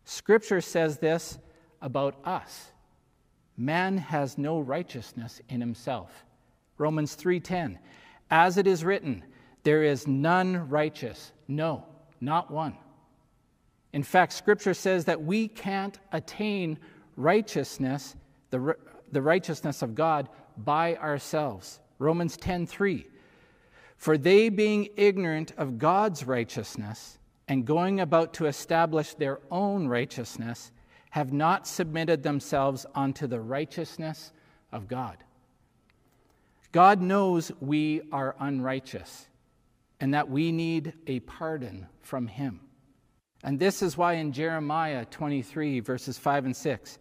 Scripture 0.05 0.61
says 0.61 0.99
this 0.99 1.39
about 1.81 2.17
us. 2.25 2.73
Man 3.57 3.99
has 3.99 4.37
no 4.37 4.59
righteousness 4.59 5.41
in 5.49 5.61
himself. 5.61 6.25
Romans 6.77 7.15
3:10. 7.15 7.79
As 8.31 8.57
it 8.57 8.67
is 8.67 8.85
written, 8.85 9.25
there 9.63 9.83
is 9.83 10.07
none 10.07 10.69
righteous, 10.69 11.33
no, 11.47 11.87
not 12.21 12.51
one. 12.51 12.77
In 13.93 14.03
fact, 14.03 14.33
Scripture 14.33 14.75
says 14.75 15.05
that 15.07 15.23
we 15.23 15.49
can't 15.49 15.99
attain 16.13 16.79
righteousness, 17.17 18.17
the, 18.51 18.77
the 19.13 19.23
righteousness 19.23 19.83
of 19.83 19.95
God, 19.95 20.29
by 20.57 20.97
ourselves. 20.97 21.81
Romans 21.99 22.37
10:3. 22.37 23.07
For 23.97 24.17
they 24.17 24.49
being 24.49 24.89
ignorant 24.97 25.53
of 25.57 25.79
God's 25.79 26.25
righteousness 26.25 27.19
and 27.49 27.67
going 27.67 28.01
about 28.01 28.35
to 28.35 28.47
establish 28.47 29.15
their 29.15 29.41
own 29.51 29.89
righteousness, 29.89 30.71
have 31.11 31.33
not 31.33 31.67
submitted 31.67 32.23
themselves 32.23 32.85
unto 32.95 33.27
the 33.27 33.41
righteousness 33.41 34.33
of 34.71 34.87
God. 34.87 35.25
God 36.71 37.01
knows 37.01 37.51
we 37.61 38.03
are 38.13 38.37
unrighteous 38.39 39.29
and 40.01 40.13
that 40.15 40.29
we 40.29 40.53
need 40.53 40.93
a 41.07 41.21
pardon 41.21 41.87
from 42.03 42.27
Him. 42.27 42.61
And 43.43 43.59
this 43.59 43.83
is 43.83 43.97
why 43.97 44.15
in 44.15 44.33
Jeremiah 44.33 45.05
23, 45.07 45.81
verses 45.81 46.19
5 46.19 46.47
and 46.47 46.57
6, 46.57 46.99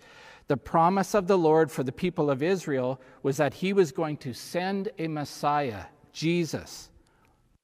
the 0.48 0.58
promise 0.58 1.14
of 1.14 1.28
the 1.28 1.38
Lord 1.38 1.70
for 1.70 1.84
the 1.84 1.92
people 1.92 2.30
of 2.30 2.42
Israel 2.42 3.02
was 3.22 3.38
that 3.38 3.56
He 3.56 3.74
was 3.74 3.92
going 3.92 4.18
to 4.18 4.34
send 4.34 4.90
a 4.98 5.08
Messiah, 5.08 5.86
Jesus, 6.14 6.90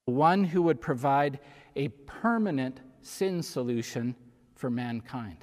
one 0.04 0.44
who 0.44 0.62
would 0.62 0.80
provide 0.80 1.40
a 1.76 1.88
permanent 1.88 2.80
sin 3.00 3.42
solution 3.42 4.14
for 4.54 4.70
mankind. 4.70 5.38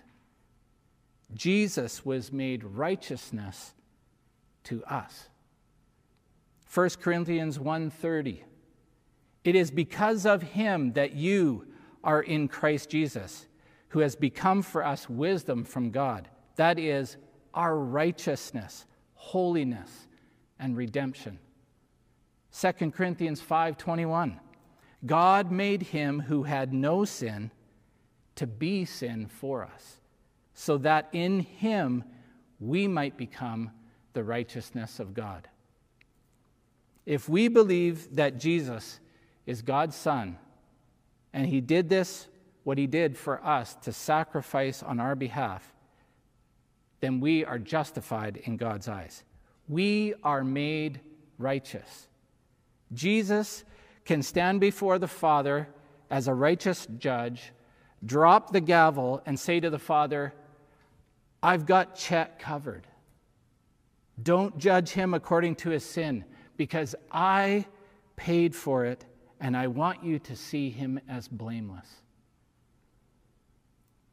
Jesus 1.34 2.06
was 2.06 2.32
made 2.32 2.64
righteousness 2.64 3.74
to 4.66 4.84
us. 4.86 5.30
1 6.74 6.90
Corinthians 7.02 7.58
1:30 7.58 8.44
It 9.44 9.56
is 9.56 9.72
because 9.72 10.26
of 10.26 10.42
him 10.42 10.94
that 10.94 11.14
you 11.14 11.66
are 12.04 12.22
in 12.22 12.48
Christ 12.48 12.90
Jesus, 12.90 13.48
who 13.90 14.00
has 14.00 14.16
become 14.16 14.62
for 14.62 14.86
us 14.86 15.10
wisdom 15.10 15.64
from 15.64 15.92
God. 15.92 16.30
That 16.56 16.78
is 16.78 17.18
our 17.54 17.78
righteousness, 17.78 18.86
holiness, 19.14 20.08
and 20.60 20.78
redemption. 20.78 21.40
2 22.52 22.92
Corinthians 22.92 23.42
5:21 23.42 24.40
God 25.06 25.52
made 25.52 25.82
him 25.82 26.20
who 26.22 26.44
had 26.44 26.74
no 26.74 27.06
sin 27.06 27.52
to 28.36 28.46
be 28.46 28.86
sin 28.86 29.28
for 29.28 29.64
us, 29.64 30.00
so 30.54 30.78
that 30.78 31.10
in 31.12 31.40
him 31.40 32.04
we 32.60 32.88
might 32.88 33.18
become 33.18 33.72
the 34.14 34.24
righteousness 34.24 35.00
of 35.00 35.14
God. 35.14 35.48
If 37.06 37.28
we 37.28 37.48
believe 37.48 38.16
that 38.16 38.38
Jesus 38.38 39.00
is 39.46 39.62
God's 39.62 39.96
Son, 39.96 40.38
and 41.34 41.48
He 41.48 41.62
did 41.62 41.90
this, 41.90 42.28
what 42.64 42.78
He 42.78 42.88
did 42.88 43.18
for 43.18 43.44
us 43.44 43.76
to 43.82 43.92
sacrifice 43.92 44.84
on 44.84 45.00
our 45.00 45.16
behalf, 45.16 45.74
then 47.02 47.20
we 47.20 47.44
are 47.44 47.60
justified 47.60 48.38
in 48.46 48.58
God's 48.58 48.88
eyes. 48.88 49.24
We 49.68 50.14
are 50.24 50.44
made 50.44 51.02
righteous. 51.38 52.08
Jesus 52.94 53.64
can 54.06 54.22
stand 54.22 54.60
before 54.60 55.00
the 55.00 55.08
Father 55.08 55.68
as 56.10 56.28
a 56.28 56.34
righteous 56.34 56.88
judge, 56.98 57.52
drop 58.06 58.52
the 58.52 58.62
gavel, 58.62 59.22
and 59.26 59.40
say 59.40 59.60
to 59.60 59.70
the 59.70 59.80
Father, 59.80 60.34
I've 61.42 61.66
got 61.66 61.96
Chet 61.96 62.40
covered. 62.40 62.86
Don't 64.22 64.58
judge 64.58 64.90
him 64.92 65.14
according 65.14 65.56
to 65.58 65.70
his 65.70 65.84
sin 65.84 66.26
because 66.58 66.96
I 67.12 67.66
paid 68.16 68.56
for 68.56 68.86
it 68.86 69.06
and 69.40 69.58
I 69.58 69.68
want 69.68 70.04
you 70.04 70.20
to 70.20 70.36
see 70.36 70.70
him 70.70 71.00
as 71.10 71.28
blameless. 71.28 71.88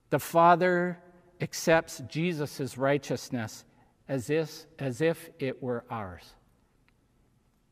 The 0.08 0.18
Father 0.18 0.98
accepts 1.40 2.02
Jesus' 2.08 2.76
righteousness 2.76 3.64
as 4.08 4.30
if, 4.30 4.66
as 4.78 5.00
if 5.00 5.30
it 5.38 5.62
were 5.62 5.84
ours. 5.90 6.34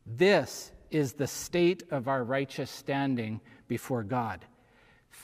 This 0.05 0.71
is 0.89 1.13
the 1.13 1.27
state 1.27 1.83
of 1.91 2.07
our 2.07 2.23
righteous 2.23 2.71
standing 2.71 3.41
before 3.67 4.03
God. 4.03 4.45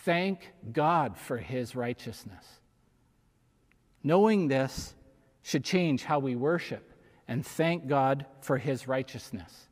Thank 0.04 0.52
God 0.72 1.18
for 1.18 1.38
his 1.38 1.76
righteousness. 1.76 2.46
Knowing 4.04 4.48
this 4.48 4.94
should 5.44 5.64
change 5.64 6.04
how 6.04 6.20
we 6.20 6.36
worship 6.36 6.94
and 7.28 7.46
thank 7.46 7.88
God 7.88 8.26
for 8.42 8.58
his 8.58 8.88
righteousness. 8.88 9.68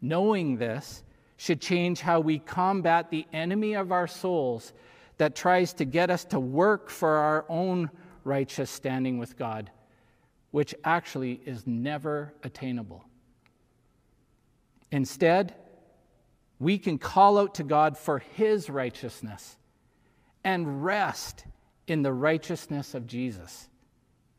Knowing 0.00 0.58
this 0.58 1.02
should 1.38 1.60
change 1.60 2.00
how 2.00 2.20
we 2.20 2.38
combat 2.38 3.10
the 3.10 3.26
enemy 3.32 3.74
of 3.74 3.92
our 3.92 4.06
souls 4.06 4.72
that 5.18 5.34
tries 5.34 5.72
to 5.74 5.84
get 5.84 6.10
us 6.10 6.24
to 6.26 6.40
work 6.40 6.90
for 6.90 7.16
our 7.16 7.44
own 7.48 7.90
righteous 8.24 8.70
standing 8.70 9.18
with 9.18 9.36
God, 9.36 9.70
which 10.50 10.74
actually 10.84 11.40
is 11.44 11.66
never 11.66 12.34
attainable. 12.42 13.04
Instead, 14.90 15.54
we 16.58 16.78
can 16.78 16.98
call 16.98 17.38
out 17.38 17.54
to 17.56 17.64
God 17.64 17.96
for 17.96 18.18
his 18.18 18.70
righteousness 18.70 19.56
and 20.44 20.84
rest 20.84 21.44
in 21.86 22.02
the 22.02 22.12
righteousness 22.12 22.94
of 22.94 23.06
Jesus. 23.06 23.68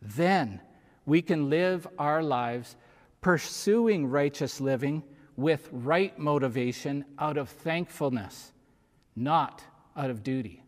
Then 0.01 0.61
we 1.05 1.21
can 1.21 1.49
live 1.49 1.87
our 1.97 2.21
lives 2.23 2.75
pursuing 3.21 4.07
righteous 4.07 4.61
living 4.61 5.03
with 5.35 5.69
right 5.71 6.17
motivation 6.17 7.05
out 7.19 7.37
of 7.37 7.49
thankfulness, 7.49 8.51
not 9.15 9.63
out 9.95 10.09
of 10.09 10.23
duty. 10.23 10.63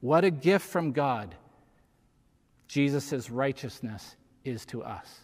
What 0.00 0.24
a 0.24 0.30
gift 0.30 0.66
from 0.66 0.92
God 0.92 1.34
Jesus' 2.66 3.30
righteousness 3.30 4.16
is 4.44 4.64
to 4.66 4.82
us. 4.82 5.20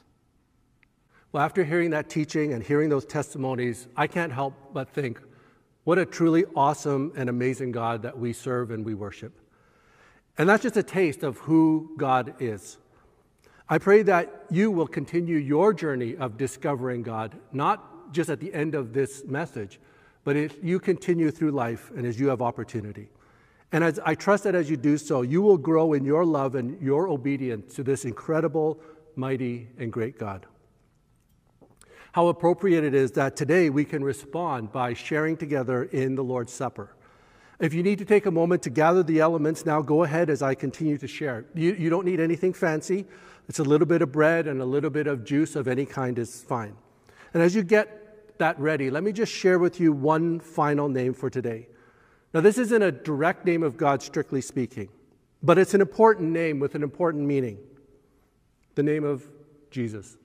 Well, 1.31 1.45
after 1.45 1.65
hearing 1.65 1.91
that 1.91 2.09
teaching 2.09 2.53
and 2.53 2.63
hearing 2.63 2.89
those 2.89 3.05
testimonies, 3.05 3.89
I 3.97 4.07
can't 4.07 4.33
help 4.33 4.55
but 4.73 4.91
think 4.91 5.21
what 5.85 5.99
a 5.99 6.05
truly 6.05 6.45
awesome 6.57 7.13
and 7.15 7.29
amazing 7.29 7.71
God 7.71 8.03
that 8.03 8.19
we 8.19 8.33
serve 8.33 8.73
and 8.73 8.85
we 8.85 8.95
worship. 8.95 9.33
And 10.37 10.49
that's 10.49 10.65
just 10.65 10.77
a 10.77 10.83
taste 10.83 11.23
of 11.23 11.39
who 11.39 11.95
God 11.97 12.35
is. 12.41 12.79
I 13.69 13.79
pray 13.79 14.03
that 14.03 14.47
you 14.51 14.73
will 14.73 14.89
continue 14.89 15.37
your 15.37 15.73
journey 15.73 16.17
of 16.17 16.37
discovering 16.37 17.03
God, 17.03 17.37
not 17.53 18.13
just 18.13 18.29
at 18.29 18.41
the 18.41 18.53
end 18.53 18.75
of 18.75 18.93
this 18.93 19.25
message, 19.25 19.79
but 20.25 20.35
if 20.35 20.57
you 20.63 20.81
continue 20.81 21.31
through 21.31 21.53
life 21.53 21.93
and 21.97 22.05
as 22.05 22.19
you 22.19 22.29
have 22.29 22.43
opportunity. 22.43 23.09
And 23.73 23.83
as 23.83 23.99
I 24.05 24.15
trust 24.15 24.45
that 24.45 24.55
as 24.55 24.71
you 24.71 24.77
do 24.77 24.97
so, 24.97 25.23
you 25.23 25.43
will 25.43 25.59
grow 25.59 25.93
in 25.93 26.05
your 26.05 26.25
love 26.25 26.55
and 26.55 26.81
your 26.81 27.09
obedience 27.09 27.75
to 27.75 27.83
this 27.83 28.05
incredible, 28.05 28.81
mighty, 29.17 29.69
and 29.79 29.93
great 29.93 30.19
God. 30.19 30.47
How 32.13 32.29
appropriate 32.29 32.85
it 32.85 32.95
is 32.95 33.13
that 33.13 33.37
today 33.37 33.69
we 33.69 33.85
can 33.85 34.03
respond 34.03 34.73
by 34.73 34.95
sharing 34.95 35.37
together 35.37 35.85
in 35.85 36.15
the 36.15 36.25
Lord's 36.25 36.53
Supper. 36.53 36.95
If 37.59 37.75
you 37.75 37.83
need 37.83 37.99
to 37.99 38.05
take 38.05 38.27
a 38.27 38.31
moment 38.31 38.63
to 38.63 38.71
gather 38.71 39.03
the 39.03 39.21
elements 39.21 39.67
now, 39.67 39.83
go 39.83 40.03
ahead 40.03 40.31
as 40.31 40.43
I 40.43 40.55
continue 40.55 40.99
to 40.99 41.09
share. 41.09 41.45
You, 41.55 41.75
you 41.75 41.91
don't 41.91 42.05
need 42.05 42.21
anything 42.21 42.53
fancy. 42.53 43.07
It's 43.49 43.59
a 43.59 43.65
little 43.65 43.87
bit 43.87 44.03
of 44.03 44.13
bread 44.13 44.47
and 44.47 44.61
a 44.61 44.65
little 44.65 44.91
bit 44.91 45.07
of 45.07 45.25
juice 45.25 45.57
of 45.57 45.69
any 45.69 45.87
kind 45.87 46.19
is 46.19 46.43
fine. 46.43 46.77
And 47.35 47.43
as 47.43 47.55
you 47.55 47.63
get 47.63 48.39
that 48.39 48.59
ready, 48.59 48.91
let 48.91 49.03
me 49.03 49.13
just 49.13 49.33
share 49.33 49.59
with 49.59 49.81
you 49.81 49.93
one 49.93 50.41
final 50.41 50.89
name 50.89 51.15
for 51.15 51.31
today. 51.31 51.69
Now, 52.37 52.43
this 52.43 52.59
isn't 52.59 52.83
a 52.83 52.93
direct 52.93 53.47
name 53.47 53.63
of 53.63 53.79
God, 53.79 54.03
strictly 54.03 54.43
speaking, 54.43 54.91
but 55.43 55.57
it's 55.57 55.73
an 55.73 55.81
important 55.81 56.33
name 56.33 56.61
with 56.61 56.75
an 56.75 56.83
important 56.83 57.25
meaning 57.25 57.57
the 58.75 58.83
name 58.83 59.05
of 59.05 59.27
Jesus. 59.71 60.19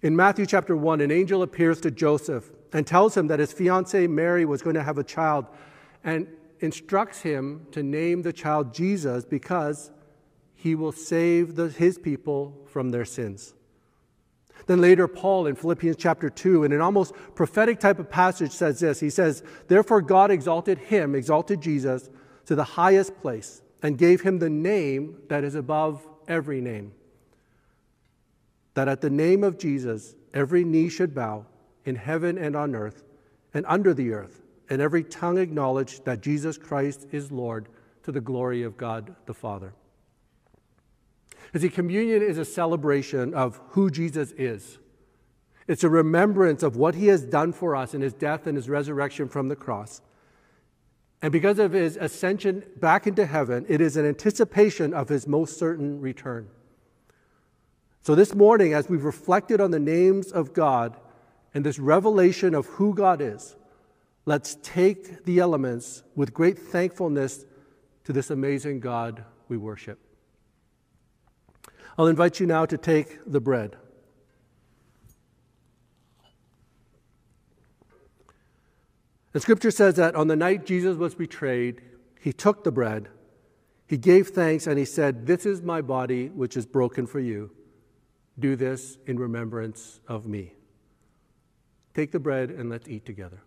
In 0.00 0.16
Matthew 0.16 0.46
chapter 0.46 0.74
1, 0.74 1.02
an 1.02 1.10
angel 1.10 1.42
appears 1.42 1.78
to 1.82 1.90
Joseph 1.90 2.50
and 2.72 2.86
tells 2.86 3.14
him 3.18 3.26
that 3.26 3.38
his 3.38 3.52
fiancee 3.52 4.06
Mary 4.06 4.46
was 4.46 4.62
going 4.62 4.76
to 4.76 4.82
have 4.82 4.96
a 4.96 5.04
child 5.04 5.44
and 6.04 6.26
instructs 6.60 7.20
him 7.20 7.66
to 7.72 7.82
name 7.82 8.22
the 8.22 8.32
child 8.32 8.72
Jesus 8.72 9.26
because 9.26 9.90
he 10.54 10.74
will 10.74 10.90
save 10.90 11.54
the, 11.54 11.68
his 11.68 11.98
people 11.98 12.56
from 12.64 12.92
their 12.92 13.04
sins. 13.04 13.52
Then 14.66 14.80
later, 14.80 15.06
Paul 15.06 15.46
in 15.46 15.56
Philippians 15.56 15.96
chapter 15.96 16.30
2, 16.30 16.64
in 16.64 16.72
an 16.72 16.80
almost 16.80 17.14
prophetic 17.34 17.80
type 17.80 17.98
of 17.98 18.08
passage, 18.08 18.52
says 18.52 18.80
this 18.80 19.00
He 19.00 19.10
says, 19.10 19.42
Therefore, 19.68 20.00
God 20.00 20.30
exalted 20.30 20.78
him, 20.78 21.14
exalted 21.14 21.60
Jesus, 21.60 22.08
to 22.46 22.54
the 22.54 22.64
highest 22.64 23.20
place, 23.20 23.62
and 23.82 23.98
gave 23.98 24.22
him 24.22 24.38
the 24.38 24.50
name 24.50 25.18
that 25.28 25.44
is 25.44 25.54
above 25.54 26.06
every 26.26 26.60
name. 26.60 26.92
That 28.74 28.88
at 28.88 29.02
the 29.02 29.10
name 29.10 29.44
of 29.44 29.58
Jesus, 29.58 30.14
every 30.32 30.64
knee 30.64 30.88
should 30.88 31.14
bow 31.14 31.46
in 31.84 31.96
heaven 31.96 32.38
and 32.38 32.56
on 32.56 32.74
earth 32.74 33.04
and 33.52 33.64
under 33.68 33.94
the 33.94 34.12
earth, 34.12 34.42
and 34.68 34.80
every 34.80 35.04
tongue 35.04 35.38
acknowledge 35.38 36.00
that 36.04 36.22
Jesus 36.22 36.58
Christ 36.58 37.06
is 37.12 37.30
Lord 37.30 37.68
to 38.02 38.12
the 38.12 38.20
glory 38.20 38.62
of 38.62 38.76
God 38.76 39.14
the 39.26 39.34
Father. 39.34 39.74
You 41.52 41.60
see, 41.60 41.68
communion 41.68 42.22
is 42.22 42.38
a 42.38 42.44
celebration 42.44 43.34
of 43.34 43.60
who 43.70 43.90
Jesus 43.90 44.32
is. 44.32 44.78
It's 45.66 45.84
a 45.84 45.88
remembrance 45.88 46.62
of 46.62 46.76
what 46.76 46.94
he 46.94 47.06
has 47.06 47.22
done 47.22 47.52
for 47.52 47.74
us 47.74 47.94
in 47.94 48.02
his 48.02 48.12
death 48.12 48.46
and 48.46 48.56
his 48.56 48.68
resurrection 48.68 49.28
from 49.28 49.48
the 49.48 49.56
cross. 49.56 50.02
And 51.22 51.32
because 51.32 51.58
of 51.58 51.72
his 51.72 51.96
ascension 51.96 52.64
back 52.76 53.06
into 53.06 53.24
heaven, 53.24 53.64
it 53.68 53.80
is 53.80 53.96
an 53.96 54.04
anticipation 54.04 54.92
of 54.92 55.08
his 55.08 55.26
most 55.26 55.58
certain 55.58 56.00
return. 56.00 56.48
So, 58.02 58.14
this 58.14 58.34
morning, 58.34 58.74
as 58.74 58.90
we've 58.90 59.04
reflected 59.04 59.62
on 59.62 59.70
the 59.70 59.80
names 59.80 60.30
of 60.30 60.52
God 60.52 60.98
and 61.54 61.64
this 61.64 61.78
revelation 61.78 62.54
of 62.54 62.66
who 62.66 62.94
God 62.94 63.22
is, 63.22 63.56
let's 64.26 64.58
take 64.62 65.24
the 65.24 65.38
elements 65.38 66.02
with 66.14 66.34
great 66.34 66.58
thankfulness 66.58 67.46
to 68.04 68.12
this 68.12 68.28
amazing 68.28 68.80
God 68.80 69.24
we 69.48 69.56
worship. 69.56 69.98
I'll 71.96 72.06
invite 72.06 72.40
you 72.40 72.46
now 72.46 72.66
to 72.66 72.76
take 72.76 73.18
the 73.26 73.40
bread. 73.40 73.76
The 79.32 79.40
scripture 79.40 79.70
says 79.70 79.96
that 79.96 80.14
on 80.14 80.28
the 80.28 80.36
night 80.36 80.64
Jesus 80.64 80.96
was 80.96 81.14
betrayed, 81.14 81.82
he 82.20 82.32
took 82.32 82.64
the 82.64 82.72
bread, 82.72 83.08
he 83.86 83.98
gave 83.98 84.28
thanks, 84.28 84.66
and 84.66 84.78
he 84.78 84.84
said, 84.84 85.26
This 85.26 85.44
is 85.44 85.60
my 85.60 85.82
body, 85.82 86.28
which 86.28 86.56
is 86.56 86.66
broken 86.66 87.06
for 87.06 87.20
you. 87.20 87.50
Do 88.38 88.56
this 88.56 88.98
in 89.06 89.18
remembrance 89.18 90.00
of 90.08 90.26
me. 90.26 90.54
Take 91.94 92.10
the 92.10 92.18
bread 92.18 92.50
and 92.50 92.70
let's 92.70 92.88
eat 92.88 93.04
together. 93.04 93.42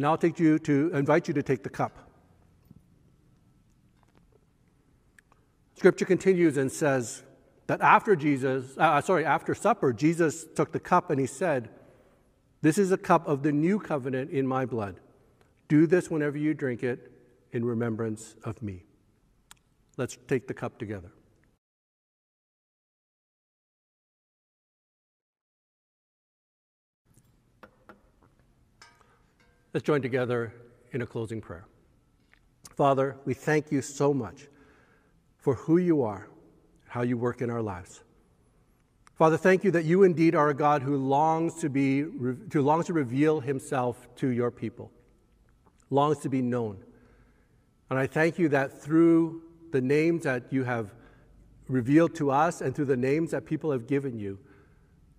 Now 0.00 0.12
I'll 0.12 0.18
take 0.18 0.40
you 0.40 0.58
to 0.60 0.90
invite 0.94 1.28
you 1.28 1.34
to 1.34 1.42
take 1.42 1.62
the 1.62 1.68
cup. 1.68 2.10
Scripture 5.76 6.06
continues 6.06 6.56
and 6.56 6.72
says 6.72 7.22
that 7.66 7.82
after 7.82 8.16
Jesus, 8.16 8.78
uh, 8.78 8.80
uh, 8.80 9.00
sorry, 9.02 9.26
after 9.26 9.54
supper, 9.54 9.92
Jesus 9.92 10.46
took 10.56 10.72
the 10.72 10.80
cup 10.80 11.10
and 11.10 11.20
he 11.20 11.26
said, 11.26 11.68
This 12.62 12.78
is 12.78 12.92
a 12.92 12.96
cup 12.96 13.28
of 13.28 13.42
the 13.42 13.52
new 13.52 13.78
covenant 13.78 14.30
in 14.30 14.46
my 14.46 14.64
blood. 14.64 15.00
Do 15.68 15.86
this 15.86 16.10
whenever 16.10 16.38
you 16.38 16.54
drink 16.54 16.82
it 16.82 17.12
in 17.52 17.62
remembrance 17.62 18.36
of 18.42 18.62
me. 18.62 18.84
Let's 19.98 20.16
take 20.28 20.48
the 20.48 20.54
cup 20.54 20.78
together. 20.78 21.12
Let's 29.72 29.86
join 29.86 30.02
together 30.02 30.52
in 30.92 31.02
a 31.02 31.06
closing 31.06 31.40
prayer. 31.40 31.66
Father, 32.74 33.16
we 33.24 33.34
thank 33.34 33.70
you 33.70 33.82
so 33.82 34.12
much 34.12 34.48
for 35.38 35.54
who 35.54 35.76
you 35.76 36.02
are, 36.02 36.28
how 36.88 37.02
you 37.02 37.16
work 37.16 37.40
in 37.40 37.50
our 37.50 37.62
lives. 37.62 38.02
Father, 39.14 39.36
thank 39.36 39.62
you 39.62 39.70
that 39.72 39.84
you 39.84 40.02
indeed 40.02 40.34
are 40.34 40.48
a 40.48 40.54
God 40.54 40.82
who 40.82 40.96
longs 40.96 41.54
to 41.60 41.68
be 41.68 42.00
who 42.00 42.62
longs 42.62 42.86
to 42.86 42.92
reveal 42.92 43.40
himself 43.40 44.08
to 44.16 44.28
your 44.28 44.50
people, 44.50 44.90
longs 45.90 46.18
to 46.20 46.28
be 46.28 46.42
known. 46.42 46.78
And 47.90 47.98
I 47.98 48.06
thank 48.06 48.38
you 48.38 48.48
that 48.48 48.82
through 48.82 49.42
the 49.70 49.80
names 49.80 50.24
that 50.24 50.52
you 50.52 50.64
have 50.64 50.94
revealed 51.68 52.14
to 52.16 52.30
us 52.30 52.60
and 52.60 52.74
through 52.74 52.86
the 52.86 52.96
names 52.96 53.30
that 53.30 53.44
people 53.44 53.70
have 53.70 53.86
given 53.86 54.18
you, 54.18 54.38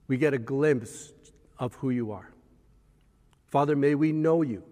we 0.08 0.18
get 0.18 0.34
a 0.34 0.40
glimpse 0.40 1.14
of 1.58 1.76
who 1.76 1.92
you 1.92 2.12
are. 2.12 2.34
Father, 3.52 3.76
may 3.76 3.96
we 3.96 4.14
know 4.14 4.42
you 4.42 4.64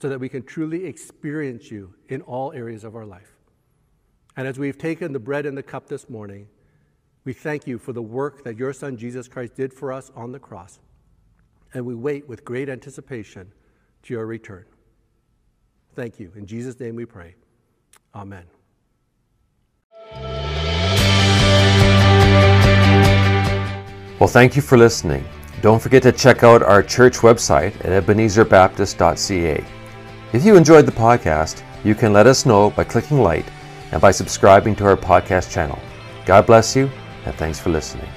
so 0.00 0.08
that 0.10 0.20
we 0.20 0.28
can 0.28 0.42
truly 0.42 0.84
experience 0.84 1.70
you 1.70 1.94
in 2.08 2.20
all 2.22 2.52
areas 2.52 2.84
of 2.84 2.94
our 2.94 3.06
life. 3.06 3.32
And 4.36 4.46
as 4.46 4.58
we've 4.58 4.76
taken 4.76 5.12
the 5.12 5.18
bread 5.18 5.46
and 5.46 5.56
the 5.56 5.62
cup 5.62 5.88
this 5.88 6.10
morning, 6.10 6.46
we 7.24 7.32
thank 7.32 7.66
you 7.66 7.78
for 7.78 7.94
the 7.94 8.02
work 8.02 8.44
that 8.44 8.58
your 8.58 8.74
Son 8.74 8.98
Jesus 8.98 9.28
Christ 9.28 9.56
did 9.56 9.72
for 9.72 9.92
us 9.92 10.12
on 10.14 10.30
the 10.30 10.38
cross. 10.38 10.78
And 11.72 11.86
we 11.86 11.94
wait 11.94 12.28
with 12.28 12.44
great 12.44 12.68
anticipation 12.68 13.50
to 14.02 14.14
your 14.14 14.26
return. 14.26 14.66
Thank 15.94 16.20
you. 16.20 16.30
In 16.36 16.46
Jesus' 16.46 16.78
name 16.78 16.96
we 16.96 17.06
pray. 17.06 17.34
Amen. 18.14 18.44
Well, 24.20 24.28
thank 24.28 24.54
you 24.54 24.62
for 24.62 24.76
listening. 24.76 25.24
Don't 25.60 25.82
forget 25.82 26.02
to 26.04 26.12
check 26.12 26.44
out 26.44 26.62
our 26.62 26.82
church 26.82 27.18
website 27.18 27.74
at 27.84 28.04
ebenezerbaptist.ca. 28.04 29.64
If 30.32 30.44
you 30.44 30.56
enjoyed 30.56 30.86
the 30.86 30.92
podcast, 30.92 31.62
you 31.84 31.94
can 31.94 32.12
let 32.12 32.26
us 32.26 32.46
know 32.46 32.70
by 32.70 32.84
clicking 32.84 33.20
like 33.20 33.46
and 33.90 34.00
by 34.00 34.10
subscribing 34.12 34.76
to 34.76 34.84
our 34.84 34.96
podcast 34.96 35.50
channel. 35.50 35.78
God 36.26 36.46
bless 36.46 36.76
you, 36.76 36.90
and 37.24 37.34
thanks 37.34 37.58
for 37.58 37.70
listening. 37.70 38.08